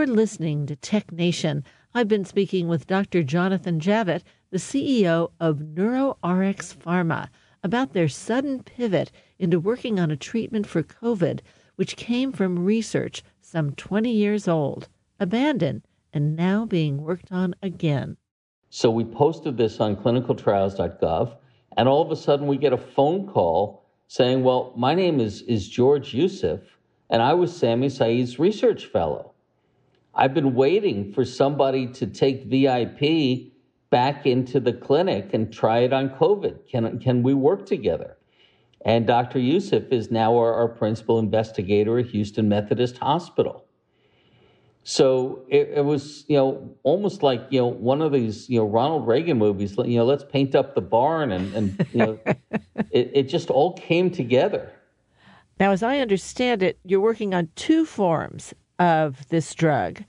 are 0.00 0.06
listening 0.06 0.64
to 0.64 0.74
Tech 0.74 1.12
Nation. 1.12 1.62
I've 1.92 2.08
been 2.08 2.24
speaking 2.24 2.68
with 2.68 2.86
Dr. 2.86 3.22
Jonathan 3.22 3.78
Javitt, 3.78 4.22
the 4.50 4.56
CEO 4.56 5.32
of 5.38 5.58
NeuroRx 5.58 6.74
Pharma, 6.74 7.28
about 7.62 7.92
their 7.92 8.08
sudden 8.08 8.62
pivot 8.62 9.12
into 9.38 9.60
working 9.60 10.00
on 10.00 10.10
a 10.10 10.16
treatment 10.16 10.66
for 10.66 10.82
COVID, 10.82 11.40
which 11.76 11.96
came 11.96 12.32
from 12.32 12.64
research 12.64 13.22
some 13.42 13.72
20 13.72 14.10
years 14.10 14.48
old, 14.48 14.88
abandoned, 15.18 15.82
and 16.14 16.34
now 16.34 16.64
being 16.64 17.02
worked 17.02 17.30
on 17.30 17.54
again. 17.60 18.16
So 18.70 18.90
we 18.90 19.04
posted 19.04 19.58
this 19.58 19.80
on 19.80 19.96
clinicaltrials.gov, 19.96 21.36
and 21.76 21.86
all 21.86 22.00
of 22.00 22.10
a 22.10 22.16
sudden 22.16 22.46
we 22.46 22.56
get 22.56 22.72
a 22.72 22.78
phone 22.78 23.26
call 23.26 23.84
saying, 24.08 24.44
Well, 24.44 24.72
my 24.74 24.94
name 24.94 25.20
is, 25.20 25.42
is 25.42 25.68
George 25.68 26.14
Youssef, 26.14 26.62
and 27.10 27.20
I 27.20 27.34
was 27.34 27.54
Sami 27.54 27.90
Said's 27.90 28.38
research 28.38 28.86
fellow. 28.86 29.29
I've 30.14 30.34
been 30.34 30.54
waiting 30.54 31.12
for 31.12 31.24
somebody 31.24 31.86
to 31.88 32.06
take 32.06 32.44
VIP 32.44 33.52
back 33.90 34.26
into 34.26 34.60
the 34.60 34.72
clinic 34.72 35.34
and 35.34 35.52
try 35.52 35.80
it 35.80 35.92
on 35.92 36.10
COVID. 36.10 36.68
Can, 36.68 36.98
can 36.98 37.22
we 37.22 37.34
work 37.34 37.66
together? 37.66 38.16
And 38.84 39.06
Dr. 39.06 39.38
Youssef 39.38 39.92
is 39.92 40.10
now 40.10 40.36
our, 40.36 40.54
our 40.54 40.68
principal 40.68 41.18
investigator 41.18 41.98
at 41.98 42.06
Houston 42.06 42.48
Methodist 42.48 42.98
Hospital. 42.98 43.66
So 44.82 45.44
it, 45.48 45.72
it, 45.76 45.84
was, 45.84 46.24
you 46.28 46.36
know, 46.36 46.74
almost 46.82 47.22
like, 47.22 47.46
you 47.50 47.60
know, 47.60 47.66
one 47.66 48.00
of 48.00 48.12
these, 48.12 48.48
you 48.48 48.58
know, 48.58 48.64
Ronald 48.64 49.06
Reagan 49.06 49.36
movies, 49.36 49.74
you 49.76 49.98
know, 49.98 50.06
let's 50.06 50.24
paint 50.24 50.54
up 50.54 50.74
the 50.74 50.80
barn 50.80 51.32
and, 51.32 51.54
and 51.54 51.86
you 51.92 51.98
know, 51.98 52.18
it, 52.90 53.10
it 53.12 53.22
just 53.24 53.50
all 53.50 53.74
came 53.74 54.10
together. 54.10 54.72
Now, 55.58 55.72
as 55.72 55.82
I 55.82 55.98
understand 55.98 56.62
it, 56.62 56.78
you're 56.86 57.00
working 57.00 57.34
on 57.34 57.50
two 57.54 57.84
forms 57.84 58.54
of 58.80 59.28
this 59.28 59.54
drug, 59.54 60.02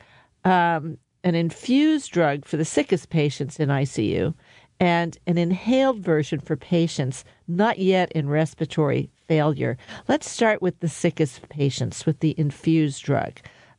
um, 0.45 0.97
an 1.23 1.35
infused 1.35 2.11
drug 2.11 2.45
for 2.45 2.57
the 2.57 2.65
sickest 2.65 3.09
patients 3.09 3.59
in 3.59 3.69
ICU, 3.69 4.33
and 4.79 5.19
an 5.27 5.37
inhaled 5.37 5.99
version 5.99 6.39
for 6.39 6.55
patients 6.55 7.23
not 7.47 7.77
yet 7.77 8.11
in 8.13 8.27
respiratory 8.27 9.11
failure. 9.27 9.77
Let's 10.07 10.27
start 10.27 10.59
with 10.61 10.79
the 10.79 10.87
sickest 10.87 11.47
patients 11.49 12.07
with 12.07 12.19
the 12.21 12.33
infused 12.39 13.03
drug. 13.03 13.33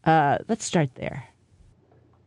Uh, 0.05 0.39
let's 0.49 0.65
start 0.65 0.95
there. 0.95 1.25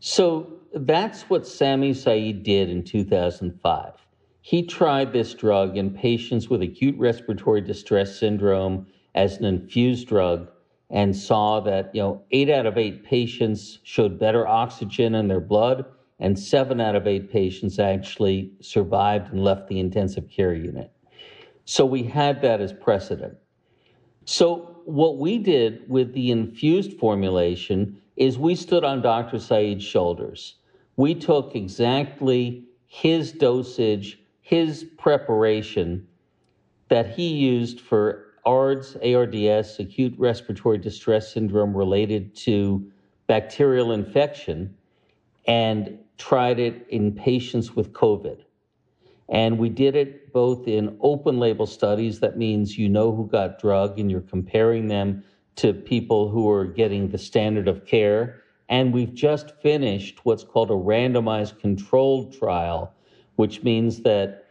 So 0.02 0.52
that's 0.74 1.24
what 1.30 1.48
Sami 1.48 1.94
Said 1.94 2.44
did 2.44 2.70
in 2.70 2.84
2005. 2.84 3.94
He 4.42 4.64
tried 4.64 5.14
this 5.14 5.34
drug 5.34 5.78
in 5.78 5.92
patients 5.92 6.50
with 6.50 6.62
acute 6.62 6.98
respiratory 7.00 7.62
distress 7.62 8.20
syndrome 8.20 8.86
as 9.16 9.38
an 9.38 9.46
infused 9.46 10.08
drug 10.08 10.50
and 10.90 11.16
saw 11.16 11.60
that 11.62 11.94
you 11.94 12.02
know 12.02 12.22
eight 12.32 12.50
out 12.50 12.66
of 12.66 12.78
eight 12.78 13.04
patients 13.04 13.80
showed 13.84 14.20
better 14.20 14.48
oxygen 14.48 15.16
in 15.16 15.28
their 15.28 15.40
blood 15.40 15.86
and 16.20 16.38
seven 16.38 16.80
out 16.80 16.96
of 16.96 17.08
eight 17.08 17.32
patients 17.32 17.80
actually 17.80 18.52
survived 18.62 19.32
and 19.32 19.44
left 19.44 19.68
the 19.68 19.80
intensive 19.80 20.30
care 20.30 20.54
unit. 20.54 20.92
So 21.66 21.86
we 21.86 22.04
had 22.04 22.42
that 22.42 22.62
as 22.62 22.72
precedent. 22.72 23.38
So 24.24 24.82
what 24.86 25.18
we 25.18 25.40
did 25.40 25.90
with 25.90 26.14
the 26.14 26.32
infused 26.32 26.98
formulation 27.00 28.02
is 28.16 28.38
we 28.38 28.56
stood 28.56 28.84
on 28.84 29.02
dr 29.02 29.40
Said's 29.40 29.84
shoulders. 29.84 30.56
We 30.96 31.16
took 31.16 31.56
exactly 31.56 32.66
his 32.88 33.32
dosage 33.34 34.20
his 34.46 34.84
preparation 35.00 36.08
that 36.90 37.10
he 37.10 37.30
used 37.30 37.82
for 37.82 38.25
ARDS, 38.46 38.98
ARDS, 39.04 39.80
acute 39.80 40.14
respiratory 40.18 40.78
distress 40.78 41.34
syndrome 41.34 41.76
related 41.76 42.36
to 42.36 42.92
bacterial 43.28 43.92
infection, 43.92 44.76
and 45.48 45.98
tried 46.18 46.60
it 46.60 46.86
in 46.90 47.12
patients 47.12 47.76
with 47.76 47.92
COVID. 47.94 48.44
And 49.30 49.58
we 49.58 49.70
did 49.70 49.96
it 49.96 50.32
both 50.34 50.68
in 50.68 50.98
open 51.02 51.40
label 51.40 51.66
studies, 51.66 52.20
that 52.20 52.38
means 52.38 52.78
you 52.78 52.90
know 52.90 53.16
who 53.16 53.28
got 53.28 53.60
drug 53.60 54.00
and 54.00 54.12
you're 54.12 54.22
comparing 54.22 54.88
them 54.88 55.24
to 55.56 55.74
people 55.74 56.30
who 56.30 56.50
are 56.50 56.66
getting 56.66 57.10
the 57.10 57.18
standard 57.18 57.68
of 57.68 57.86
care. 57.86 58.42
And 58.70 58.94
we've 58.94 59.14
just 59.14 59.52
finished 59.62 60.20
what's 60.24 60.44
called 60.44 60.70
a 60.70 60.74
randomized 60.74 61.60
controlled 61.60 62.38
trial, 62.38 62.94
which 63.36 63.64
means 63.64 64.02
that 64.02 64.45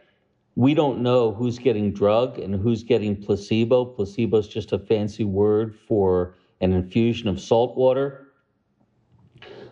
we 0.55 0.73
don't 0.73 1.01
know 1.01 1.33
who's 1.33 1.59
getting 1.59 1.91
drug 1.91 2.39
and 2.39 2.55
who's 2.55 2.83
getting 2.83 3.15
placebo. 3.15 3.85
Placebo 3.85 4.37
is 4.37 4.47
just 4.47 4.71
a 4.71 4.79
fancy 4.79 5.25
word 5.25 5.75
for 5.87 6.35
an 6.61 6.71
infusion 6.71 7.27
of 7.27 7.39
salt 7.41 7.75
water. 7.75 8.27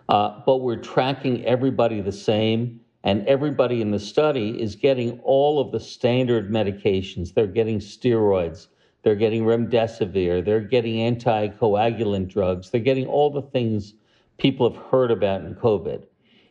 Uh, 0.10 0.42
but 0.46 0.58
we're 0.58 0.76
tracking 0.76 1.46
everybody 1.46 2.02
the 2.02 2.12
same, 2.12 2.82
and 3.06 3.26
everybody 3.26 3.82
in 3.82 3.92
the 3.92 4.00
study 4.00 4.62
is 4.62 4.76
getting 4.76 5.20
all 5.22 5.60
of 5.62 5.72
the 5.72 5.80
standard 5.80 6.52
medications. 6.52 7.34
They're 7.34 7.48
getting 7.48 7.80
steroids, 7.80 8.68
they're 9.04 9.16
getting 9.16 9.44
remdesivir, 9.44 10.44
they're 10.44 10.60
getting 10.60 10.96
anticoagulant 10.96 12.28
drugs, 12.28 12.70
they're 12.70 12.82
getting 12.82 13.08
all 13.08 13.30
the 13.30 13.42
things 13.42 13.94
people 14.38 14.70
have 14.70 14.82
heard 14.92 15.12
about 15.12 15.46
in 15.46 15.56
COVID. 15.56 16.06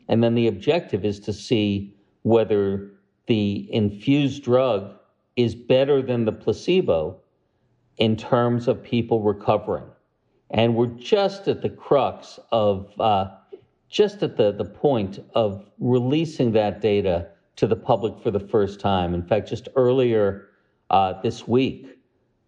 And 0.09 0.25
then 0.25 0.35
the 0.35 0.49
objective 0.49 1.05
is 1.05 1.21
to 1.21 1.33
see 1.33 1.95
whether 2.23 2.91
the 3.27 3.69
infused 3.73 4.43
drug 4.43 4.95
is 5.37 5.55
better 5.55 6.03
than 6.03 6.25
the 6.25 6.33
placebo 6.33 7.21
in 7.99 8.17
terms 8.17 8.69
of 8.69 8.83
people 8.83 9.23
recovering. 9.23 9.85
And 10.51 10.75
we're 10.75 10.87
just 10.87 11.49
at 11.49 11.63
the 11.63 11.71
crux 11.71 12.39
of, 12.51 12.93
uh, 13.01 13.31
just 13.89 14.23
at 14.23 14.37
the, 14.37 14.53
the 14.53 14.65
point 14.65 15.19
of 15.35 15.71
releasing 15.79 16.53
that 16.53 16.81
data 16.81 17.29
to 17.57 17.67
the 17.67 17.77
public 17.77 18.23
for 18.23 18.31
the 18.31 18.41
first 18.41 18.81
time. 18.81 19.15
In 19.15 19.23
fact, 19.23 19.49
just 19.49 19.69
earlier 19.77 20.49
uh, 20.91 21.21
this 21.23 21.47
week, 21.49 21.99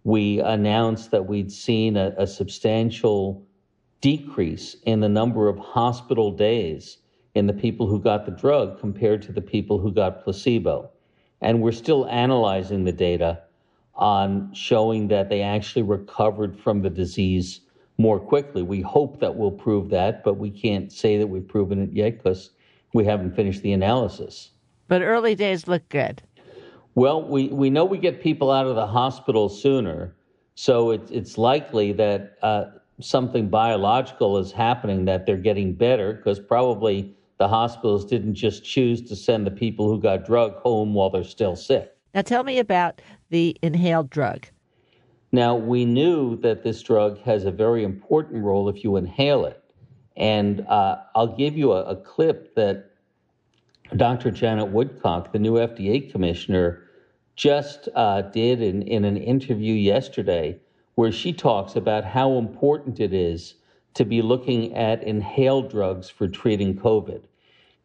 we 0.05 0.41
announced 0.41 1.11
that 1.13 1.27
we'd 1.27 1.51
seen 1.51 1.97
a, 1.97 2.15
a 2.19 2.27
substantial 2.27 3.47
decrease 4.01 4.77
in 4.85 5.01
the 5.01 5.09
number 5.09 5.49
of 5.49 5.59
hospital 5.59 6.31
days 6.31 6.99
in 7.35 7.47
the 7.47 7.53
people 7.53 7.87
who 7.87 8.01
got 8.01 8.25
the 8.25 8.33
drug 8.33 8.79
compared 8.81 9.23
to 9.23 9.33
the 9.33 9.41
people 9.41 9.79
who 9.79 9.93
got 9.93 10.23
placebo. 10.23 10.91
And 11.41 11.61
we're 11.61 11.73
still 11.73 12.07
analyzing 12.09 12.85
the 12.85 12.93
data 12.93 13.43
on 13.95 14.53
showing 14.55 15.09
that 15.09 15.29
they 15.29 15.43
actually 15.43 15.83
recovered 15.83 16.59
from 16.59 16.83
the 16.83 16.91
disease 16.91 17.61
more 17.99 18.19
quickly. 18.19 18.63
We 18.63 18.81
hope 18.81 19.21
that 19.21 19.37
we'll 19.37 19.53
prove 19.53 19.91
that, 19.91 20.25
but 20.25 20.35
we 20.35 20.51
can't 20.51 20.93
say 20.93 21.19
that 21.19 21.27
we've 21.27 21.47
proven 21.47 21.83
it 21.83 21.93
yet 21.93 22.19
because 22.19 22.51
we 22.93 23.05
haven't 23.05 23.37
finished 23.37 23.63
the 23.63 23.73
analysis. 23.73 24.51
But 24.89 25.03
early 25.03 25.35
days 25.35 25.69
look 25.69 25.89
good. 25.89 26.23
Well, 26.95 27.23
we, 27.23 27.49
we 27.49 27.71
know 27.71 27.85
we 27.85 27.99
get 27.99 28.23
people 28.23 28.51
out 28.51 28.67
of 28.67 28.77
the 28.77 28.87
hospital 28.87 29.49
sooner, 29.49 30.15
so 30.55 30.91
it, 30.91 31.11
it's 31.11 31.37
likely 31.37 31.93
that 31.93 32.39
uh, 32.43 32.67
something 33.01 33.49
biological 33.49 34.39
is 34.39 34.53
happening, 34.53 35.05
that 35.07 35.27
they're 35.27 35.37
getting 35.37 35.73
better 35.73 36.13
because 36.13 36.39
probably 36.39 37.17
the 37.39 37.49
hospitals 37.49 38.05
didn't 38.05 38.35
just 38.35 38.65
choose 38.65 39.03
to 39.03 39.17
send 39.17 39.47
the 39.47 39.51
people 39.51 39.89
who 39.89 40.01
got 40.01 40.25
drug 40.25 40.55
home 40.57 40.95
while 40.95 41.11
they're 41.11 41.25
still 41.25 41.57
sick. 41.57 41.97
Now, 42.15 42.23
tell 42.23 42.45
me 42.45 42.59
about 42.59 43.01
the 43.31 43.57
inhaled 43.63 44.11
drug. 44.11 44.47
Now, 45.33 45.57
we 45.57 45.85
knew 45.85 46.37
that 46.43 46.63
this 46.63 46.81
drug 46.81 47.19
has 47.23 47.45
a 47.45 47.51
very 47.51 47.83
important 47.83 48.45
role 48.45 48.69
if 48.69 48.85
you 48.85 48.97
inhale 48.97 49.47
it. 49.47 49.61
And 50.17 50.61
uh, 50.69 50.99
I'll 51.17 51.37
give 51.37 51.57
you 51.57 51.73
a, 51.73 51.83
a 51.85 51.97
clip 51.97 52.55
that 52.55 52.93
Dr. 53.97 54.31
Janet 54.31 54.69
Woodcock, 54.69 55.33
the 55.33 55.41
new 55.41 55.55
FDA 55.55 56.11
commissioner, 56.11 56.85
just 57.35 57.89
uh, 57.97 58.23
did 58.23 58.63
in, 58.63 58.83
in 58.83 59.05
an 59.05 59.17
interview 59.17 59.75
yesterday, 59.75 60.61
where 60.95 61.11
she 61.11 61.33
talks 61.33 61.75
about 61.75 62.05
how 62.05 62.39
important 62.39 63.01
it 63.01 63.13
is 63.13 63.55
to 63.95 64.05
be 64.05 64.23
looking 64.23 64.75
at 64.75 65.03
inhaled 65.03 65.71
drugs 65.71 66.11
for 66.11 66.29
treating 66.29 66.77
COVID 66.77 67.23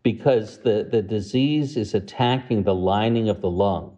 because 0.03 0.59
the, 0.59 0.87
the 0.89 1.01
disease 1.01 1.77
is 1.77 1.93
attacking 1.93 2.63
the 2.63 2.75
lining 2.75 3.29
of 3.29 3.41
the 3.41 3.49
lung. 3.49 3.97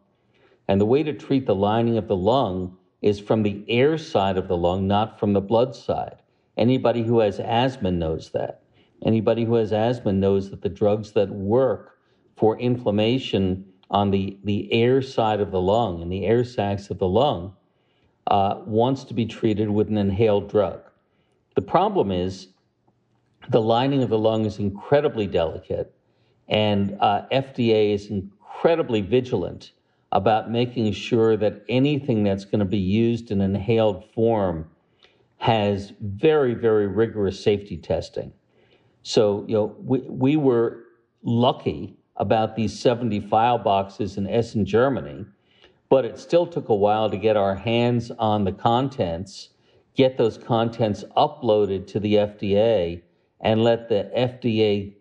And 0.67 0.79
the 0.79 0.85
way 0.85 1.03
to 1.03 1.13
treat 1.13 1.45
the 1.45 1.55
lining 1.55 1.97
of 1.97 2.07
the 2.07 2.15
lung 2.15 2.77
is 3.01 3.19
from 3.19 3.43
the 3.43 3.63
air 3.67 3.97
side 3.97 4.37
of 4.37 4.47
the 4.47 4.57
lung, 4.57 4.87
not 4.87 5.19
from 5.19 5.33
the 5.33 5.41
blood 5.41 5.75
side. 5.75 6.17
Anybody 6.57 7.03
who 7.03 7.19
has 7.19 7.39
asthma 7.39 7.91
knows 7.91 8.31
that. 8.31 8.63
Anybody 9.03 9.45
who 9.45 9.55
has 9.55 9.73
asthma 9.73 10.13
knows 10.13 10.49
that 10.51 10.61
the 10.61 10.69
drugs 10.69 11.13
that 11.13 11.29
work 11.29 11.97
for 12.35 12.59
inflammation 12.59 13.65
on 13.89 14.11
the, 14.11 14.37
the 14.43 14.71
air 14.71 15.01
side 15.01 15.39
of 15.39 15.51
the 15.51 15.61
lung 15.61 16.01
and 16.01 16.11
the 16.11 16.25
air 16.25 16.43
sacs 16.43 16.89
of 16.89 16.99
the 16.99 17.07
lung 17.07 17.53
uh, 18.27 18.61
wants 18.65 19.03
to 19.05 19.13
be 19.13 19.25
treated 19.25 19.69
with 19.69 19.87
an 19.89 19.97
inhaled 19.97 20.49
drug. 20.49 20.81
The 21.55 21.61
problem 21.61 22.11
is 22.11 22.47
the 23.49 23.61
lining 23.61 24.03
of 24.03 24.09
the 24.09 24.17
lung 24.17 24.45
is 24.45 24.59
incredibly 24.59 25.27
delicate, 25.27 25.93
and 26.47 26.97
uh, 26.99 27.23
FDA 27.31 27.93
is 27.93 28.07
incredibly 28.07 29.01
vigilant 29.01 29.71
about 30.11 30.51
making 30.51 30.91
sure 30.91 31.37
that 31.37 31.63
anything 31.69 32.23
that's 32.23 32.45
going 32.45 32.59
to 32.59 32.65
be 32.65 32.77
used 32.77 33.31
in 33.31 33.41
inhaled 33.41 34.03
form 34.13 34.69
has 35.37 35.93
very, 36.01 36.53
very 36.53 36.87
rigorous 36.87 37.41
safety 37.41 37.77
testing. 37.77 38.31
So, 39.03 39.45
you 39.47 39.55
know, 39.55 39.75
we, 39.79 39.99
we 40.01 40.35
were 40.35 40.83
lucky 41.23 41.97
about 42.17 42.55
these 42.55 42.77
70 42.79 43.21
file 43.21 43.57
boxes 43.57 44.17
in 44.17 44.27
Essen, 44.27 44.65
Germany, 44.65 45.25
but 45.89 46.05
it 46.05 46.19
still 46.19 46.45
took 46.45 46.69
a 46.69 46.75
while 46.75 47.09
to 47.09 47.17
get 47.17 47.35
our 47.35 47.55
hands 47.55 48.11
on 48.19 48.43
the 48.43 48.51
contents, 48.51 49.49
get 49.95 50.17
those 50.17 50.37
contents 50.37 51.03
uploaded 51.17 51.87
to 51.87 51.99
the 51.99 52.15
FDA, 52.15 53.01
and 53.41 53.63
let 53.63 53.89
the 53.89 54.09
FDA 54.15 54.93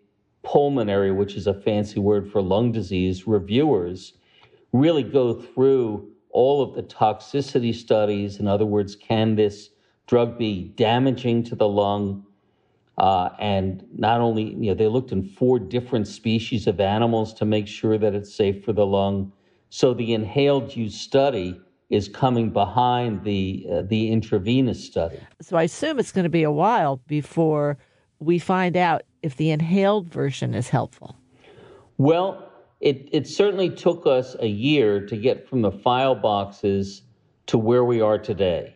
pulmonary, 0.43 1.11
which 1.11 1.35
is 1.35 1.47
a 1.47 1.53
fancy 1.53 1.99
word 1.99 2.31
for 2.31 2.41
lung 2.41 2.71
disease, 2.71 3.27
reviewers 3.27 4.13
really 4.73 5.03
go 5.03 5.33
through 5.33 6.09
all 6.31 6.61
of 6.61 6.73
the 6.75 6.83
toxicity 6.83 7.73
studies. 7.73 8.39
In 8.39 8.47
other 8.47 8.65
words, 8.65 8.95
can 8.95 9.35
this 9.35 9.69
drug 10.07 10.37
be 10.37 10.73
damaging 10.75 11.43
to 11.43 11.55
the 11.55 11.67
lung? 11.67 12.25
Uh, 12.97 13.29
and 13.39 13.85
not 13.95 14.21
only, 14.21 14.43
you 14.43 14.69
know, 14.69 14.73
they 14.73 14.87
looked 14.87 15.11
in 15.11 15.23
four 15.23 15.59
different 15.59 16.07
species 16.07 16.67
of 16.67 16.79
animals 16.79 17.33
to 17.33 17.45
make 17.45 17.67
sure 17.67 17.97
that 17.97 18.13
it's 18.13 18.33
safe 18.33 18.63
for 18.63 18.73
the 18.73 18.85
lung. 18.85 19.31
So 19.69 19.93
the 19.93 20.13
inhaled 20.13 20.75
use 20.75 20.99
study 20.99 21.59
is 21.91 22.07
coming 22.07 22.49
behind 22.49 23.23
the 23.23 23.67
uh, 23.71 23.81
the 23.83 24.11
intravenous 24.11 24.83
study. 24.83 25.19
So 25.41 25.57
I 25.57 25.63
assume 25.63 25.99
it's 25.99 26.11
going 26.11 26.23
to 26.23 26.29
be 26.29 26.43
a 26.43 26.51
while 26.51 27.01
before 27.07 27.77
we 28.19 28.39
find 28.39 28.77
out 28.77 29.03
if 29.21 29.35
the 29.35 29.51
inhaled 29.51 30.09
version 30.09 30.55
is 30.55 30.69
helpful. 30.69 31.15
Well, 31.97 32.49
it, 32.79 33.09
it 33.11 33.27
certainly 33.27 33.69
took 33.69 34.07
us 34.07 34.35
a 34.39 34.47
year 34.47 35.05
to 35.05 35.17
get 35.17 35.47
from 35.47 35.61
the 35.61 35.71
file 35.71 36.15
boxes 36.15 37.03
to 37.47 37.57
where 37.57 37.83
we 37.83 38.01
are 38.01 38.17
today. 38.17 38.75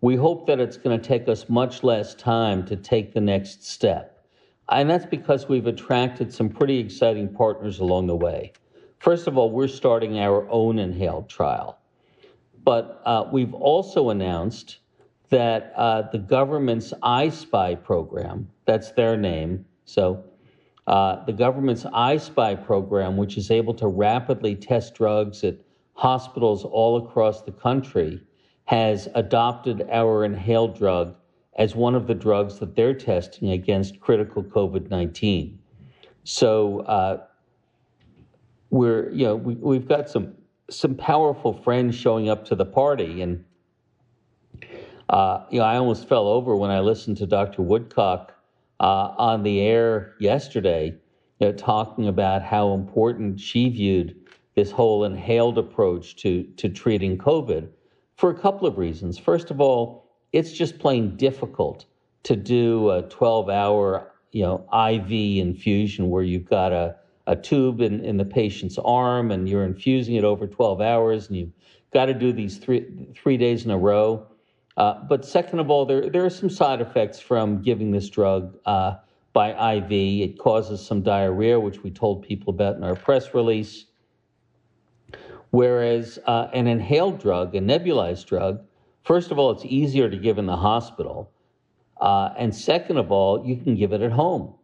We 0.00 0.16
hope 0.16 0.46
that 0.46 0.58
it's 0.58 0.76
going 0.76 0.98
to 0.98 1.06
take 1.06 1.28
us 1.28 1.48
much 1.48 1.82
less 1.82 2.14
time 2.14 2.64
to 2.66 2.76
take 2.76 3.12
the 3.12 3.20
next 3.20 3.64
step. 3.64 4.24
And 4.68 4.88
that's 4.88 5.06
because 5.06 5.48
we've 5.48 5.66
attracted 5.66 6.32
some 6.32 6.48
pretty 6.48 6.78
exciting 6.78 7.28
partners 7.34 7.80
along 7.80 8.06
the 8.06 8.16
way. 8.16 8.52
First 8.98 9.26
of 9.26 9.36
all, 9.36 9.50
we're 9.50 9.68
starting 9.68 10.18
our 10.18 10.48
own 10.48 10.78
inhaled 10.78 11.28
trial. 11.28 11.78
But 12.64 13.02
uh, 13.04 13.28
we've 13.32 13.54
also 13.54 14.10
announced 14.10 14.78
that 15.30 15.72
uh, 15.76 16.02
the 16.10 16.18
government's 16.18 16.92
I 17.02 17.30
Spy 17.30 17.74
program, 17.74 18.48
that's 18.66 18.92
their 18.92 19.16
name, 19.16 19.64
so 19.84 20.24
uh, 20.86 21.24
the 21.24 21.32
government's 21.32 21.86
I 21.92 22.16
Spy 22.16 22.54
program, 22.54 23.16
which 23.16 23.36
is 23.36 23.50
able 23.50 23.74
to 23.74 23.88
rapidly 23.88 24.54
test 24.54 24.94
drugs 24.94 25.44
at 25.44 25.56
hospitals 25.94 26.64
all 26.64 26.96
across 27.04 27.42
the 27.42 27.52
country, 27.52 28.20
has 28.64 29.08
adopted 29.14 29.86
our 29.90 30.24
inhaled 30.24 30.76
drug 30.76 31.16
as 31.56 31.74
one 31.74 31.94
of 31.94 32.06
the 32.06 32.14
drugs 32.14 32.58
that 32.58 32.74
they're 32.74 32.94
testing 32.94 33.50
against 33.50 34.00
critical 34.00 34.42
COVID 34.42 34.90
19. 34.90 35.58
So 36.24 36.80
uh, 36.80 37.24
we're, 38.70 39.10
you 39.10 39.26
know, 39.26 39.36
we, 39.36 39.54
we've 39.54 39.86
got 39.86 40.08
some 40.08 40.34
some 40.70 40.94
powerful 40.94 41.52
friends 41.52 41.94
showing 41.94 42.28
up 42.28 42.44
to 42.46 42.54
the 42.54 42.64
party, 42.64 43.22
and 43.22 43.44
uh, 45.08 45.44
you 45.50 45.58
know, 45.58 45.64
I 45.64 45.76
almost 45.76 46.08
fell 46.08 46.26
over 46.28 46.56
when 46.56 46.70
I 46.70 46.80
listened 46.80 47.18
to 47.18 47.26
Dr. 47.26 47.62
Woodcock 47.62 48.34
uh, 48.80 49.14
on 49.18 49.42
the 49.42 49.60
air 49.60 50.14
yesterday, 50.20 50.94
you 51.38 51.46
know, 51.46 51.52
talking 51.52 52.08
about 52.08 52.42
how 52.42 52.72
important 52.72 53.38
she 53.38 53.68
viewed 53.68 54.16
this 54.54 54.70
whole 54.70 55.04
inhaled 55.04 55.58
approach 55.58 56.16
to, 56.16 56.44
to 56.56 56.68
treating 56.68 57.18
COVID 57.18 57.68
for 58.16 58.30
a 58.30 58.38
couple 58.38 58.66
of 58.66 58.78
reasons. 58.78 59.18
First 59.18 59.50
of 59.50 59.60
all, 59.60 60.10
it's 60.32 60.52
just 60.52 60.78
plain 60.78 61.16
difficult 61.16 61.86
to 62.22 62.36
do 62.36 62.90
a 62.90 63.02
12 63.02 63.50
hour 63.50 64.12
you 64.32 64.42
know, 64.42 64.66
IV 64.72 65.10
infusion 65.10 66.08
where 66.08 66.22
you've 66.22 66.48
got 66.48 66.72
a, 66.72 66.96
a 67.26 67.36
tube 67.36 67.80
in, 67.80 68.04
in 68.04 68.16
the 68.16 68.24
patient's 68.24 68.78
arm 68.78 69.30
and 69.30 69.48
you're 69.48 69.64
infusing 69.64 70.16
it 70.16 70.24
over 70.24 70.46
12 70.46 70.80
hours 70.80 71.28
and 71.28 71.36
you've 71.36 71.52
got 71.92 72.06
to 72.06 72.14
do 72.14 72.32
these 72.32 72.58
three, 72.58 73.08
three 73.14 73.36
days 73.36 73.64
in 73.64 73.70
a 73.70 73.78
row. 73.78 74.26
Uh, 74.76 74.94
but 75.08 75.24
second 75.24 75.58
of 75.58 75.70
all, 75.70 75.84
there, 75.84 76.08
there 76.08 76.24
are 76.24 76.30
some 76.30 76.50
side 76.50 76.80
effects 76.80 77.20
from 77.20 77.62
giving 77.62 77.90
this 77.90 78.08
drug 78.08 78.56
uh, 78.64 78.94
by 79.32 79.74
IV. 79.74 79.92
It 79.92 80.38
causes 80.38 80.84
some 80.84 81.02
diarrhea, 81.02 81.60
which 81.60 81.82
we 81.82 81.90
told 81.90 82.22
people 82.22 82.54
about 82.54 82.76
in 82.76 82.84
our 82.84 82.96
press 82.96 83.34
release. 83.34 83.86
Whereas 85.50 86.18
uh, 86.26 86.48
an 86.54 86.66
inhaled 86.66 87.20
drug, 87.20 87.54
a 87.54 87.60
nebulized 87.60 88.26
drug, 88.26 88.64
first 89.04 89.30
of 89.30 89.38
all, 89.38 89.50
it's 89.50 89.64
easier 89.66 90.08
to 90.08 90.16
give 90.16 90.38
in 90.38 90.46
the 90.46 90.56
hospital. 90.56 91.30
Uh, 92.00 92.32
and 92.38 92.54
second 92.54 92.96
of 92.96 93.12
all, 93.12 93.46
you 93.46 93.56
can 93.56 93.76
give 93.76 93.92
it 93.92 94.00
at 94.00 94.12
home. 94.12 94.54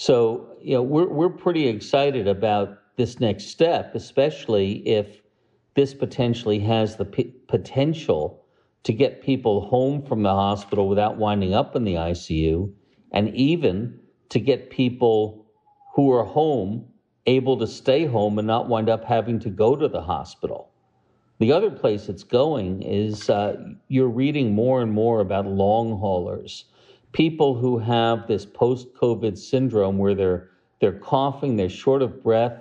So, 0.00 0.56
you 0.62 0.72
know, 0.72 0.82
we're, 0.82 1.08
we're 1.08 1.28
pretty 1.28 1.68
excited 1.68 2.26
about 2.26 2.78
this 2.96 3.20
next 3.20 3.48
step, 3.48 3.94
especially 3.94 4.76
if 4.88 5.20
this 5.74 5.92
potentially 5.92 6.58
has 6.60 6.96
the 6.96 7.04
p- 7.04 7.34
potential 7.48 8.46
to 8.84 8.94
get 8.94 9.20
people 9.20 9.68
home 9.68 10.00
from 10.00 10.22
the 10.22 10.32
hospital 10.32 10.88
without 10.88 11.18
winding 11.18 11.52
up 11.52 11.76
in 11.76 11.84
the 11.84 11.96
ICU, 11.96 12.72
and 13.12 13.28
even 13.34 14.00
to 14.30 14.40
get 14.40 14.70
people 14.70 15.44
who 15.94 16.10
are 16.10 16.24
home 16.24 16.86
able 17.26 17.58
to 17.58 17.66
stay 17.66 18.06
home 18.06 18.38
and 18.38 18.46
not 18.46 18.70
wind 18.70 18.88
up 18.88 19.04
having 19.04 19.38
to 19.40 19.50
go 19.50 19.76
to 19.76 19.86
the 19.86 20.00
hospital. 20.00 20.70
The 21.40 21.52
other 21.52 21.70
place 21.70 22.08
it's 22.08 22.24
going 22.24 22.80
is 22.80 23.28
uh, 23.28 23.62
you're 23.88 24.08
reading 24.08 24.54
more 24.54 24.80
and 24.80 24.92
more 24.92 25.20
about 25.20 25.44
long 25.46 25.98
haulers, 25.98 26.64
people 27.12 27.54
who 27.54 27.78
have 27.78 28.26
this 28.26 28.46
post 28.46 28.94
COVID 28.94 29.36
syndrome 29.36 29.98
where 29.98 30.14
they're 30.14 30.50
they're 30.80 30.98
coughing, 30.98 31.56
they're 31.56 31.68
short 31.68 32.00
of 32.00 32.22
breath 32.22 32.58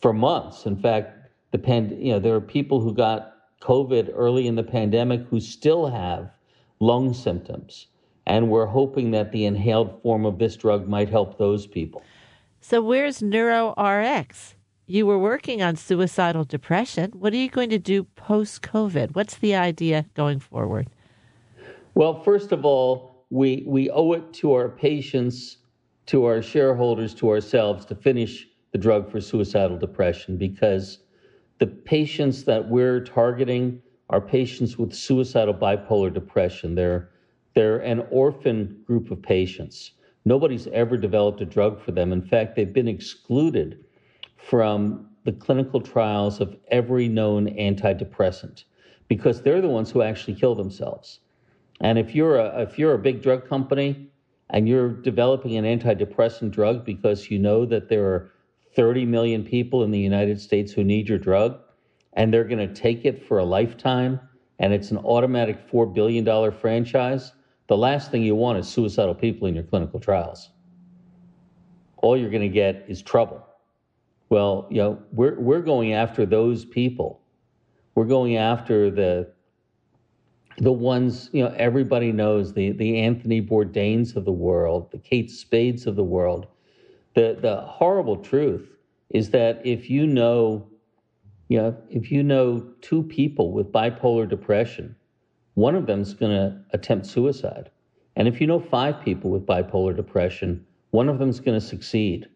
for 0.00 0.12
months. 0.12 0.66
In 0.66 0.76
fact, 0.76 1.30
the 1.50 1.58
pand- 1.58 1.98
you 1.98 2.12
know, 2.12 2.20
there 2.20 2.34
are 2.34 2.40
people 2.40 2.80
who 2.80 2.94
got 2.94 3.36
COVID 3.60 4.10
early 4.14 4.46
in 4.46 4.54
the 4.54 4.62
pandemic 4.62 5.26
who 5.28 5.40
still 5.40 5.86
have 5.86 6.30
lung 6.78 7.12
symptoms. 7.12 7.88
And 8.26 8.48
we're 8.48 8.66
hoping 8.66 9.10
that 9.10 9.32
the 9.32 9.44
inhaled 9.44 10.00
form 10.02 10.24
of 10.24 10.38
this 10.38 10.56
drug 10.56 10.88
might 10.88 11.08
help 11.08 11.38
those 11.38 11.66
people. 11.66 12.02
So, 12.60 12.80
where's 12.82 13.20
NeuroRx? 13.20 14.54
You 14.86 15.06
were 15.06 15.18
working 15.18 15.62
on 15.62 15.76
suicidal 15.76 16.44
depression. 16.44 17.12
What 17.12 17.32
are 17.32 17.36
you 17.36 17.48
going 17.48 17.70
to 17.70 17.78
do 17.78 18.04
post 18.04 18.62
COVID? 18.62 19.14
What's 19.14 19.36
the 19.36 19.54
idea 19.54 20.06
going 20.14 20.40
forward? 20.40 20.88
Well, 21.94 22.22
first 22.22 22.52
of 22.52 22.64
all, 22.64 23.09
we, 23.30 23.64
we 23.66 23.88
owe 23.90 24.12
it 24.12 24.32
to 24.34 24.52
our 24.52 24.68
patients, 24.68 25.58
to 26.06 26.24
our 26.24 26.42
shareholders, 26.42 27.14
to 27.14 27.30
ourselves 27.30 27.84
to 27.86 27.94
finish 27.94 28.46
the 28.72 28.78
drug 28.78 29.10
for 29.10 29.20
suicidal 29.20 29.78
depression 29.78 30.36
because 30.36 30.98
the 31.58 31.66
patients 31.66 32.44
that 32.44 32.68
we're 32.68 33.00
targeting 33.00 33.80
are 34.08 34.20
patients 34.20 34.76
with 34.76 34.92
suicidal 34.92 35.54
bipolar 35.54 36.12
depression. 36.12 36.74
They're, 36.74 37.10
they're 37.54 37.78
an 37.78 38.04
orphan 38.10 38.82
group 38.86 39.10
of 39.10 39.22
patients. 39.22 39.92
Nobody's 40.24 40.66
ever 40.68 40.96
developed 40.96 41.40
a 41.40 41.46
drug 41.46 41.80
for 41.80 41.92
them. 41.92 42.12
In 42.12 42.22
fact, 42.22 42.56
they've 42.56 42.72
been 42.72 42.88
excluded 42.88 43.84
from 44.36 45.08
the 45.24 45.32
clinical 45.32 45.80
trials 45.80 46.40
of 46.40 46.56
every 46.70 47.08
known 47.08 47.46
antidepressant 47.46 48.64
because 49.08 49.42
they're 49.42 49.60
the 49.60 49.68
ones 49.68 49.90
who 49.90 50.02
actually 50.02 50.34
kill 50.34 50.54
themselves. 50.54 51.20
And 51.80 51.98
if 51.98 52.14
you're 52.14 52.36
a, 52.36 52.62
if 52.62 52.78
you're 52.78 52.94
a 52.94 52.98
big 52.98 53.22
drug 53.22 53.48
company 53.48 54.10
and 54.50 54.68
you're 54.68 54.88
developing 54.88 55.56
an 55.56 55.64
antidepressant 55.64 56.50
drug 56.50 56.84
because 56.84 57.30
you 57.30 57.38
know 57.38 57.64
that 57.66 57.88
there 57.88 58.04
are 58.06 58.32
30 58.74 59.06
million 59.06 59.44
people 59.44 59.82
in 59.82 59.90
the 59.90 59.98
United 59.98 60.40
States 60.40 60.72
who 60.72 60.84
need 60.84 61.08
your 61.08 61.18
drug, 61.18 61.58
and 62.14 62.32
they're 62.32 62.44
going 62.44 62.66
to 62.66 62.72
take 62.72 63.04
it 63.04 63.26
for 63.26 63.38
a 63.38 63.44
lifetime, 63.44 64.20
and 64.58 64.72
it's 64.72 64.90
an 64.90 64.98
automatic 64.98 65.70
$4 65.70 65.92
billion 65.92 66.52
franchise, 66.52 67.32
the 67.68 67.76
last 67.76 68.10
thing 68.10 68.22
you 68.22 68.34
want 68.34 68.58
is 68.58 68.68
suicidal 68.68 69.14
people 69.14 69.46
in 69.46 69.54
your 69.54 69.64
clinical 69.64 70.00
trials. 70.00 70.50
All 71.98 72.16
you're 72.16 72.30
going 72.30 72.42
to 72.42 72.48
get 72.48 72.84
is 72.88 73.00
trouble. 73.00 73.46
Well, 74.28 74.66
you 74.70 74.78
know, 74.78 75.02
we're, 75.12 75.38
we're 75.38 75.60
going 75.60 75.92
after 75.92 76.26
those 76.26 76.64
people. 76.64 77.20
We're 77.94 78.06
going 78.06 78.36
after 78.36 78.90
the 78.90 79.32
the 80.60 80.72
ones 80.72 81.30
you 81.32 81.42
know 81.42 81.54
everybody 81.56 82.12
knows 82.12 82.52
the 82.52 82.72
the 82.72 83.00
Anthony 83.00 83.40
Bourdains 83.40 84.14
of 84.14 84.24
the 84.24 84.32
world, 84.32 84.90
the 84.92 84.98
Kate 84.98 85.30
Spades 85.30 85.86
of 85.86 85.96
the 85.96 86.04
world, 86.04 86.46
the, 87.14 87.36
the 87.40 87.60
horrible 87.62 88.16
truth 88.16 88.68
is 89.10 89.30
that 89.30 89.60
if 89.64 89.90
you 89.90 90.06
know, 90.06 90.68
you 91.48 91.58
know, 91.58 91.76
if 91.90 92.12
you 92.12 92.22
know 92.22 92.66
two 92.80 93.02
people 93.02 93.52
with 93.52 93.72
bipolar 93.72 94.28
depression, 94.28 94.94
one 95.54 95.74
of 95.74 95.86
them 95.86 96.00
is 96.00 96.14
going 96.14 96.32
to 96.32 96.60
attempt 96.72 97.06
suicide. 97.06 97.70
And 98.16 98.28
if 98.28 98.40
you 98.40 98.46
know 98.46 98.60
five 98.60 99.00
people 99.04 99.30
with 99.30 99.46
bipolar 99.46 99.96
depression, 99.96 100.64
one 100.90 101.08
of 101.08 101.18
them 101.18 101.28
is 101.28 101.40
going 101.40 101.58
to 101.58 101.64
succeed. 101.64 102.28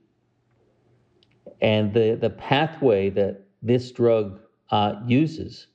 And 1.61 1.95
the, 1.95 2.19
the 2.21 2.31
pathway 2.31 3.11
that 3.11 3.43
this 3.63 3.93
drug 3.93 4.41
uh, 4.71 4.97
uses 5.07 5.69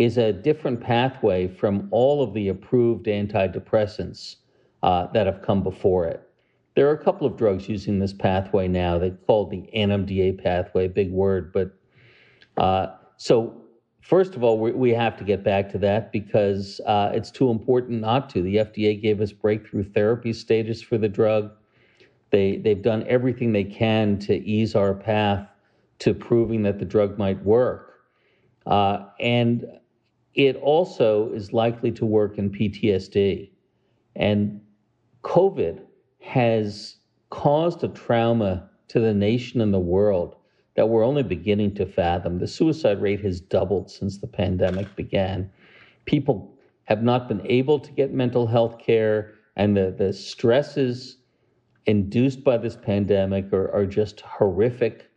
is 0.00 0.16
a 0.16 0.32
different 0.32 0.80
pathway 0.80 1.46
from 1.46 1.86
all 1.90 2.22
of 2.22 2.32
the 2.32 2.48
approved 2.48 3.04
antidepressants 3.04 4.36
uh, 4.82 5.06
that 5.12 5.26
have 5.26 5.42
come 5.42 5.62
before 5.62 6.06
it. 6.06 6.26
there 6.74 6.88
are 6.88 6.92
a 6.92 7.04
couple 7.04 7.26
of 7.26 7.36
drugs 7.36 7.68
using 7.68 7.98
this 7.98 8.14
pathway 8.14 8.66
now. 8.66 8.96
They 8.96 9.10
call 9.10 9.44
the 9.44 9.68
NMDA 9.76 10.42
pathway, 10.42 10.88
big 10.88 11.12
word, 11.12 11.52
but 11.52 11.76
uh, 12.56 12.94
so 13.18 13.60
first 14.00 14.36
of 14.36 14.42
all, 14.42 14.58
we, 14.58 14.72
we, 14.72 14.90
have 14.92 15.18
to 15.18 15.24
get 15.24 15.44
back 15.44 15.68
to 15.72 15.78
that 15.78 16.12
because 16.12 16.80
uh, 16.86 17.10
it's 17.12 17.30
too 17.30 17.50
important 17.50 18.00
not 18.00 18.30
to. 18.30 18.40
The 18.40 18.56
FDA 18.56 19.02
gave 19.02 19.20
us 19.20 19.32
breakthrough 19.32 19.84
therapy 19.84 20.32
status 20.32 20.80
for 20.80 20.96
the 20.96 21.10
drug. 21.10 21.50
They 22.30 22.56
they've 22.56 22.80
done 22.80 23.04
everything 23.06 23.52
they 23.52 23.64
can 23.64 24.18
to 24.20 24.34
ease 24.34 24.74
our 24.74 24.94
path 24.94 25.46
to 25.98 26.14
proving 26.14 26.62
that 26.62 26.78
the 26.78 26.86
drug 26.86 27.18
might 27.18 27.44
work, 27.44 28.00
uh, 28.64 29.04
and 29.18 29.66
it 30.34 30.56
also 30.56 31.32
is 31.32 31.52
likely 31.52 31.90
to 31.92 32.06
work 32.06 32.38
in 32.38 32.50
PTSD. 32.50 33.50
And 34.16 34.60
COVID 35.22 35.80
has 36.20 36.96
caused 37.30 37.82
a 37.84 37.88
trauma 37.88 38.68
to 38.88 39.00
the 39.00 39.14
nation 39.14 39.60
and 39.60 39.72
the 39.72 39.80
world 39.80 40.36
that 40.76 40.88
we're 40.88 41.04
only 41.04 41.22
beginning 41.22 41.74
to 41.74 41.86
fathom. 41.86 42.38
The 42.38 42.46
suicide 42.46 43.02
rate 43.02 43.20
has 43.24 43.40
doubled 43.40 43.90
since 43.90 44.18
the 44.18 44.26
pandemic 44.26 44.94
began. 44.96 45.50
People 46.06 46.56
have 46.84 47.02
not 47.02 47.28
been 47.28 47.44
able 47.46 47.78
to 47.78 47.92
get 47.92 48.12
mental 48.12 48.46
health 48.46 48.78
care, 48.78 49.34
and 49.56 49.76
the, 49.76 49.94
the 49.96 50.12
stresses 50.12 51.18
induced 51.86 52.44
by 52.44 52.56
this 52.56 52.76
pandemic 52.76 53.52
are, 53.52 53.70
are 53.72 53.86
just 53.86 54.20
horrific. 54.20 55.09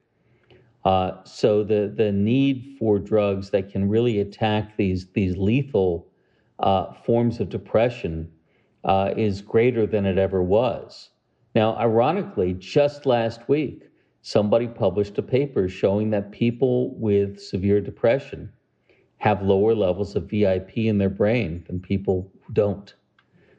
Uh, 0.85 1.23
so 1.23 1.63
the 1.63 1.93
the 1.95 2.11
need 2.11 2.75
for 2.77 2.99
drugs 2.99 3.49
that 3.51 3.71
can 3.71 3.87
really 3.87 4.19
attack 4.19 4.75
these 4.75 5.07
these 5.13 5.37
lethal 5.37 6.07
uh, 6.59 6.93
forms 6.93 7.39
of 7.39 7.49
depression 7.49 8.29
uh, 8.83 9.13
is 9.15 9.41
greater 9.41 9.87
than 9.87 10.05
it 10.05 10.17
ever 10.17 10.41
was. 10.43 11.09
Now, 11.55 11.75
ironically, 11.77 12.53
just 12.53 13.05
last 13.05 13.47
week, 13.47 13.83
somebody 14.21 14.67
published 14.67 15.17
a 15.17 15.21
paper 15.21 15.69
showing 15.69 16.09
that 16.09 16.31
people 16.31 16.95
with 16.95 17.39
severe 17.39 17.79
depression 17.79 18.51
have 19.17 19.41
lower 19.41 19.73
levels 19.73 20.15
of 20.15 20.29
VIP 20.29 20.77
in 20.77 20.97
their 20.97 21.09
brain 21.09 21.63
than 21.67 21.79
people 21.79 22.29
who 22.41 22.53
don't. 22.53 22.93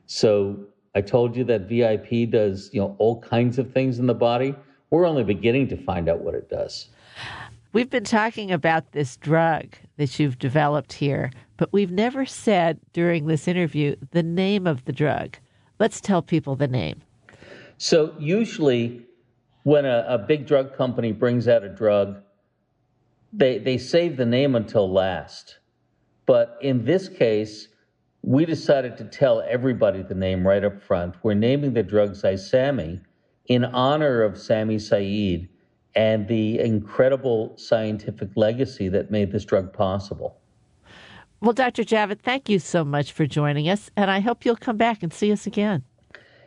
So 0.06 0.66
I 0.94 1.00
told 1.00 1.36
you 1.36 1.44
that 1.44 1.68
VIP 1.68 2.30
does, 2.30 2.68
you 2.72 2.80
know, 2.80 2.94
all 2.98 3.20
kinds 3.22 3.58
of 3.58 3.72
things 3.72 3.98
in 3.98 4.06
the 4.06 4.14
body. 4.14 4.54
We're 4.90 5.06
only 5.06 5.24
beginning 5.24 5.68
to 5.68 5.76
find 5.76 6.08
out 6.08 6.20
what 6.20 6.34
it 6.34 6.50
does. 6.50 6.88
We've 7.74 7.90
been 7.90 8.04
talking 8.04 8.52
about 8.52 8.92
this 8.92 9.16
drug 9.16 9.74
that 9.96 10.20
you've 10.20 10.38
developed 10.38 10.92
here, 10.92 11.32
but 11.56 11.72
we've 11.72 11.90
never 11.90 12.24
said 12.24 12.78
during 12.92 13.26
this 13.26 13.48
interview 13.48 13.96
the 14.12 14.22
name 14.22 14.68
of 14.68 14.84
the 14.84 14.92
drug. 14.92 15.38
Let's 15.80 16.00
tell 16.00 16.22
people 16.22 16.54
the 16.54 16.68
name. 16.68 17.02
So, 17.76 18.14
usually, 18.16 19.04
when 19.64 19.86
a, 19.86 20.06
a 20.08 20.18
big 20.18 20.46
drug 20.46 20.76
company 20.76 21.10
brings 21.10 21.48
out 21.48 21.64
a 21.64 21.68
drug, 21.68 22.22
they, 23.32 23.58
they 23.58 23.78
save 23.78 24.18
the 24.18 24.24
name 24.24 24.54
until 24.54 24.88
last. 24.88 25.58
But 26.26 26.56
in 26.60 26.84
this 26.84 27.08
case, 27.08 27.66
we 28.22 28.46
decided 28.46 28.96
to 28.98 29.04
tell 29.04 29.42
everybody 29.48 30.02
the 30.02 30.14
name 30.14 30.46
right 30.46 30.62
up 30.62 30.80
front. 30.80 31.16
We're 31.24 31.34
naming 31.34 31.72
the 31.72 31.82
drug 31.82 32.12
Zyesami 32.12 33.00
in 33.46 33.64
honor 33.64 34.22
of 34.22 34.38
Sami 34.38 34.78
Said 34.78 35.48
and 35.96 36.26
the 36.28 36.58
incredible 36.58 37.54
scientific 37.56 38.30
legacy 38.36 38.88
that 38.88 39.10
made 39.10 39.32
this 39.32 39.44
drug 39.44 39.72
possible. 39.72 40.38
Well, 41.40 41.52
Dr. 41.52 41.84
Javitt, 41.84 42.20
thank 42.20 42.48
you 42.48 42.58
so 42.58 42.84
much 42.84 43.12
for 43.12 43.26
joining 43.26 43.68
us, 43.68 43.90
and 43.96 44.10
I 44.10 44.20
hope 44.20 44.44
you'll 44.44 44.56
come 44.56 44.76
back 44.76 45.02
and 45.02 45.12
see 45.12 45.30
us 45.30 45.46
again. 45.46 45.84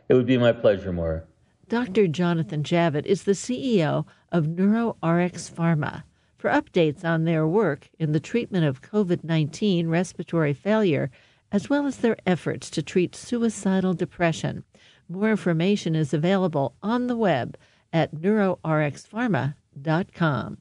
It 0.10 0.14
would 0.14 0.26
be 0.26 0.38
my 0.38 0.52
pleasure, 0.52 0.92
Moira. 0.92 1.24
Dr. 1.70 2.08
Jonathan 2.08 2.64
Javitt 2.64 3.06
is 3.06 3.24
the 3.24 3.34
CEO 3.34 4.06
of 4.32 4.46
NeuroRx 4.46 5.52
Pharma. 5.52 6.04
For 6.38 6.50
updates 6.50 7.04
on 7.04 7.26
their 7.26 7.48
work 7.48 7.90
in 8.00 8.12
the 8.12 8.20
treatment 8.20 8.66
of 8.66 8.82
COVID 8.82 9.24
19 9.24 9.88
respiratory 9.88 10.54
failure, 10.54 11.10
as 11.52 11.70
well 11.70 11.86
as 11.88 11.98
their 11.98 12.16
efforts 12.26 12.70
to 12.70 12.84
treat 12.84 13.16
suicidal 13.16 13.94
depression, 13.94 14.64
more 15.10 15.32
information 15.32 15.96
is 15.96 16.14
available 16.14 16.76
on 16.84 17.08
the 17.08 17.18
web 17.18 17.58
at 17.94 18.16
neurorxpharma.com. 18.16 20.58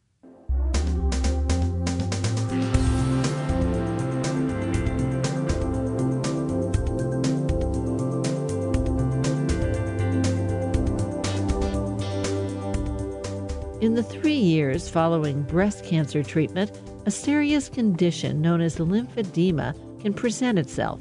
In 13.82 13.94
the 13.94 14.02
three 14.02 14.34
years 14.34 14.88
following 14.88 15.42
breast 15.42 15.84
cancer 15.84 16.22
treatment, 16.22 16.72
a 17.04 17.10
serious 17.10 17.68
condition 17.68 18.40
known 18.40 18.60
as 18.60 18.78
lymphedema 18.78 19.74
can 20.00 20.14
present 20.14 20.58
itself. 20.58 21.00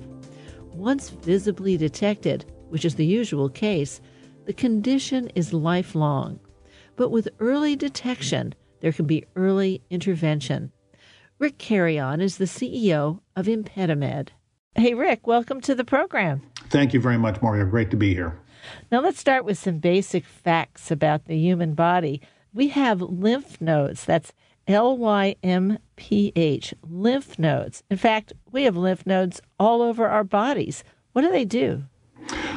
Once 0.74 1.10
visibly 1.10 1.78
detected, 1.78 2.46
which 2.70 2.86
is 2.86 2.96
the 2.96 3.06
usual 3.06 3.50
case, 3.50 4.02
the 4.46 4.54
condition 4.54 5.28
is 5.34 5.54
lifelong, 5.54 6.40
but 6.96 7.10
with 7.10 7.28
early 7.40 7.76
detection, 7.76 8.54
there 8.80 8.92
can 8.92 9.06
be 9.06 9.26
early 9.36 9.82
intervention. 9.90 10.72
Rick 11.40 11.58
Carreon 11.58 12.22
is 12.22 12.38
the 12.38 12.46
CEO 12.46 13.22
of 13.36 13.48
ImpediMed. 13.48 14.30
Hey, 14.76 14.94
Rick, 14.94 15.26
welcome 15.26 15.62
to 15.62 15.74
the 15.74 15.84
program. 15.84 16.44
Thank 16.70 16.94
you 16.94 17.00
very 17.00 17.18
much, 17.18 17.42
Moira. 17.42 17.66
Great 17.66 17.90
to 17.92 17.98
be 17.98 18.14
here. 18.14 18.40
Now, 18.92 19.02
let's 19.02 19.20
start 19.20 19.46
with 19.46 19.58
some 19.58 19.80
basic 19.80 20.26
facts 20.26 20.92
about 20.92 21.26
the 21.26 21.38
human 21.38 21.74
body. 21.74 22.22
We 22.54 22.70
have 22.70 23.02
lymph 23.02 23.60
nodes. 23.60 24.06
That's 24.06 24.32
L 24.68 24.98
Y 24.98 25.36
M 25.44 25.78
P 25.96 26.32
H, 26.36 26.74
lymph 26.82 27.38
nodes. 27.38 27.84
In 27.90 27.98
fact, 27.98 28.34
we 28.52 28.64
have 28.64 28.76
lymph 28.76 29.06
nodes 29.06 29.42
all 29.60 29.82
over 29.82 30.08
our 30.08 30.24
bodies. 30.24 30.84
What 31.14 31.22
do 31.22 31.32
they 31.32 31.46
do? 31.46 31.84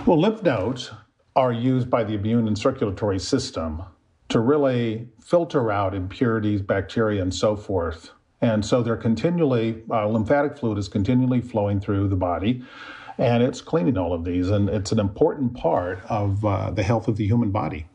Well, 0.06 0.20
lymph 0.20 0.42
nodes 0.42 0.90
are 1.36 1.52
used 1.52 1.88
by 1.88 2.04
the 2.04 2.14
immune 2.14 2.48
and 2.48 2.58
circulatory 2.58 3.18
system 3.18 3.82
to 4.28 4.40
really 4.40 5.08
filter 5.20 5.70
out 5.70 5.94
impurities, 5.94 6.60
bacteria, 6.60 7.22
and 7.22 7.34
so 7.34 7.56
forth. 7.56 8.10
And 8.40 8.64
so 8.64 8.82
they're 8.82 8.96
continually, 8.96 9.82
uh, 9.90 10.06
lymphatic 10.06 10.58
fluid 10.58 10.78
is 10.78 10.88
continually 10.88 11.40
flowing 11.40 11.80
through 11.80 12.08
the 12.08 12.16
body, 12.16 12.62
and 13.16 13.42
it's 13.42 13.60
cleaning 13.60 13.98
all 13.98 14.12
of 14.12 14.24
these. 14.24 14.48
And 14.48 14.68
it's 14.68 14.92
an 14.92 15.00
important 15.00 15.54
part 15.54 16.00
of 16.08 16.44
uh, 16.44 16.70
the 16.70 16.82
health 16.82 17.08
of 17.08 17.16
the 17.16 17.26
human 17.26 17.50
body. 17.50 17.86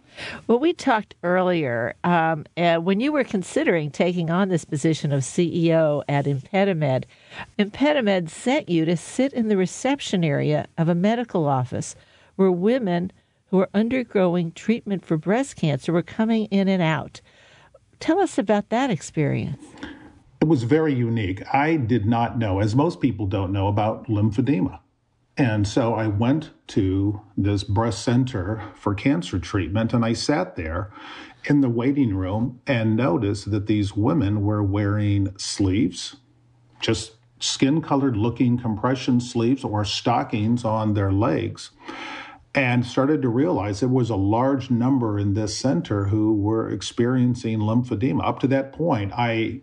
Well, 0.47 0.59
we 0.59 0.73
talked 0.73 1.15
earlier 1.23 1.95
um, 2.03 2.45
uh, 2.55 2.77
when 2.77 2.99
you 2.99 3.11
were 3.11 3.23
considering 3.23 3.89
taking 3.89 4.29
on 4.29 4.49
this 4.49 4.65
position 4.65 5.11
of 5.11 5.21
CEO 5.21 6.03
at 6.07 6.25
ImpediMed. 6.25 7.05
ImpediMed 7.57 8.29
sent 8.29 8.69
you 8.69 8.85
to 8.85 8.95
sit 8.95 9.33
in 9.33 9.47
the 9.47 9.57
reception 9.57 10.23
area 10.23 10.67
of 10.77 10.87
a 10.87 10.95
medical 10.95 11.47
office 11.47 11.95
where 12.35 12.51
women 12.51 13.11
who 13.53 13.59
are 13.59 13.69
undergoing 13.75 14.51
treatment 14.51 15.05
for 15.05 15.15
breast 15.15 15.55
cancer 15.55 15.93
were 15.93 16.01
coming 16.01 16.45
in 16.45 16.67
and 16.67 16.81
out. 16.81 17.21
Tell 17.99 18.19
us 18.19 18.39
about 18.39 18.69
that 18.69 18.89
experience. 18.89 19.63
It 20.41 20.47
was 20.47 20.63
very 20.63 20.91
unique. 20.91 21.43
I 21.53 21.75
did 21.75 22.07
not 22.07 22.39
know, 22.39 22.59
as 22.59 22.75
most 22.75 22.99
people 22.99 23.27
don't 23.27 23.53
know, 23.53 23.67
about 23.67 24.07
lymphedema. 24.07 24.79
And 25.37 25.67
so 25.67 25.93
I 25.93 26.07
went 26.07 26.49
to 26.69 27.21
this 27.37 27.63
breast 27.63 28.03
center 28.03 28.71
for 28.73 28.95
cancer 28.95 29.37
treatment 29.37 29.93
and 29.93 30.03
I 30.03 30.13
sat 30.13 30.55
there 30.55 30.91
in 31.43 31.61
the 31.61 31.69
waiting 31.69 32.15
room 32.15 32.59
and 32.65 32.95
noticed 32.95 33.51
that 33.51 33.67
these 33.67 33.95
women 33.95 34.41
were 34.41 34.63
wearing 34.63 35.31
sleeves, 35.37 36.15
just 36.79 37.17
skin 37.39 37.83
colored 37.83 38.17
looking 38.17 38.57
compression 38.57 39.19
sleeves 39.19 39.63
or 39.63 39.85
stockings 39.85 40.65
on 40.65 40.95
their 40.95 41.11
legs 41.11 41.69
and 42.55 42.85
started 42.85 43.21
to 43.21 43.29
realize 43.29 43.79
there 43.79 43.89
was 43.89 44.09
a 44.09 44.15
large 44.15 44.69
number 44.69 45.17
in 45.17 45.33
this 45.33 45.57
center 45.57 46.05
who 46.05 46.35
were 46.35 46.69
experiencing 46.69 47.59
lymphedema. 47.59 48.23
Up 48.23 48.39
to 48.39 48.47
that 48.47 48.73
point, 48.73 49.11
I 49.15 49.61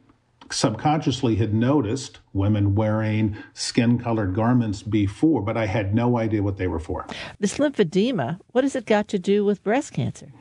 subconsciously 0.51 1.37
had 1.37 1.55
noticed 1.55 2.19
women 2.33 2.75
wearing 2.75 3.37
skin 3.55 3.99
colored 3.99 4.35
garments 4.35 4.83
before, 4.83 5.43
but 5.43 5.57
I 5.57 5.67
had 5.67 5.95
no 5.95 6.19
idea 6.19 6.43
what 6.43 6.57
they 6.57 6.67
were 6.67 6.81
for. 6.81 7.07
This 7.39 7.59
lymphedema, 7.59 8.41
what 8.49 8.65
has 8.65 8.75
it 8.75 8.87
got 8.87 9.07
to 9.09 9.19
do 9.19 9.45
with 9.45 9.63
breast 9.63 9.93
cancer? 9.93 10.33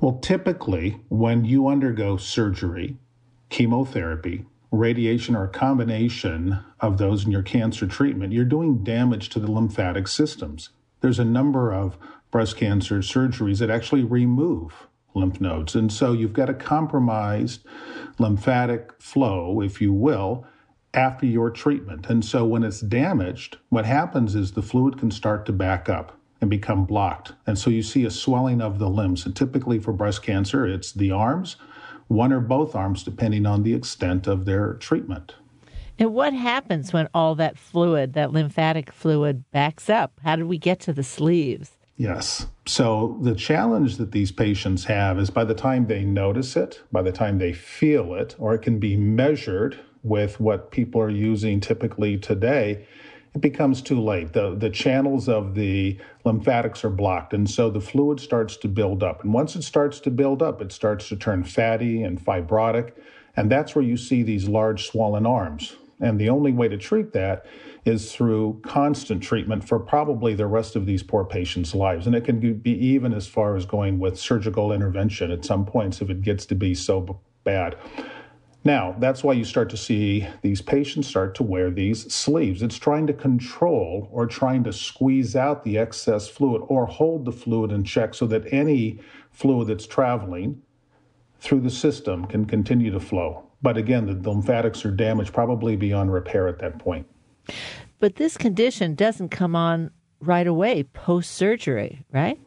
Well, 0.00 0.18
typically, 0.18 1.00
when 1.08 1.44
you 1.44 1.66
undergo 1.66 2.16
surgery, 2.16 2.96
chemotherapy, 3.48 4.44
radiation, 4.70 5.34
or 5.34 5.44
a 5.44 5.48
combination 5.48 6.60
of 6.78 6.98
those 6.98 7.24
in 7.24 7.32
your 7.32 7.42
cancer 7.42 7.86
treatment, 7.86 8.32
you're 8.32 8.44
doing 8.44 8.84
damage 8.84 9.30
to 9.30 9.40
the 9.40 9.50
lymphatic 9.50 10.06
systems 10.06 10.68
there's 11.06 11.20
a 11.20 11.24
number 11.24 11.72
of 11.72 11.96
breast 12.32 12.56
cancer 12.56 12.98
surgeries 12.98 13.60
that 13.60 13.70
actually 13.70 14.02
remove 14.02 14.88
lymph 15.14 15.40
nodes. 15.40 15.76
And 15.76 15.92
so 15.92 16.12
you've 16.12 16.32
got 16.32 16.50
a 16.50 16.54
compromised 16.54 17.64
lymphatic 18.18 18.90
flow, 19.00 19.60
if 19.60 19.80
you 19.80 19.92
will, 19.92 20.44
after 20.94 21.24
your 21.24 21.48
treatment. 21.50 22.06
And 22.10 22.24
so 22.24 22.44
when 22.44 22.64
it's 22.64 22.80
damaged, 22.80 23.58
what 23.68 23.86
happens 23.86 24.34
is 24.34 24.50
the 24.50 24.62
fluid 24.62 24.98
can 24.98 25.12
start 25.12 25.46
to 25.46 25.52
back 25.52 25.88
up. 25.88 26.18
and 26.40 26.50
become 26.50 26.84
blocked. 26.84 27.32
And 27.46 27.58
so 27.58 27.70
you 27.70 27.82
see 27.82 28.04
a 28.04 28.10
swelling 28.10 28.60
of 28.60 28.78
the 28.78 28.90
limbs. 28.90 29.24
And 29.24 29.34
typically 29.34 29.78
for 29.78 29.92
breast 29.92 30.22
cancer, 30.22 30.66
it's 30.66 30.92
the 30.92 31.10
arms, 31.10 31.56
one 32.08 32.32
or 32.32 32.40
both 32.40 32.74
arms, 32.74 33.02
depending 33.02 33.46
on 33.46 33.62
the 33.62 33.74
extent 33.74 34.26
of 34.26 34.44
their 34.44 34.74
treatment. 34.74 35.34
And 35.98 36.12
what 36.12 36.34
happens 36.34 36.92
when 36.92 37.08
all 37.14 37.34
that 37.36 37.56
fluid, 37.56 38.12
that 38.12 38.32
lymphatic 38.32 38.92
fluid, 38.92 39.50
backs 39.50 39.88
up? 39.88 40.20
How 40.22 40.36
did 40.36 40.44
we 40.44 40.58
get 40.58 40.80
to 40.80 40.92
the 40.92 41.02
sleeves? 41.02 41.70
Yes. 41.96 42.46
So 42.66 43.18
the 43.22 43.34
challenge 43.34 43.96
that 43.96 44.12
these 44.12 44.30
patients 44.30 44.84
have 44.84 45.18
is 45.18 45.30
by 45.30 45.44
the 45.44 45.54
time 45.54 45.86
they 45.86 46.04
notice 46.04 46.54
it, 46.56 46.82
by 46.92 47.00
the 47.00 47.12
time 47.12 47.38
they 47.38 47.54
feel 47.54 48.14
it, 48.14 48.36
or 48.38 48.54
it 48.54 48.60
can 48.60 48.78
be 48.78 48.96
measured 48.96 49.78
with 50.02 50.38
what 50.38 50.70
people 50.70 51.00
are 51.00 51.10
using 51.10 51.60
typically 51.60 52.18
today, 52.18 52.86
it 53.34 53.40
becomes 53.40 53.80
too 53.80 54.00
late. 54.00 54.34
The, 54.34 54.54
the 54.54 54.70
channels 54.70 55.28
of 55.28 55.54
the 55.54 55.98
lymphatics 56.24 56.84
are 56.84 56.90
blocked, 56.90 57.32
and 57.32 57.48
so 57.48 57.70
the 57.70 57.80
fluid 57.80 58.20
starts 58.20 58.56
to 58.58 58.68
build 58.68 59.02
up. 59.02 59.24
And 59.24 59.32
once 59.32 59.56
it 59.56 59.62
starts 59.62 59.98
to 60.00 60.10
build 60.10 60.42
up, 60.42 60.60
it 60.60 60.72
starts 60.72 61.08
to 61.08 61.16
turn 61.16 61.44
fatty 61.44 62.02
and 62.02 62.22
fibrotic, 62.22 62.92
and 63.36 63.50
that's 63.50 63.74
where 63.74 63.84
you 63.84 63.96
see 63.96 64.22
these 64.22 64.48
large 64.48 64.86
swollen 64.86 65.26
arms. 65.26 65.76
And 66.00 66.20
the 66.20 66.28
only 66.28 66.52
way 66.52 66.68
to 66.68 66.76
treat 66.76 67.12
that 67.12 67.46
is 67.84 68.12
through 68.12 68.60
constant 68.62 69.22
treatment 69.22 69.66
for 69.66 69.78
probably 69.78 70.34
the 70.34 70.46
rest 70.46 70.76
of 70.76 70.84
these 70.84 71.02
poor 71.02 71.24
patients' 71.24 71.74
lives. 71.74 72.06
And 72.06 72.14
it 72.14 72.24
can 72.24 72.58
be 72.58 72.70
even 72.70 73.14
as 73.14 73.26
far 73.26 73.56
as 73.56 73.64
going 73.64 73.98
with 73.98 74.18
surgical 74.18 74.72
intervention 74.72 75.30
at 75.30 75.44
some 75.44 75.64
points 75.64 76.02
if 76.02 76.10
it 76.10 76.22
gets 76.22 76.44
to 76.46 76.54
be 76.54 76.74
so 76.74 77.20
bad. 77.44 77.76
Now, 78.64 78.96
that's 78.98 79.22
why 79.22 79.34
you 79.34 79.44
start 79.44 79.70
to 79.70 79.76
see 79.76 80.26
these 80.42 80.60
patients 80.60 81.06
start 81.06 81.36
to 81.36 81.44
wear 81.44 81.70
these 81.70 82.12
sleeves. 82.12 82.62
It's 82.62 82.78
trying 82.78 83.06
to 83.06 83.12
control 83.12 84.08
or 84.10 84.26
trying 84.26 84.64
to 84.64 84.72
squeeze 84.72 85.36
out 85.36 85.62
the 85.62 85.78
excess 85.78 86.26
fluid 86.26 86.62
or 86.66 86.86
hold 86.86 87.24
the 87.24 87.32
fluid 87.32 87.70
in 87.70 87.84
check 87.84 88.12
so 88.12 88.26
that 88.26 88.52
any 88.52 88.98
fluid 89.30 89.68
that's 89.68 89.86
traveling 89.86 90.60
through 91.38 91.60
the 91.60 91.70
system 91.70 92.26
can 92.26 92.44
continue 92.44 92.90
to 92.90 92.98
flow. 92.98 93.45
But 93.66 93.76
again, 93.76 94.06
the 94.06 94.30
lymphatics 94.30 94.84
are 94.84 94.92
damaged 94.92 95.32
probably 95.32 95.74
beyond 95.74 96.12
repair 96.12 96.46
at 96.46 96.60
that 96.60 96.78
point. 96.78 97.04
But 97.98 98.14
this 98.14 98.36
condition 98.36 98.94
doesn't 98.94 99.30
come 99.30 99.56
on 99.56 99.90
right 100.20 100.46
away 100.46 100.84
post 100.84 101.32
surgery, 101.32 102.04
right? 102.12 102.38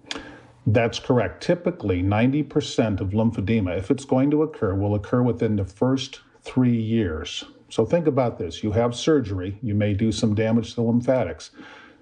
That's 0.66 0.98
correct. 0.98 1.44
Typically, 1.44 2.02
90% 2.02 3.02
of 3.02 3.10
lymphedema, 3.10 3.78
if 3.78 3.92
it's 3.92 4.06
going 4.06 4.32
to 4.32 4.44
occur, 4.44 4.76
will 4.76 4.96
occur 4.96 5.22
within 5.22 5.58
the 5.58 5.66
first 5.66 6.22
three 6.42 6.78
years. 6.78 7.44
So 7.68 7.86
think 7.86 8.08
about 8.08 8.38
this 8.38 8.64
you 8.64 8.72
have 8.72 8.96
surgery, 8.96 9.60
you 9.62 9.76
may 9.76 9.94
do 9.94 10.14
some 10.14 10.34
damage 10.34 10.70
to 10.70 10.76
the 10.78 10.84
lymphatics. 10.84 11.52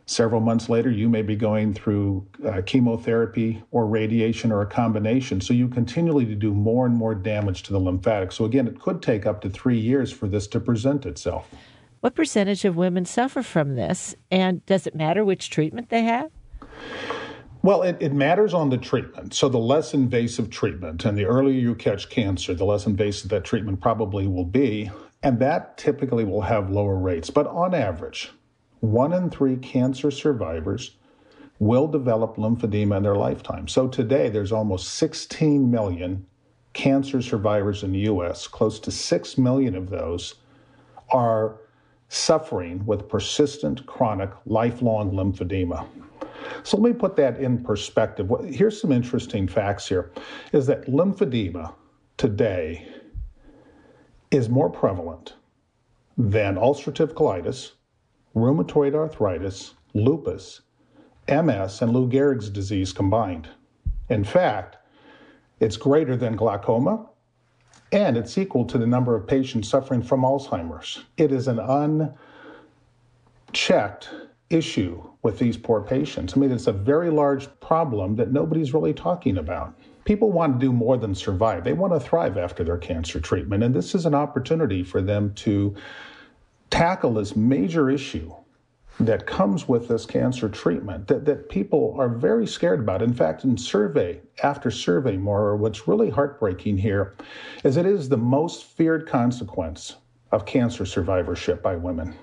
Several 0.10 0.40
months 0.40 0.70
later, 0.70 0.90
you 0.90 1.10
may 1.10 1.22
be 1.22 1.36
going 1.36 1.74
through 1.74 2.26
uh, 2.48 2.62
chemotherapy 2.66 3.62
or 3.72 3.86
radiation 3.86 4.54
or 4.54 4.62
a 4.62 4.66
combination. 4.66 5.42
So 5.42 5.54
you 5.54 5.68
continually 5.68 6.26
to 6.26 6.34
do 6.34 6.54
more 6.54 6.86
and 6.86 6.96
more 6.96 7.14
damage 7.14 7.64
to 7.64 7.74
the 7.74 7.80
lymphatic. 7.80 8.32
So 8.32 8.46
again, 8.46 8.70
it 8.70 8.80
could 8.80 9.02
take 9.02 9.26
up 9.26 9.42
to 9.42 9.50
three 9.50 9.78
years 9.78 10.10
for 10.10 10.30
this 10.30 10.48
to 10.48 10.62
present 10.62 11.06
itself. 11.06 11.50
What 12.00 12.16
percentage 12.16 12.64
of 12.64 12.78
women 12.78 13.04
suffer 13.04 13.44
from 13.44 13.76
this? 13.76 14.16
And 14.32 14.66
does 14.66 14.88
it 14.88 14.96
matter 14.96 15.26
which 15.26 15.50
treatment 15.50 15.90
they 15.90 16.04
have? 16.04 16.32
Well, 17.62 17.82
it, 17.82 17.98
it, 18.00 18.14
matters 18.14 18.54
on 18.54 18.70
the 18.70 18.78
treatment. 18.78 19.34
So, 19.34 19.50
the 19.50 19.58
less 19.58 19.94
invasive 19.94 20.50
treatment, 20.50 21.04
and 21.04 21.18
the 21.18 21.26
earlier 21.26 21.60
you 21.60 21.76
catch 21.76 22.10
cancer, 22.10 22.54
the 22.54 22.64
less 22.64 22.86
invasive 22.86 23.30
that 23.32 23.44
treatment 23.44 23.82
probably 23.82 24.26
will 24.26 24.46
be. 24.46 24.90
And 25.22 25.40
that 25.40 25.78
typically 25.78 26.24
will 26.24 26.42
have 26.42 26.70
lower 26.70 26.96
rates. 26.96 27.30
But 27.30 27.48
on 27.48 27.74
average, 27.74 28.32
one 28.92 29.14
in 29.14 29.30
three 29.30 29.58
cancer 29.58 30.12
survivors 30.12 30.98
will 31.60 31.88
develop 31.88 32.36
lymphedema 32.38 32.98
in 32.98 33.04
their 33.04 33.16
lifetime. 33.16 33.68
So, 33.68 33.88
today 33.88 34.30
there's 34.30 34.52
almost 34.52 34.96
16 34.96 35.70
million 35.70 36.26
cancer 36.74 37.22
survivors 37.22 37.84
in 37.84 37.92
the 37.92 38.02
US. 38.02 38.48
Close 38.48 38.80
to 38.82 38.92
6 38.92 39.38
million 39.38 39.76
of 39.76 39.90
those 39.90 40.36
are 41.12 41.58
suffering 42.10 42.86
with 42.86 43.10
persistent, 43.10 43.86
chronic, 43.86 44.30
lifelong 44.46 45.12
lymphedema. 45.12 45.86
So 46.64 46.78
let 46.78 46.94
me 46.94 46.98
put 46.98 47.16
that 47.18 47.40
in 47.40 47.64
perspective. 47.64 48.32
Here's 48.46 48.80
some 48.80 48.92
interesting 48.92 49.48
facts 49.48 49.88
here 49.88 50.12
is 50.54 50.68
that 50.68 50.86
lymphedema 50.86 51.74
today 52.18 52.88
is 54.32 54.50
more 54.50 54.70
prevalent 54.70 55.34
than 56.18 56.56
ulcerative 56.56 57.14
colitis, 57.14 57.72
rheumatoid 58.38 58.96
arthritis, 58.96 59.74
lupus, 59.94 60.62
MS, 61.28 61.82
and 61.82 61.92
Lou 61.92 62.08
Gehrig's 62.08 62.50
disease 62.50 62.94
combined. 62.94 63.50
In 64.10 64.24
fact, 64.24 64.78
it's 65.60 65.76
greater 65.78 66.16
than 66.16 66.36
glaucoma, 66.36 67.08
and 67.92 68.16
it's 68.16 68.38
equal 68.38 68.66
to 68.66 68.78
the 68.78 68.88
number 68.88 69.16
of 69.16 69.28
patients 69.28 69.70
suffering 69.70 70.02
from 70.02 70.22
Alzheimer's. 70.22 71.04
It 71.18 71.32
is 71.32 71.48
an 71.48 71.60
unchecked 73.50 74.10
issue 74.50 75.04
with 75.24 75.40
these 75.40 75.58
poor 75.58 75.82
patients. 75.82 76.36
I 76.36 76.40
mean, 76.40 76.52
it's 76.52 76.68
a 76.68 76.74
very 76.74 77.10
large 77.10 77.48
problem 77.60 78.16
that 78.16 78.32
nobody's 78.32 78.74
really 78.74 78.94
talking 78.94 79.38
about. 79.38 79.78
People 80.06 80.32
want 80.32 80.58
to 80.58 80.66
do 80.66 80.72
more 80.72 80.98
than 80.98 81.14
survive, 81.14 81.66
they 81.66 81.74
want 81.74 81.94
to 81.94 82.00
thrive 82.00 82.38
after 82.38 82.64
their 82.64 82.78
cancer 82.78 83.20
treatment. 83.20 83.64
And 83.64 83.76
this 83.76 83.94
is 83.94 84.06
an 84.06 84.16
opportunity 84.16 84.84
for 84.84 85.02
them 85.02 85.34
to 85.36 85.76
tackle 86.70 87.14
this 87.14 87.36
major 87.36 87.90
issue 87.90 88.34
that 89.00 89.28
comes 89.28 89.68
with 89.68 89.88
this 89.88 90.06
cancer 90.06 90.50
treatment 90.50 91.08
that, 91.08 91.26
that 91.26 91.50
people 91.50 91.96
are 92.00 92.10
very 92.10 92.48
scared 92.48 92.80
about. 92.80 93.02
In 93.02 93.14
fact, 93.14 93.44
in 93.44 93.58
survey 93.58 94.20
after 94.42 94.72
survey, 94.72 95.18
more, 95.18 95.56
what's 95.56 95.88
really 95.88 96.10
heartbreaking 96.10 96.78
here 96.78 97.16
is 97.64 97.78
it 97.78 97.86
is 97.86 98.10
the 98.10 98.18
most 98.18 98.66
feared 98.66 99.08
consequence 99.08 99.98
of 100.32 100.46
cancer 100.46 100.86
survivorship 100.86 101.62
by 101.62 101.76
women. 101.76 102.16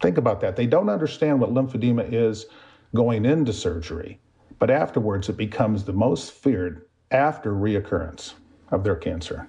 Think 0.00 0.18
about 0.18 0.40
that. 0.40 0.56
They 0.56 0.66
don't 0.66 0.88
understand 0.88 1.40
what 1.40 1.54
lymphedema 1.54 2.12
is 2.12 2.46
going 2.94 3.24
into 3.24 3.52
surgery, 3.52 4.20
but 4.58 4.70
afterwards 4.70 5.28
it 5.28 5.36
becomes 5.36 5.84
the 5.84 5.92
most 5.92 6.32
feared 6.32 6.86
after 7.10 7.52
reoccurrence 7.52 8.34
of 8.70 8.84
their 8.84 8.96
cancer. 8.96 9.48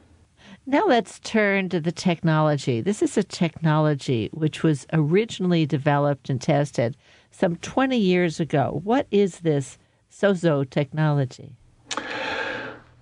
Now 0.69 0.85
let's 0.85 1.17
turn 1.21 1.69
to 1.69 1.79
the 1.79 1.91
technology. 1.91 2.79
This 2.79 3.01
is 3.01 3.17
a 3.17 3.23
technology 3.23 4.29
which 4.33 4.61
was 4.61 4.85
originally 4.93 5.65
developed 5.65 6.29
and 6.29 6.39
tested 6.39 6.95
some 7.31 7.55
20 7.55 7.97
years 7.97 8.39
ago. 8.39 8.79
What 8.83 9.07
is 9.09 9.39
this 9.39 9.79
SOZO 10.11 10.69
technology? 10.69 11.55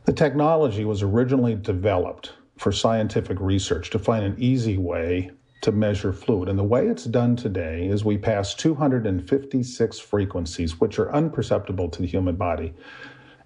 The 0.06 0.14
technology 0.14 0.86
was 0.86 1.04
originally 1.04 1.56
developed 1.56 2.32
for 2.58 2.72
scientific 2.72 3.38
research 3.42 3.90
to 3.90 4.00
find 4.00 4.24
an 4.24 4.38
easy 4.38 4.78
way 4.78 5.32
to 5.60 5.74
measure 5.74 6.14
fluid. 6.14 6.48
And 6.48 6.58
the 6.58 6.64
way 6.64 6.88
it's 6.88 7.04
done 7.04 7.36
today 7.36 7.86
is 7.88 8.06
we 8.06 8.18
pass 8.18 8.56
256 8.56 10.00
frequencies, 10.00 10.80
which 10.80 11.00
are 11.00 11.08
unperceptible 11.08 11.92
to 11.92 12.02
the 12.02 12.08
human 12.08 12.38
body. 12.38 12.74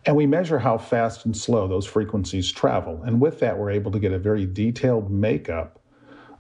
And 0.06 0.16
we 0.16 0.26
measure 0.26 0.60
how 0.60 0.78
fast 0.78 1.26
and 1.26 1.38
slow 1.38 1.68
those 1.68 1.86
frequencies 1.86 2.52
travel. 2.52 3.04
And 3.04 3.22
with 3.22 3.40
that, 3.40 3.58
we're 3.58 3.70
able 3.70 3.92
to 3.92 4.00
get 4.00 4.12
a 4.12 4.20
very 4.20 4.46
detailed 4.46 5.12
makeup 5.12 5.80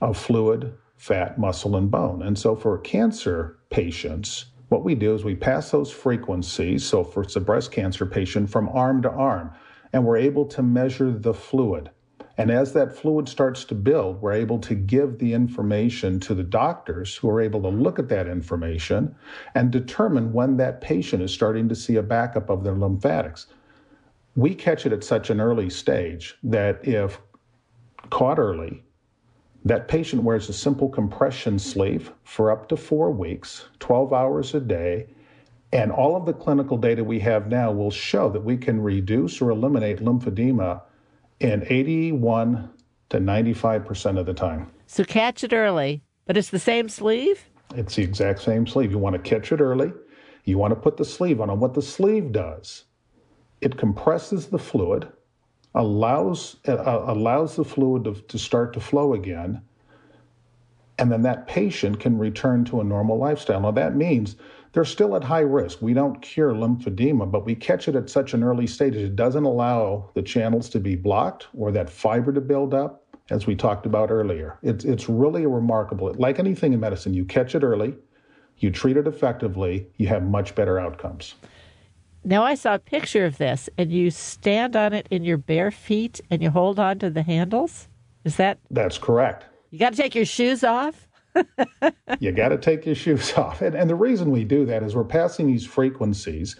of 0.01 0.18
fluid, 0.18 0.74
fat, 0.97 1.38
muscle, 1.38 1.76
and 1.76 1.91
bone. 1.91 2.24
And 2.24 2.38
so 2.38 2.55
for 2.55 2.78
cancer 2.80 3.59
patients, 3.70 4.45
what 4.70 4.84
we 4.84 4.95
do 4.95 5.14
is 5.14 5.24
we 5.24 5.36
pass 5.36 5.70
those 5.70 5.91
frequencies. 5.91 6.84
So 6.84 7.03
for 7.03 7.24
it's 7.24 7.36
a 7.36 7.41
breast 7.41 7.72
cancer 7.72 8.05
patient 8.05 8.49
from 8.49 8.70
arm 8.70 9.01
to 9.03 9.12
arm, 9.12 9.51
and 9.93 10.05
we're 10.05 10.18
able 10.18 10.45
to 10.45 10.64
measure 10.64 11.12
the 11.12 11.34
fluid. 11.34 11.91
And 12.42 12.50
as 12.50 12.74
that 12.74 12.98
fluid 12.98 13.30
starts 13.30 13.64
to 13.66 13.76
build, 13.76 14.20
we're 14.20 14.32
able 14.32 14.58
to 14.62 14.74
give 14.74 15.20
the 15.20 15.32
information 15.32 16.20
to 16.22 16.34
the 16.34 16.42
doctors 16.42 17.16
who 17.16 17.30
are 17.30 17.39
able 17.39 17.62
to 17.62 17.68
look 17.68 18.00
at 18.00 18.10
that 18.10 18.26
information 18.26 19.16
and 19.54 19.70
determine 19.70 20.34
when 20.34 20.58
that 20.58 20.82
patient 20.82 21.22
is 21.22 21.32
starting 21.32 21.70
to 21.70 21.76
see 21.76 21.98
a 21.98 22.02
backup 22.02 22.50
of 22.50 22.64
their 22.64 22.74
lymphatics. 22.74 23.46
We 24.36 24.56
catch 24.56 24.88
it 24.88 24.92
at 24.92 25.04
such 25.04 25.30
an 25.30 25.39
early 25.39 25.70
stage 25.70 26.36
that 26.42 26.80
if 26.84 27.22
caught 28.10 28.39
early, 28.39 28.84
that 29.64 29.88
patient 29.88 30.24
wears 30.24 30.50
a 30.50 30.54
simple 30.54 30.89
compression 30.89 31.60
sleeve 31.60 32.12
for 32.24 32.50
up 32.50 32.68
to 32.70 32.76
four 32.76 33.12
weeks, 33.12 33.66
12 33.78 34.14
hours 34.14 34.56
a 34.56 34.60
day, 34.60 35.06
and 35.74 35.92
all 35.92 36.16
of 36.16 36.26
the 36.26 36.34
clinical 36.34 36.78
data 36.78 37.04
we 37.04 37.20
have 37.20 37.50
now 37.50 37.72
will 37.72 37.92
show 37.92 38.32
that 38.32 38.44
we 38.44 38.58
can 38.58 38.82
reduce 38.82 39.39
or 39.39 39.52
eliminate 39.52 40.00
lymphedema 40.00 40.82
in 41.42 41.66
81 41.68 42.70
to 43.10 43.18
95% 43.18 44.20
of 44.20 44.26
the 44.26 44.34
time. 44.34 44.72
So 44.86 45.04
catch 45.04 45.44
it 45.44 45.54
early, 45.54 46.04
but 46.26 46.38
it's 46.38 46.50
the 46.50 46.60
same 46.60 46.88
sleeve? 46.88 47.44
It's 47.76 47.96
the 47.96 48.04
exact 48.04 48.42
same 48.42 48.68
sleeve. 48.68 48.92
You 48.92 49.00
want 49.00 49.16
to 49.16 49.30
catch 49.30 49.52
it 49.52 49.60
early. 49.60 49.92
You 50.46 50.58
want 50.58 50.72
to 50.72 50.80
put 50.80 50.98
the 50.98 51.06
sleeve 51.06 51.42
on. 51.42 51.50
And 51.50 51.60
what 51.60 51.74
the 51.74 51.82
sleeve 51.82 52.32
does, 52.32 52.86
it 53.60 53.78
compresses 53.78 54.48
the 54.48 54.60
fluid, 54.60 55.08
allows, 55.74 56.58
uh, 56.68 57.04
allows 57.08 57.56
the 57.56 57.66
fluid 57.66 58.04
to, 58.04 58.14
to 58.14 58.38
start 58.38 58.74
to 58.74 58.80
flow 58.80 59.14
again, 59.14 59.62
and 61.00 61.12
then 61.12 61.24
that 61.24 61.48
patient 61.48 62.00
can 62.00 62.18
return 62.18 62.66
to 62.66 62.82
a 62.82 62.84
normal 62.84 63.18
lifestyle. 63.18 63.62
Now, 63.62 63.72
that 63.72 63.96
means 63.96 64.36
they're 64.74 64.86
still 64.86 65.15
at 65.15 65.24
high 65.24 65.41
risk. 65.41 65.82
We 65.82 65.93
don't 65.93 66.22
cure 66.22 66.53
lymphedema, 66.53 67.30
but 67.30 67.45
we 67.45 67.55
catch 67.55 67.88
it 67.88 67.95
at 67.95 68.09
such 68.09 68.34
an 68.34 68.43
early 68.43 68.67
stage 68.67 68.95
it 68.95 69.15
doesn't 69.15 69.43
allow 69.43 70.09
the 70.13 70.22
channels 70.22 70.69
to 70.69 70.80
be 70.80 70.95
blocked 70.95 71.47
or 71.57 71.72
that 71.72 71.89
fiber 71.89 72.32
to 72.32 72.41
build 72.41 72.74
up, 72.74 73.03
as 73.30 73.47
we 73.47 73.55
talked 73.55 73.86
about 73.86 74.11
earlier. 74.11 74.57
It's, 74.61 74.86
it's 74.86 75.09
really 75.09 75.45
remarkable. 75.45 76.13
Like 76.17 76.39
anything 76.39 76.74
in 76.74 76.80
medicine, 76.80 77.13
you 77.13 77.26
catch 77.26 77.55
it 77.55 77.63
early, 77.63 77.95
you 78.57 78.72
treat 78.72 78.97
it 78.97 79.07
effectively, 79.07 79.88
you 79.97 80.07
have 80.07 80.24
much 80.24 80.55
better 80.55 80.80
outcomes. 80.80 81.36
Now, 82.24 82.43
I 82.43 82.53
saw 82.53 82.76
a 82.76 82.80
picture 82.80 83.26
of 83.26 83.39
this, 83.39 83.67
and 83.80 83.91
you 83.91 84.11
stand 84.11 84.76
on 84.76 84.93
it 84.93 85.07
in 85.09 85.24
your 85.24 85.38
bare 85.38 85.72
feet 85.72 86.22
and 86.30 86.43
you 86.43 86.51
hold 86.51 86.78
on 86.78 86.99
to 86.99 87.09
the 87.09 87.24
handles. 87.24 87.88
Is 88.24 88.36
that? 88.36 88.59
That's 88.69 88.99
correct. 88.99 89.45
You 89.72 89.80
got 89.80 89.93
to 89.93 89.97
take 89.97 90.13
your 90.13 90.26
shoes 90.26 90.63
off? 90.63 91.07
You 92.20 92.32
got 92.32 92.50
to 92.50 92.58
take 92.58 92.86
your 92.86 92.96
shoes 92.96 93.34
off. 93.38 93.62
And, 93.62 93.76
and 93.76 93.90
the 93.90 93.96
reason 93.96 94.32
we 94.32 94.44
do 94.44 94.66
that 94.66 94.84
is 94.84 94.96
we're 94.96 95.04
passing 95.04 95.48
these 95.48 95.66
frequencies 95.66 96.56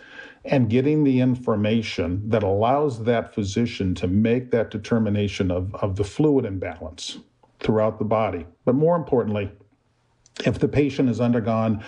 and 0.46 0.70
getting 0.70 1.04
the 1.04 1.20
information 1.20 2.28
that 2.30 2.44
allows 2.44 3.04
that 3.04 3.34
physician 3.34 3.94
to 3.96 4.08
make 4.08 4.52
that 4.52 4.72
determination 4.72 5.52
of, 5.52 5.74
of 5.76 5.96
the 5.96 6.04
fluid 6.04 6.46
imbalance 6.46 7.20
throughout 7.60 8.00
the 8.00 8.06
body. 8.06 8.46
But 8.66 8.76
more 8.76 8.96
importantly, 8.96 9.52
if 10.46 10.58
the 10.58 10.68
patient 10.68 11.08
has 11.10 11.22
undergone 11.22 11.84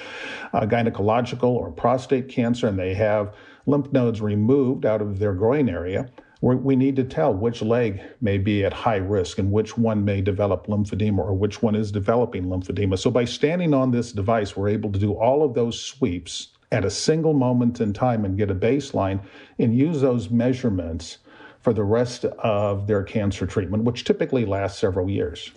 gynecological 0.53 1.49
or 1.49 1.71
prostate 1.71 2.29
cancer 2.29 2.67
and 2.67 2.77
they 2.77 2.93
have 2.93 3.33
lymph 3.65 3.91
nodes 3.91 4.21
removed 4.21 4.85
out 4.85 5.01
of 5.01 5.17
their 5.17 5.33
groin 5.33 5.69
area, 5.69 6.09
we 6.43 6.75
need 6.75 6.97
to 6.97 7.05
tell 7.05 7.33
which 7.33 7.61
leg 7.61 8.01
may 8.19 8.37
be 8.37 8.65
at 8.65 8.73
high 8.73 8.97
risk 8.97 9.37
and 9.37 9.49
which 9.49 9.77
one 9.77 10.03
may 10.03 10.19
develop 10.19 10.67
lymphedema 10.67 11.19
or 11.19 11.33
which 11.33 11.61
one 11.61 11.73
is 11.73 11.89
developing 11.89 12.45
lymphedema. 12.45 12.99
So, 12.99 13.09
by 13.09 13.23
standing 13.23 13.73
on 13.73 13.91
this 13.91 14.11
device, 14.11 14.55
we're 14.55 14.67
able 14.67 14.91
to 14.91 14.99
do 14.99 15.13
all 15.13 15.43
of 15.43 15.53
those 15.53 15.79
sweeps 15.79 16.49
at 16.73 16.83
a 16.83 16.89
single 16.89 17.33
moment 17.33 17.79
in 17.79 17.93
time 17.93 18.25
and 18.25 18.37
get 18.37 18.51
a 18.51 18.55
baseline 18.55 19.21
and 19.57 19.77
use 19.77 20.01
those 20.01 20.29
measurements 20.29 21.19
for 21.61 21.71
the 21.71 21.83
rest 21.83 22.25
of 22.25 22.87
their 22.87 23.03
cancer 23.03 23.47
treatment, 23.47 23.85
which 23.85 24.03
typically 24.03 24.45
lasts 24.45 24.79
several 24.79 25.09
years. 25.09 25.51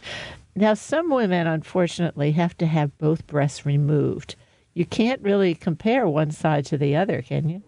Now, 0.55 0.75
some 0.75 1.11
women, 1.11 1.49
unfortunately, 1.49 2.31
have 2.33 2.57
to 2.59 2.67
have 2.67 2.97
both 2.99 3.27
breasts 3.27 3.67
removed. 3.67 4.37
You 4.73 4.87
can't 4.87 5.21
really 5.21 5.55
compare 5.55 6.07
one 6.07 6.31
side 6.31 6.65
to 6.67 6.79
the 6.79 6.95
other, 6.95 7.23
can 7.23 7.49
you? 7.49 7.63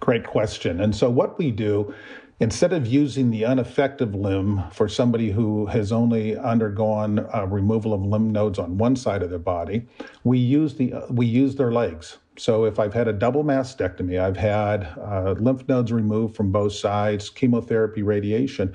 Great 0.00 0.26
question. 0.26 0.80
And 0.80 0.94
so, 0.94 1.10
what 1.10 1.38
we 1.38 1.50
do, 1.50 1.94
instead 2.40 2.72
of 2.72 2.86
using 2.86 3.30
the 3.30 3.44
ineffective 3.44 4.14
limb 4.14 4.64
for 4.72 4.88
somebody 4.88 5.30
who 5.30 5.66
has 5.66 5.92
only 5.92 6.36
undergone 6.36 7.28
removal 7.48 7.92
of 7.92 8.02
lymph 8.02 8.32
nodes 8.32 8.58
on 8.58 8.78
one 8.78 8.96
side 8.96 9.22
of 9.22 9.30
their 9.30 9.38
body, 9.38 9.86
we 10.24 10.38
use 10.38 10.74
the 10.74 10.94
we 11.10 11.26
use 11.26 11.56
their 11.56 11.70
legs. 11.70 12.18
So, 12.38 12.64
if 12.64 12.78
I've 12.78 12.94
had 12.94 13.08
a 13.08 13.12
double 13.12 13.44
mastectomy, 13.44 14.18
I've 14.18 14.36
had 14.38 14.88
uh, 14.98 15.34
lymph 15.38 15.68
nodes 15.68 15.92
removed 15.92 16.34
from 16.34 16.50
both 16.50 16.72
sides, 16.72 17.28
chemotherapy, 17.28 18.02
radiation, 18.02 18.74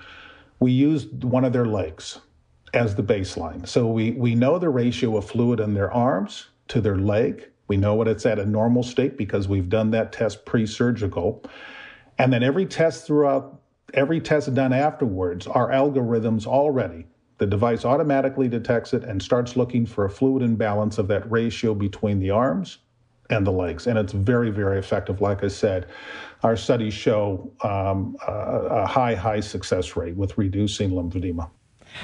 we 0.60 0.72
use 0.72 1.08
one 1.08 1.44
of 1.44 1.54
their 1.54 1.66
legs 1.66 2.20
as 2.76 2.96
the 2.96 3.04
baseline. 3.04 3.68
So 3.68 3.88
we, 3.88 4.12
we 4.12 4.36
know 4.36 4.60
the 4.60 4.70
ratio 4.70 5.18
of 5.18 5.26
fluid 5.26 5.60
in 5.60 5.74
their 5.74 5.92
arms 5.92 6.48
to 6.70 6.82
their 6.82 6.98
leg. 6.98 7.50
We 7.68 7.78
know 7.78 7.96
what 7.96 8.08
it's 8.08 8.26
at 8.26 8.40
a 8.40 8.46
normal 8.46 8.84
state 8.84 9.18
because 9.18 9.48
we've 9.48 9.70
done 9.70 9.92
that 9.92 10.12
test 10.12 10.46
pre 10.46 10.66
surgical. 10.66 11.44
And 12.18 12.32
then 12.32 12.44
every 12.44 12.66
test 12.66 13.08
throughout, 13.08 13.60
every 13.94 14.22
test 14.22 14.54
done 14.54 14.74
afterwards, 14.74 15.48
our 15.48 15.70
algorithms 15.70 16.46
already, 16.46 17.08
the 17.38 17.46
device 17.46 17.84
automatically 17.84 18.48
detects 18.48 18.94
it 18.94 19.04
and 19.04 19.22
starts 19.22 19.56
looking 19.58 19.86
for 19.86 20.06
a 20.06 20.10
fluid 20.10 20.42
imbalance 20.42 20.98
of 20.98 21.08
that 21.10 21.30
ratio 21.30 21.74
between 21.74 22.20
the 22.20 22.30
arms 22.30 22.78
and 23.30 23.46
the 23.46 23.52
legs. 23.52 23.88
And 23.88 23.98
it's 23.98 24.14
very, 24.14 24.52
very 24.52 24.80
effective. 24.80 25.20
Like 25.20 25.44
I 25.44 25.48
said, 25.48 25.88
our 26.44 26.56
studies 26.56 26.94
show 26.94 27.52
um, 27.64 28.16
a, 28.28 28.32
a 28.32 28.86
high, 28.86 29.16
high 29.16 29.40
success 29.40 29.96
rate 29.96 30.16
with 30.16 30.38
reducing 30.38 30.92
lymphedema. 30.92 31.50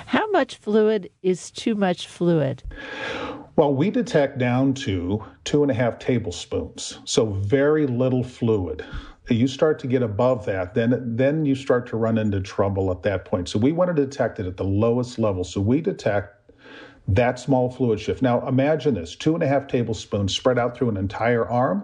How 0.07 0.29
much 0.31 0.55
fluid 0.55 1.09
is 1.21 1.51
too 1.51 1.75
much 1.75 2.07
fluid? 2.07 2.63
Well, 3.61 3.75
we 3.75 3.91
detect 3.91 4.39
down 4.39 4.73
to 4.85 5.23
two 5.43 5.61
and 5.61 5.69
a 5.69 5.75
half 5.75 5.99
tablespoons, 5.99 6.97
so 7.05 7.27
very 7.27 7.85
little 7.85 8.23
fluid. 8.23 8.83
You 9.29 9.47
start 9.47 9.77
to 9.81 9.87
get 9.87 10.01
above 10.01 10.47
that, 10.47 10.73
then 10.73 11.15
then 11.15 11.45
you 11.45 11.53
start 11.53 11.85
to 11.89 11.97
run 11.97 12.17
into 12.17 12.41
trouble 12.41 12.89
at 12.89 13.03
that 13.03 13.23
point. 13.23 13.47
So 13.47 13.59
we 13.59 13.71
want 13.71 13.95
to 13.95 14.05
detect 14.05 14.39
it 14.39 14.47
at 14.47 14.57
the 14.57 14.63
lowest 14.63 15.19
level. 15.19 15.43
So 15.43 15.61
we 15.61 15.79
detect 15.79 16.51
that 17.09 17.37
small 17.37 17.69
fluid 17.69 17.99
shift. 17.99 18.23
Now 18.23 18.47
imagine 18.47 18.95
this: 18.95 19.15
two 19.15 19.35
and 19.35 19.43
a 19.43 19.47
half 19.47 19.67
tablespoons 19.67 20.35
spread 20.35 20.57
out 20.57 20.75
through 20.75 20.89
an 20.89 20.97
entire 20.97 21.47
arm. 21.47 21.83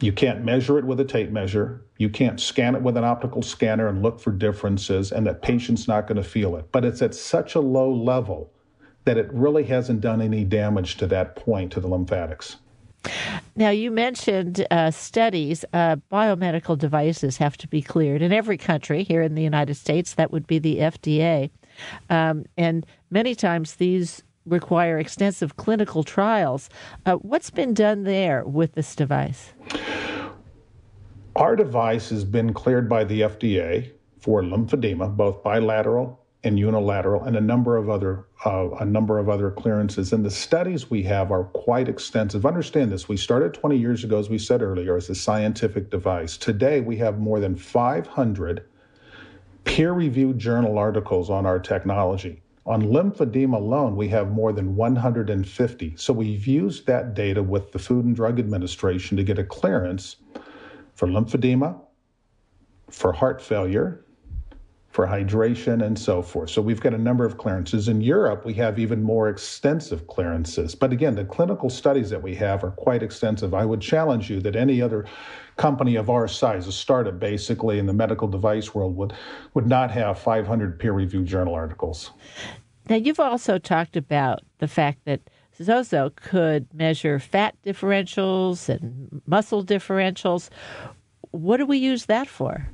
You 0.00 0.10
can't 0.10 0.44
measure 0.44 0.80
it 0.80 0.84
with 0.84 0.98
a 0.98 1.04
tape 1.04 1.30
measure. 1.30 1.84
You 1.98 2.10
can't 2.10 2.40
scan 2.40 2.74
it 2.74 2.82
with 2.82 2.96
an 2.96 3.04
optical 3.04 3.42
scanner 3.42 3.86
and 3.86 4.02
look 4.02 4.18
for 4.18 4.32
differences, 4.32 5.12
and 5.12 5.24
that 5.28 5.42
patient's 5.42 5.86
not 5.86 6.08
going 6.08 6.20
to 6.20 6.28
feel 6.28 6.56
it. 6.56 6.72
But 6.72 6.84
it's 6.84 7.02
at 7.02 7.14
such 7.14 7.54
a 7.54 7.60
low 7.60 7.94
level 7.94 8.50
that 9.06 9.16
it 9.16 9.32
really 9.32 9.64
hasn't 9.64 10.00
done 10.00 10.20
any 10.20 10.44
damage 10.44 10.96
to 10.96 11.06
that 11.06 11.36
point 11.36 11.72
to 11.72 11.80
the 11.80 11.88
lymphatics. 11.88 12.56
Now, 13.54 13.70
you 13.70 13.92
mentioned 13.92 14.66
uh, 14.70 14.90
studies. 14.90 15.64
Uh, 15.72 15.96
biomedical 16.10 16.76
devices 16.76 17.36
have 17.36 17.56
to 17.58 17.68
be 17.68 17.80
cleared 17.80 18.20
in 18.20 18.32
every 18.32 18.58
country. 18.58 19.04
Here 19.04 19.22
in 19.22 19.36
the 19.36 19.44
United 19.44 19.76
States, 19.76 20.14
that 20.14 20.32
would 20.32 20.46
be 20.46 20.58
the 20.58 20.78
FDA. 20.78 21.50
Um, 22.10 22.46
and 22.56 22.84
many 23.10 23.36
times 23.36 23.76
these 23.76 24.24
require 24.44 24.98
extensive 24.98 25.56
clinical 25.56 26.02
trials. 26.02 26.68
Uh, 27.06 27.14
what's 27.14 27.50
been 27.50 27.74
done 27.74 28.02
there 28.02 28.44
with 28.44 28.72
this 28.72 28.96
device? 28.96 29.52
Our 31.36 31.54
device 31.54 32.10
has 32.10 32.24
been 32.24 32.52
cleared 32.52 32.88
by 32.88 33.04
the 33.04 33.20
FDA 33.20 33.92
for 34.18 34.42
lymphedema, 34.42 35.16
both 35.16 35.44
bilateral 35.44 36.25
and 36.46 36.60
unilateral, 36.60 37.24
and 37.24 37.36
a 37.36 37.40
number 37.40 37.76
of 37.76 37.90
other 37.90 38.24
uh, 38.44 38.70
a 38.78 38.84
number 38.84 39.18
of 39.18 39.28
other 39.28 39.50
clearances. 39.50 40.12
And 40.12 40.24
the 40.24 40.30
studies 40.30 40.88
we 40.88 41.02
have 41.02 41.32
are 41.32 41.44
quite 41.44 41.88
extensive. 41.88 42.46
Understand 42.46 42.92
this: 42.92 43.08
we 43.08 43.16
started 43.16 43.52
20 43.52 43.76
years 43.76 44.04
ago, 44.04 44.18
as 44.18 44.30
we 44.30 44.38
said 44.38 44.62
earlier, 44.62 44.96
as 44.96 45.10
a 45.10 45.14
scientific 45.14 45.90
device. 45.90 46.36
Today, 46.36 46.80
we 46.80 46.96
have 46.98 47.18
more 47.18 47.40
than 47.40 47.56
500 47.56 48.64
peer-reviewed 49.64 50.38
journal 50.38 50.78
articles 50.78 51.28
on 51.28 51.44
our 51.44 51.58
technology. 51.58 52.40
On 52.64 52.82
lymphedema 52.82 53.56
alone, 53.56 53.96
we 53.96 54.08
have 54.08 54.30
more 54.30 54.52
than 54.52 54.76
150. 54.76 55.94
So 55.96 56.12
we've 56.12 56.46
used 56.46 56.86
that 56.86 57.14
data 57.14 57.42
with 57.42 57.72
the 57.72 57.78
Food 57.80 58.04
and 58.04 58.14
Drug 58.14 58.38
Administration 58.38 59.16
to 59.16 59.24
get 59.24 59.38
a 59.38 59.44
clearance 59.44 60.16
for 60.94 61.08
lymphedema, 61.08 61.80
for 62.90 63.12
heart 63.12 63.42
failure, 63.42 64.05
for 64.96 65.06
hydration, 65.06 65.84
and 65.84 65.98
so 65.98 66.22
forth. 66.22 66.48
So 66.48 66.62
we've 66.62 66.80
got 66.80 66.94
a 66.94 66.98
number 66.98 67.26
of 67.26 67.36
clearances. 67.36 67.86
In 67.86 68.00
Europe, 68.00 68.46
we 68.46 68.54
have 68.54 68.78
even 68.78 69.02
more 69.02 69.28
extensive 69.28 70.06
clearances. 70.06 70.74
But 70.74 70.90
again, 70.90 71.14
the 71.14 71.26
clinical 71.26 71.68
studies 71.68 72.08
that 72.08 72.22
we 72.22 72.34
have 72.36 72.64
are 72.64 72.70
quite 72.70 73.02
extensive. 73.02 73.52
I 73.52 73.66
would 73.66 73.82
challenge 73.82 74.30
you 74.30 74.40
that 74.40 74.56
any 74.56 74.80
other 74.80 75.04
company 75.58 75.96
of 75.96 76.08
our 76.08 76.26
size, 76.26 76.66
a 76.66 76.72
startup 76.72 77.20
basically 77.20 77.78
in 77.78 77.84
the 77.84 77.92
medical 77.92 78.26
device 78.26 78.74
world, 78.74 78.96
would, 78.96 79.12
would 79.52 79.66
not 79.66 79.90
have 79.90 80.18
500 80.18 80.78
peer 80.78 80.92
reviewed 80.92 81.26
journal 81.26 81.54
articles. 81.54 82.12
Now, 82.88 82.96
you've 82.96 83.20
also 83.20 83.58
talked 83.58 83.98
about 83.98 84.44
the 84.60 84.68
fact 84.68 85.00
that 85.04 85.20
SOZO 85.60 86.16
could 86.16 86.72
measure 86.72 87.18
fat 87.18 87.54
differentials 87.62 88.70
and 88.70 89.20
muscle 89.26 89.62
differentials. 89.62 90.48
What 91.32 91.58
do 91.58 91.66
we 91.66 91.76
use 91.76 92.06
that 92.06 92.28
for? 92.28 92.66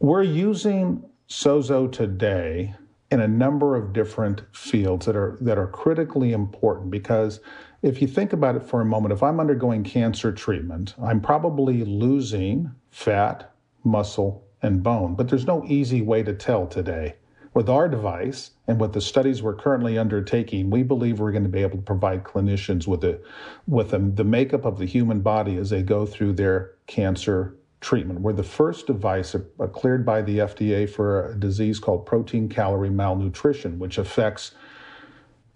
We're 0.00 0.22
using 0.22 1.04
Sozo 1.30 1.90
today 1.90 2.74
in 3.08 3.20
a 3.20 3.28
number 3.28 3.76
of 3.76 3.92
different 3.92 4.42
fields 4.50 5.06
that 5.06 5.14
are 5.14 5.38
that 5.40 5.58
are 5.58 5.68
critically 5.68 6.32
important 6.32 6.90
because 6.90 7.38
if 7.82 8.02
you 8.02 8.08
think 8.08 8.32
about 8.32 8.56
it 8.56 8.64
for 8.64 8.80
a 8.80 8.84
moment, 8.84 9.12
if 9.12 9.22
I'm 9.22 9.38
undergoing 9.38 9.84
cancer 9.84 10.32
treatment, 10.32 10.96
I'm 11.00 11.20
probably 11.20 11.84
losing 11.84 12.72
fat, 12.90 13.54
muscle, 13.84 14.44
and 14.60 14.82
bone, 14.82 15.14
but 15.14 15.28
there's 15.28 15.46
no 15.46 15.64
easy 15.66 16.02
way 16.02 16.24
to 16.24 16.34
tell 16.34 16.66
today. 16.66 17.14
With 17.54 17.68
our 17.68 17.88
device 17.88 18.50
and 18.66 18.80
with 18.80 18.92
the 18.92 19.00
studies 19.00 19.40
we're 19.40 19.54
currently 19.54 19.98
undertaking, 19.98 20.68
we 20.68 20.82
believe 20.82 21.20
we're 21.20 21.32
going 21.32 21.44
to 21.44 21.48
be 21.48 21.62
able 21.62 21.78
to 21.78 21.82
provide 21.82 22.24
clinicians 22.24 22.88
with 22.88 23.04
a, 23.04 23.20
with 23.66 23.92
a, 23.92 23.98
the 23.98 24.24
makeup 24.24 24.64
of 24.64 24.78
the 24.78 24.86
human 24.86 25.20
body 25.20 25.56
as 25.56 25.70
they 25.70 25.82
go 25.82 26.06
through 26.06 26.34
their 26.34 26.72
cancer 26.86 27.56
treatment. 27.80 28.20
We're 28.20 28.32
the 28.32 28.42
first 28.42 28.86
device 28.86 29.34
uh, 29.34 29.66
cleared 29.68 30.04
by 30.04 30.22
the 30.22 30.38
FDA 30.38 30.88
for 30.88 31.30
a 31.30 31.38
disease 31.38 31.78
called 31.78 32.06
protein 32.06 32.48
calorie 32.48 32.90
malnutrition, 32.90 33.78
which 33.78 33.98
affects 33.98 34.52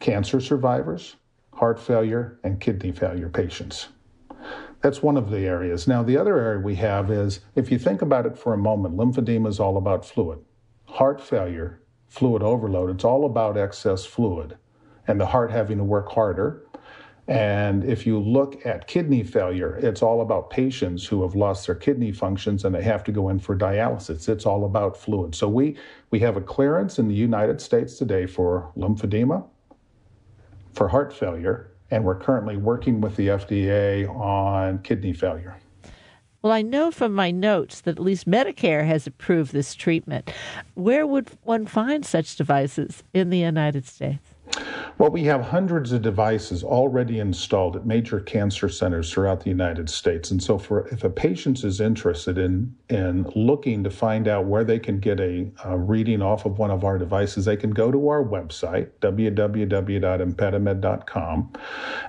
cancer 0.00 0.40
survivors, 0.40 1.16
heart 1.54 1.78
failure, 1.78 2.38
and 2.42 2.60
kidney 2.60 2.92
failure 2.92 3.28
patients. 3.28 3.88
That's 4.80 5.02
one 5.02 5.16
of 5.16 5.30
the 5.30 5.46
areas. 5.46 5.88
Now, 5.88 6.02
the 6.02 6.16
other 6.16 6.38
area 6.38 6.60
we 6.60 6.74
have 6.76 7.10
is 7.10 7.40
if 7.54 7.70
you 7.70 7.78
think 7.78 8.02
about 8.02 8.26
it 8.26 8.36
for 8.36 8.52
a 8.52 8.58
moment, 8.58 8.96
lymphedema 8.96 9.48
is 9.48 9.60
all 9.60 9.76
about 9.76 10.04
fluid. 10.04 10.40
Heart 10.84 11.22
failure 11.22 11.80
fluid 12.08 12.42
overload. 12.42 12.90
It's 12.90 13.04
all 13.04 13.24
about 13.24 13.56
excess 13.56 14.04
fluid 14.04 14.56
and 15.06 15.20
the 15.20 15.26
heart 15.26 15.50
having 15.50 15.78
to 15.78 15.84
work 15.84 16.12
harder 16.12 16.63
And 17.26 17.84
if 17.84 18.06
you 18.06 18.18
look 18.18 18.66
at 18.66 18.86
kidney 18.86 19.22
failure, 19.22 19.76
it's 19.76 20.02
all 20.02 20.20
about 20.20 20.50
patients 20.50 21.06
who 21.06 21.22
have 21.22 21.34
lost 21.34 21.66
their 21.66 21.74
kidney 21.74 22.12
functions 22.12 22.64
and 22.64 22.74
they 22.74 22.82
have 22.82 23.02
to 23.04 23.12
go 23.12 23.30
in 23.30 23.38
for 23.38 23.56
dialysis. 23.56 24.28
It's 24.28 24.44
all 24.44 24.66
about 24.66 24.96
fluid. 24.96 25.34
So 25.34 25.48
we, 25.48 25.76
we 26.10 26.18
have 26.20 26.36
a 26.36 26.42
clearance 26.42 26.98
in 26.98 27.08
the 27.08 27.14
United 27.14 27.62
States 27.62 27.96
today 27.96 28.26
for 28.26 28.70
lymphedema, 28.76 29.46
for 30.74 30.88
heart 30.88 31.14
failure, 31.14 31.70
and 31.90 32.04
we're 32.04 32.18
currently 32.18 32.58
working 32.58 33.00
with 33.00 33.16
the 33.16 33.28
FDA 33.28 34.08
on 34.14 34.78
kidney 34.80 35.14
failure. 35.14 35.56
Well, 36.42 36.52
I 36.52 36.60
know 36.60 36.90
from 36.90 37.14
my 37.14 37.30
notes 37.30 37.80
that 37.80 37.92
at 37.92 37.98
least 37.98 38.28
Medicare 38.28 38.86
has 38.86 39.06
approved 39.06 39.52
this 39.52 39.74
treatment. 39.74 40.30
Where 40.74 41.06
would 41.06 41.30
one 41.44 41.64
find 41.64 42.04
such 42.04 42.36
devices 42.36 43.02
in 43.14 43.30
the 43.30 43.38
United 43.38 43.86
States? 43.86 44.33
Well, 44.96 45.10
we 45.10 45.24
have 45.24 45.42
hundreds 45.42 45.90
of 45.90 46.02
devices 46.02 46.62
already 46.62 47.18
installed 47.18 47.74
at 47.74 47.84
major 47.84 48.20
cancer 48.20 48.68
centers 48.68 49.12
throughout 49.12 49.40
the 49.40 49.50
United 49.50 49.90
States. 49.90 50.30
And 50.30 50.40
so, 50.40 50.56
for 50.56 50.86
if 50.88 51.02
a 51.02 51.10
patient 51.10 51.64
is 51.64 51.80
interested 51.80 52.38
in, 52.38 52.76
in 52.88 53.24
looking 53.34 53.82
to 53.82 53.90
find 53.90 54.28
out 54.28 54.44
where 54.44 54.62
they 54.62 54.78
can 54.78 55.00
get 55.00 55.18
a, 55.18 55.50
a 55.64 55.76
reading 55.76 56.22
off 56.22 56.44
of 56.44 56.58
one 56.58 56.70
of 56.70 56.84
our 56.84 56.96
devices, 56.96 57.44
they 57.44 57.56
can 57.56 57.70
go 57.70 57.90
to 57.90 58.08
our 58.08 58.22
website, 58.22 58.90
www.impedimed.com, 59.00 61.52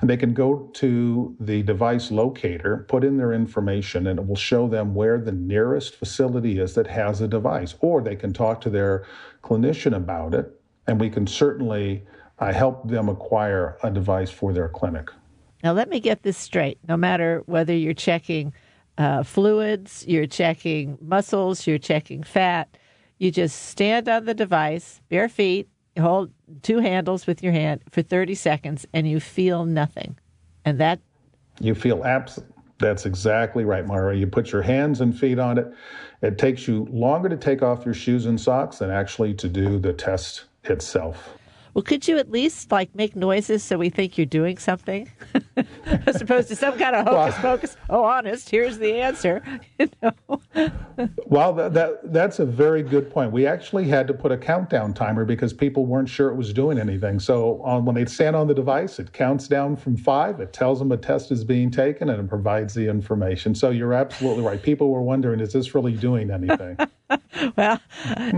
and 0.02 0.10
they 0.10 0.18
can 0.18 0.36
go 0.36 0.70
to 0.74 1.36
the 1.40 1.64
device 1.64 2.12
locator, 2.12 2.86
put 2.88 3.04
in 3.04 3.18
their 3.18 3.34
information, 3.34 4.06
and 4.06 4.20
it 4.20 4.28
will 4.28 4.36
show 4.36 4.68
them 4.68 4.94
where 4.94 5.20
the 5.20 5.32
nearest 5.32 5.96
facility 5.96 6.60
is 6.60 6.76
that 6.76 6.86
has 6.86 7.20
a 7.20 7.28
device. 7.28 7.74
Or 7.80 8.04
they 8.04 8.16
can 8.16 8.32
talk 8.32 8.62
to 8.62 8.70
their 8.70 9.08
clinician 9.44 9.96
about 9.96 10.36
it, 10.36 10.52
and 10.86 11.02
we 11.02 11.10
can 11.10 11.26
certainly 11.26 12.04
I 12.40 12.52
help 12.52 12.88
them 12.88 13.10
acquire 13.10 13.78
a 13.84 13.90
device 13.90 14.30
for 14.30 14.54
their 14.54 14.68
clinic. 14.68 15.10
Now, 15.64 15.74
let 15.74 15.90
me 15.90 16.00
get 16.00 16.24
this 16.24 16.38
straight. 16.38 16.78
No 16.88 16.98
matter 16.98 17.42
whether 17.46 17.74
you're 17.74 17.94
checking 17.94 18.54
uh, 18.98 19.24
fluids, 19.24 20.06
you're 20.08 20.28
checking 20.28 20.98
muscles, 21.02 21.66
you're 21.66 21.78
checking 21.78 22.24
fat, 22.24 22.78
you 23.18 23.32
just 23.32 23.68
stand 23.68 24.10
on 24.10 24.26
the 24.26 24.34
device, 24.34 25.02
bare 25.10 25.30
feet, 25.30 25.70
hold 26.00 26.32
two 26.62 26.80
handles 26.80 27.26
with 27.26 27.42
your 27.42 27.54
hand 27.54 27.82
for 27.90 28.02
30 28.02 28.36
seconds, 28.36 28.86
and 28.94 29.10
you 29.10 29.20
feel 29.20 29.66
nothing. 29.66 30.18
And 30.66 30.80
that. 30.80 31.00
You 31.60 31.76
feel 31.76 32.04
absolutely. 32.04 32.54
That's 32.78 33.06
exactly 33.06 33.64
right, 33.64 33.86
Moira. 33.86 34.18
You 34.18 34.28
put 34.28 34.52
your 34.52 34.62
hands 34.62 35.00
and 35.00 35.18
feet 35.18 35.40
on 35.40 35.58
it. 35.58 35.74
It 36.22 36.38
takes 36.38 36.68
you 36.68 36.86
longer 36.92 37.30
to 37.30 37.38
take 37.38 37.62
off 37.62 37.86
your 37.86 37.94
shoes 37.94 38.26
and 38.26 38.40
socks 38.40 38.80
than 38.80 38.92
actually 38.92 39.34
to 39.36 39.48
do 39.48 39.80
the 39.80 39.94
test 39.94 40.46
itself. 40.66 41.38
Well, 41.76 41.84
could 41.84 42.08
you 42.08 42.18
at 42.18 42.32
least 42.32 42.72
like 42.72 42.96
make 42.96 43.18
noises 43.18 43.62
so 43.62 43.78
we 43.78 43.90
think 43.90 44.18
you're 44.18 44.26
doing 44.26 44.58
something, 44.58 45.12
as 46.08 46.22
opposed 46.22 46.48
to 46.48 46.56
some 46.56 46.80
kind 46.80 46.96
of 46.96 47.06
hocus 47.06 47.36
pocus? 47.40 47.78
Oh, 47.90 48.06
honest, 48.06 48.50
here's 48.50 48.80
the 48.80 48.94
answer. 48.94 49.44
You 49.78 49.90
know. 50.02 50.40
well, 51.26 51.52
that, 51.52 51.74
that 51.74 52.14
that's 52.14 52.40
a 52.40 52.46
very 52.46 52.82
good 52.82 53.12
point. 53.12 53.34
We 53.34 53.46
actually 53.46 53.86
had 53.90 54.08
to 54.08 54.14
put 54.14 54.32
a 54.32 54.38
countdown 54.38 54.94
timer 54.94 55.26
because 55.26 55.52
people 55.52 55.86
weren't 55.86 56.08
sure 56.08 56.30
it 56.30 56.36
was 56.36 56.54
doing 56.54 56.80
anything. 56.80 57.20
So 57.20 57.62
uh, 57.66 57.82
when 57.82 57.94
they 57.94 58.06
stand 58.06 58.38
on 58.38 58.48
the 58.48 58.54
device, 58.54 58.98
it 58.98 59.12
counts 59.12 59.50
down 59.50 59.76
from 59.76 59.98
five. 59.98 60.40
It 60.40 60.54
tells 60.54 60.80
them 60.80 60.94
a 60.94 60.98
test 60.98 61.30
is 61.34 61.44
being 61.44 61.72
taken, 61.72 62.10
and 62.10 62.22
it 62.22 62.30
provides 62.30 62.74
the 62.74 62.88
information. 62.88 63.54
So 63.54 63.72
you're 63.72 63.94
absolutely 63.94 64.44
right. 64.44 64.64
People 64.64 64.92
were 64.92 65.02
wondering, 65.02 65.42
is 65.42 65.52
this 65.52 65.76
really 65.76 65.94
doing 65.94 66.32
anything? 66.32 66.78
well, 67.58 67.82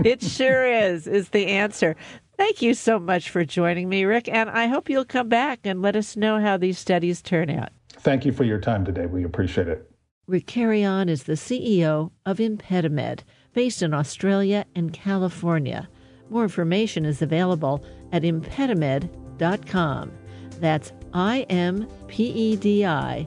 it 0.04 0.20
sure 0.20 0.66
is. 0.66 1.06
Is 1.06 1.28
the 1.28 1.46
answer. 1.46 1.94
Thank 2.38 2.62
you 2.62 2.72
so 2.74 3.00
much 3.00 3.30
for 3.30 3.44
joining 3.44 3.88
me, 3.88 4.04
Rick, 4.04 4.28
and 4.28 4.48
I 4.48 4.68
hope 4.68 4.88
you'll 4.88 5.04
come 5.04 5.28
back 5.28 5.60
and 5.64 5.82
let 5.82 5.96
us 5.96 6.16
know 6.16 6.38
how 6.40 6.56
these 6.56 6.78
studies 6.78 7.20
turn 7.20 7.50
out. 7.50 7.70
Thank 7.94 8.24
you 8.24 8.30
for 8.32 8.44
your 8.44 8.60
time 8.60 8.84
today. 8.84 9.06
We 9.06 9.24
appreciate 9.24 9.66
it. 9.66 9.90
Rick 10.28 10.46
Carreon 10.46 11.08
is 11.08 11.24
the 11.24 11.32
CEO 11.32 12.12
of 12.24 12.38
ImpediMed, 12.38 13.20
based 13.54 13.82
in 13.82 13.92
Australia 13.92 14.64
and 14.76 14.92
California. 14.92 15.88
More 16.30 16.44
information 16.44 17.04
is 17.04 17.22
available 17.22 17.84
at 18.12 18.24
impedimed.com. 18.24 20.12
That's 20.60 20.92
I 21.12 21.40
M 21.48 21.88
P 22.06 22.24
E 22.24 22.54
D 22.56 22.86
I 22.86 23.26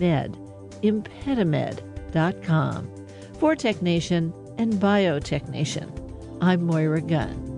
med, 0.00 0.36
impedimed.com. 0.82 2.90
For 3.38 3.54
Tech 3.54 3.82
Nation 3.82 4.32
and 4.56 4.72
Biotech 4.74 5.48
Nation, 5.48 5.92
I'm 6.40 6.64
Moira 6.64 7.02
Gunn. 7.02 7.57